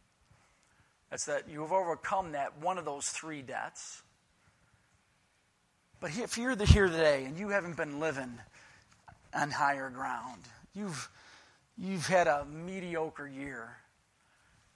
That's 1.11 1.27
that 1.27 1.49
you 1.49 1.61
have 1.63 1.73
overcome 1.73 2.33
that 2.33 2.59
one 2.61 2.79
of 2.79 2.85
those 2.85 3.09
three 3.09 3.43
deaths. 3.43 4.03
But 6.01 6.17
if 6.17 6.37
you're 6.37 6.57
here 6.57 6.89
today 6.89 7.25
and 7.25 7.39
you 7.39 7.49
haven't 7.49 7.77
been 7.77 8.01
living 8.01 8.39
on 9.35 9.51
higher 9.51 9.89
ground, 9.89 10.43
you've, 10.75 11.09
you've 11.79 12.07
had 12.07 12.27
a 12.27 12.45
mediocre 12.45 13.27
year, 13.27 13.77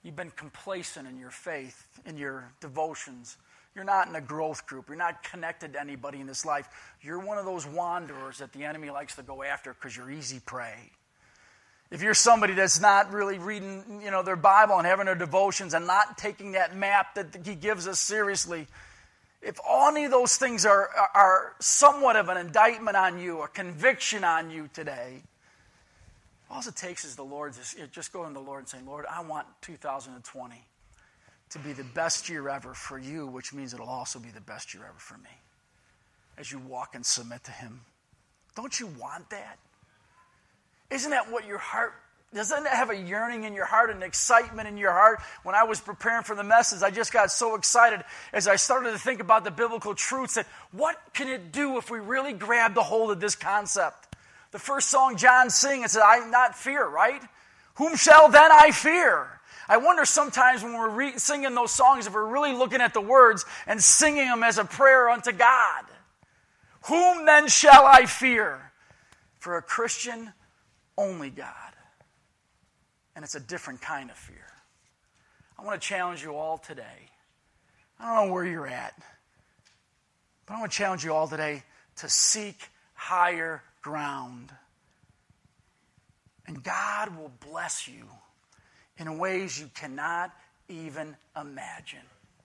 you've 0.03 0.15
been 0.15 0.31
complacent 0.31 1.07
in 1.07 1.19
your 1.19 1.29
faith, 1.29 1.87
in 2.05 2.17
your 2.17 2.51
devotions, 2.59 3.37
you're 3.75 3.85
not 3.85 4.07
in 4.07 4.15
a 4.15 4.21
growth 4.21 4.65
group, 4.65 4.87
you're 4.87 4.97
not 4.97 5.23
connected 5.23 5.73
to 5.73 5.79
anybody 5.79 6.19
in 6.19 6.27
this 6.27 6.45
life, 6.45 6.67
you're 7.01 7.19
one 7.19 7.37
of 7.37 7.45
those 7.45 7.67
wanderers 7.67 8.39
that 8.39 8.51
the 8.51 8.63
enemy 8.63 8.89
likes 8.89 9.15
to 9.15 9.23
go 9.23 9.43
after 9.43 9.73
because 9.73 9.95
you're 9.95 10.11
easy 10.11 10.39
prey. 10.45 10.91
If 11.91 12.01
you're 12.01 12.13
somebody 12.13 12.53
that's 12.53 12.79
not 12.79 13.11
really 13.11 13.37
reading, 13.37 14.01
you 14.01 14.11
know, 14.11 14.23
their 14.23 14.37
Bible 14.37 14.77
and 14.77 14.87
having 14.87 15.05
their 15.05 15.15
devotions 15.15 15.73
and 15.73 15.85
not 15.85 16.17
taking 16.17 16.53
that 16.53 16.75
map 16.75 17.15
that 17.15 17.45
he 17.45 17.53
gives 17.53 17.85
us 17.85 17.99
seriously, 17.99 18.67
if 19.41 19.59
any 19.69 20.05
of 20.05 20.11
those 20.11 20.37
things 20.37 20.65
are, 20.65 20.89
are 21.13 21.53
somewhat 21.59 22.15
of 22.15 22.29
an 22.29 22.37
indictment 22.37 22.95
on 22.95 23.19
you, 23.19 23.41
a 23.41 23.47
conviction 23.47 24.23
on 24.23 24.49
you 24.51 24.69
today, 24.73 25.21
all 26.49 26.61
it 26.65 26.75
takes 26.75 27.05
is 27.05 27.15
the 27.15 27.23
Lord, 27.23 27.53
just 27.91 28.13
going 28.13 28.27
to 28.29 28.33
the 28.33 28.45
Lord 28.45 28.59
and 28.59 28.69
saying, 28.69 28.85
Lord, 28.85 29.05
I 29.09 29.21
want 29.21 29.47
2020 29.61 30.55
to 31.49 31.59
be 31.59 31.73
the 31.73 31.83
best 31.83 32.29
year 32.29 32.47
ever 32.47 32.73
for 32.73 32.99
you, 32.99 33.27
which 33.27 33.53
means 33.53 33.73
it'll 33.73 33.89
also 33.89 34.19
be 34.19 34.29
the 34.29 34.41
best 34.41 34.73
year 34.73 34.83
ever 34.83 34.97
for 34.97 35.17
me 35.17 35.29
as 36.37 36.51
you 36.51 36.59
walk 36.59 36.95
and 36.95 37.05
submit 37.05 37.43
to 37.45 37.51
Him. 37.51 37.81
Don't 38.55 38.79
you 38.79 38.87
want 38.87 39.29
that? 39.29 39.57
Isn't 40.91 41.11
that 41.11 41.31
what 41.31 41.47
your 41.47 41.57
heart 41.57 41.93
doesn't 42.33 42.63
that 42.63 42.73
have 42.73 42.89
a 42.89 42.95
yearning 42.95 43.43
in 43.43 43.53
your 43.53 43.65
heart, 43.65 43.89
an 43.89 44.03
excitement 44.03 44.67
in 44.67 44.77
your 44.77 44.91
heart? 44.91 45.19
When 45.43 45.53
I 45.53 45.63
was 45.63 45.81
preparing 45.81 46.23
for 46.23 46.33
the 46.33 46.43
message, 46.43 46.81
I 46.81 46.89
just 46.89 47.11
got 47.11 47.29
so 47.29 47.55
excited 47.55 48.03
as 48.31 48.47
I 48.47 48.55
started 48.55 48.91
to 48.91 48.97
think 48.97 49.19
about 49.19 49.43
the 49.43 49.51
biblical 49.51 49.93
truths 49.95 50.35
that 50.35 50.47
what 50.71 50.97
can 51.13 51.27
it 51.27 51.51
do 51.51 51.77
if 51.77 51.91
we 51.91 51.99
really 51.99 52.31
grab 52.31 52.73
the 52.73 52.83
hold 52.83 53.11
of 53.11 53.19
this 53.19 53.35
concept? 53.35 54.15
The 54.51 54.59
first 54.59 54.89
song 54.89 55.17
John 55.17 55.49
sing, 55.49 55.83
it 55.83 55.91
said, 55.91 56.03
I 56.03 56.25
not 56.29 56.55
fear, 56.55 56.87
right? 56.87 57.21
Whom 57.75 57.97
shall 57.97 58.29
then 58.29 58.51
I 58.51 58.71
fear? 58.71 59.27
I 59.67 59.77
wonder 59.77 60.05
sometimes 60.05 60.63
when 60.63 60.73
we're 60.73 60.89
re- 60.89 61.17
singing 61.17 61.53
those 61.53 61.71
songs 61.71 62.07
if 62.07 62.13
we're 62.13 62.25
really 62.25 62.53
looking 62.53 62.81
at 62.81 62.93
the 62.93 63.01
words 63.01 63.45
and 63.67 63.81
singing 63.81 64.25
them 64.25 64.43
as 64.43 64.57
a 64.57 64.65
prayer 64.65 65.09
unto 65.09 65.31
God. 65.33 65.85
Whom 66.85 67.25
then 67.25 67.47
shall 67.47 67.85
I 67.85 68.05
fear? 68.05 68.71
For 69.39 69.57
a 69.57 69.61
Christian, 69.61 70.33
only 70.97 71.29
God. 71.29 71.73
And 73.15 73.25
it's 73.25 73.35
a 73.35 73.39
different 73.39 73.81
kind 73.81 74.09
of 74.09 74.17
fear. 74.17 74.45
I 75.57 75.63
want 75.63 75.81
to 75.81 75.87
challenge 75.87 76.23
you 76.23 76.35
all 76.35 76.57
today. 76.57 77.09
I 77.99 78.15
don't 78.15 78.27
know 78.27 78.33
where 78.33 78.45
you're 78.45 78.67
at, 78.67 78.93
but 80.45 80.55
I 80.55 80.59
want 80.59 80.71
to 80.71 80.77
challenge 80.77 81.03
you 81.03 81.13
all 81.13 81.27
today 81.27 81.63
to 81.97 82.09
seek 82.09 82.69
higher 82.93 83.61
ground. 83.81 84.51
And 86.47 86.63
God 86.63 87.15
will 87.15 87.31
bless 87.51 87.87
you 87.87 88.05
in 88.97 89.17
ways 89.17 89.59
you 89.59 89.69
cannot 89.75 90.31
even 90.67 91.15
imagine. 91.39 91.99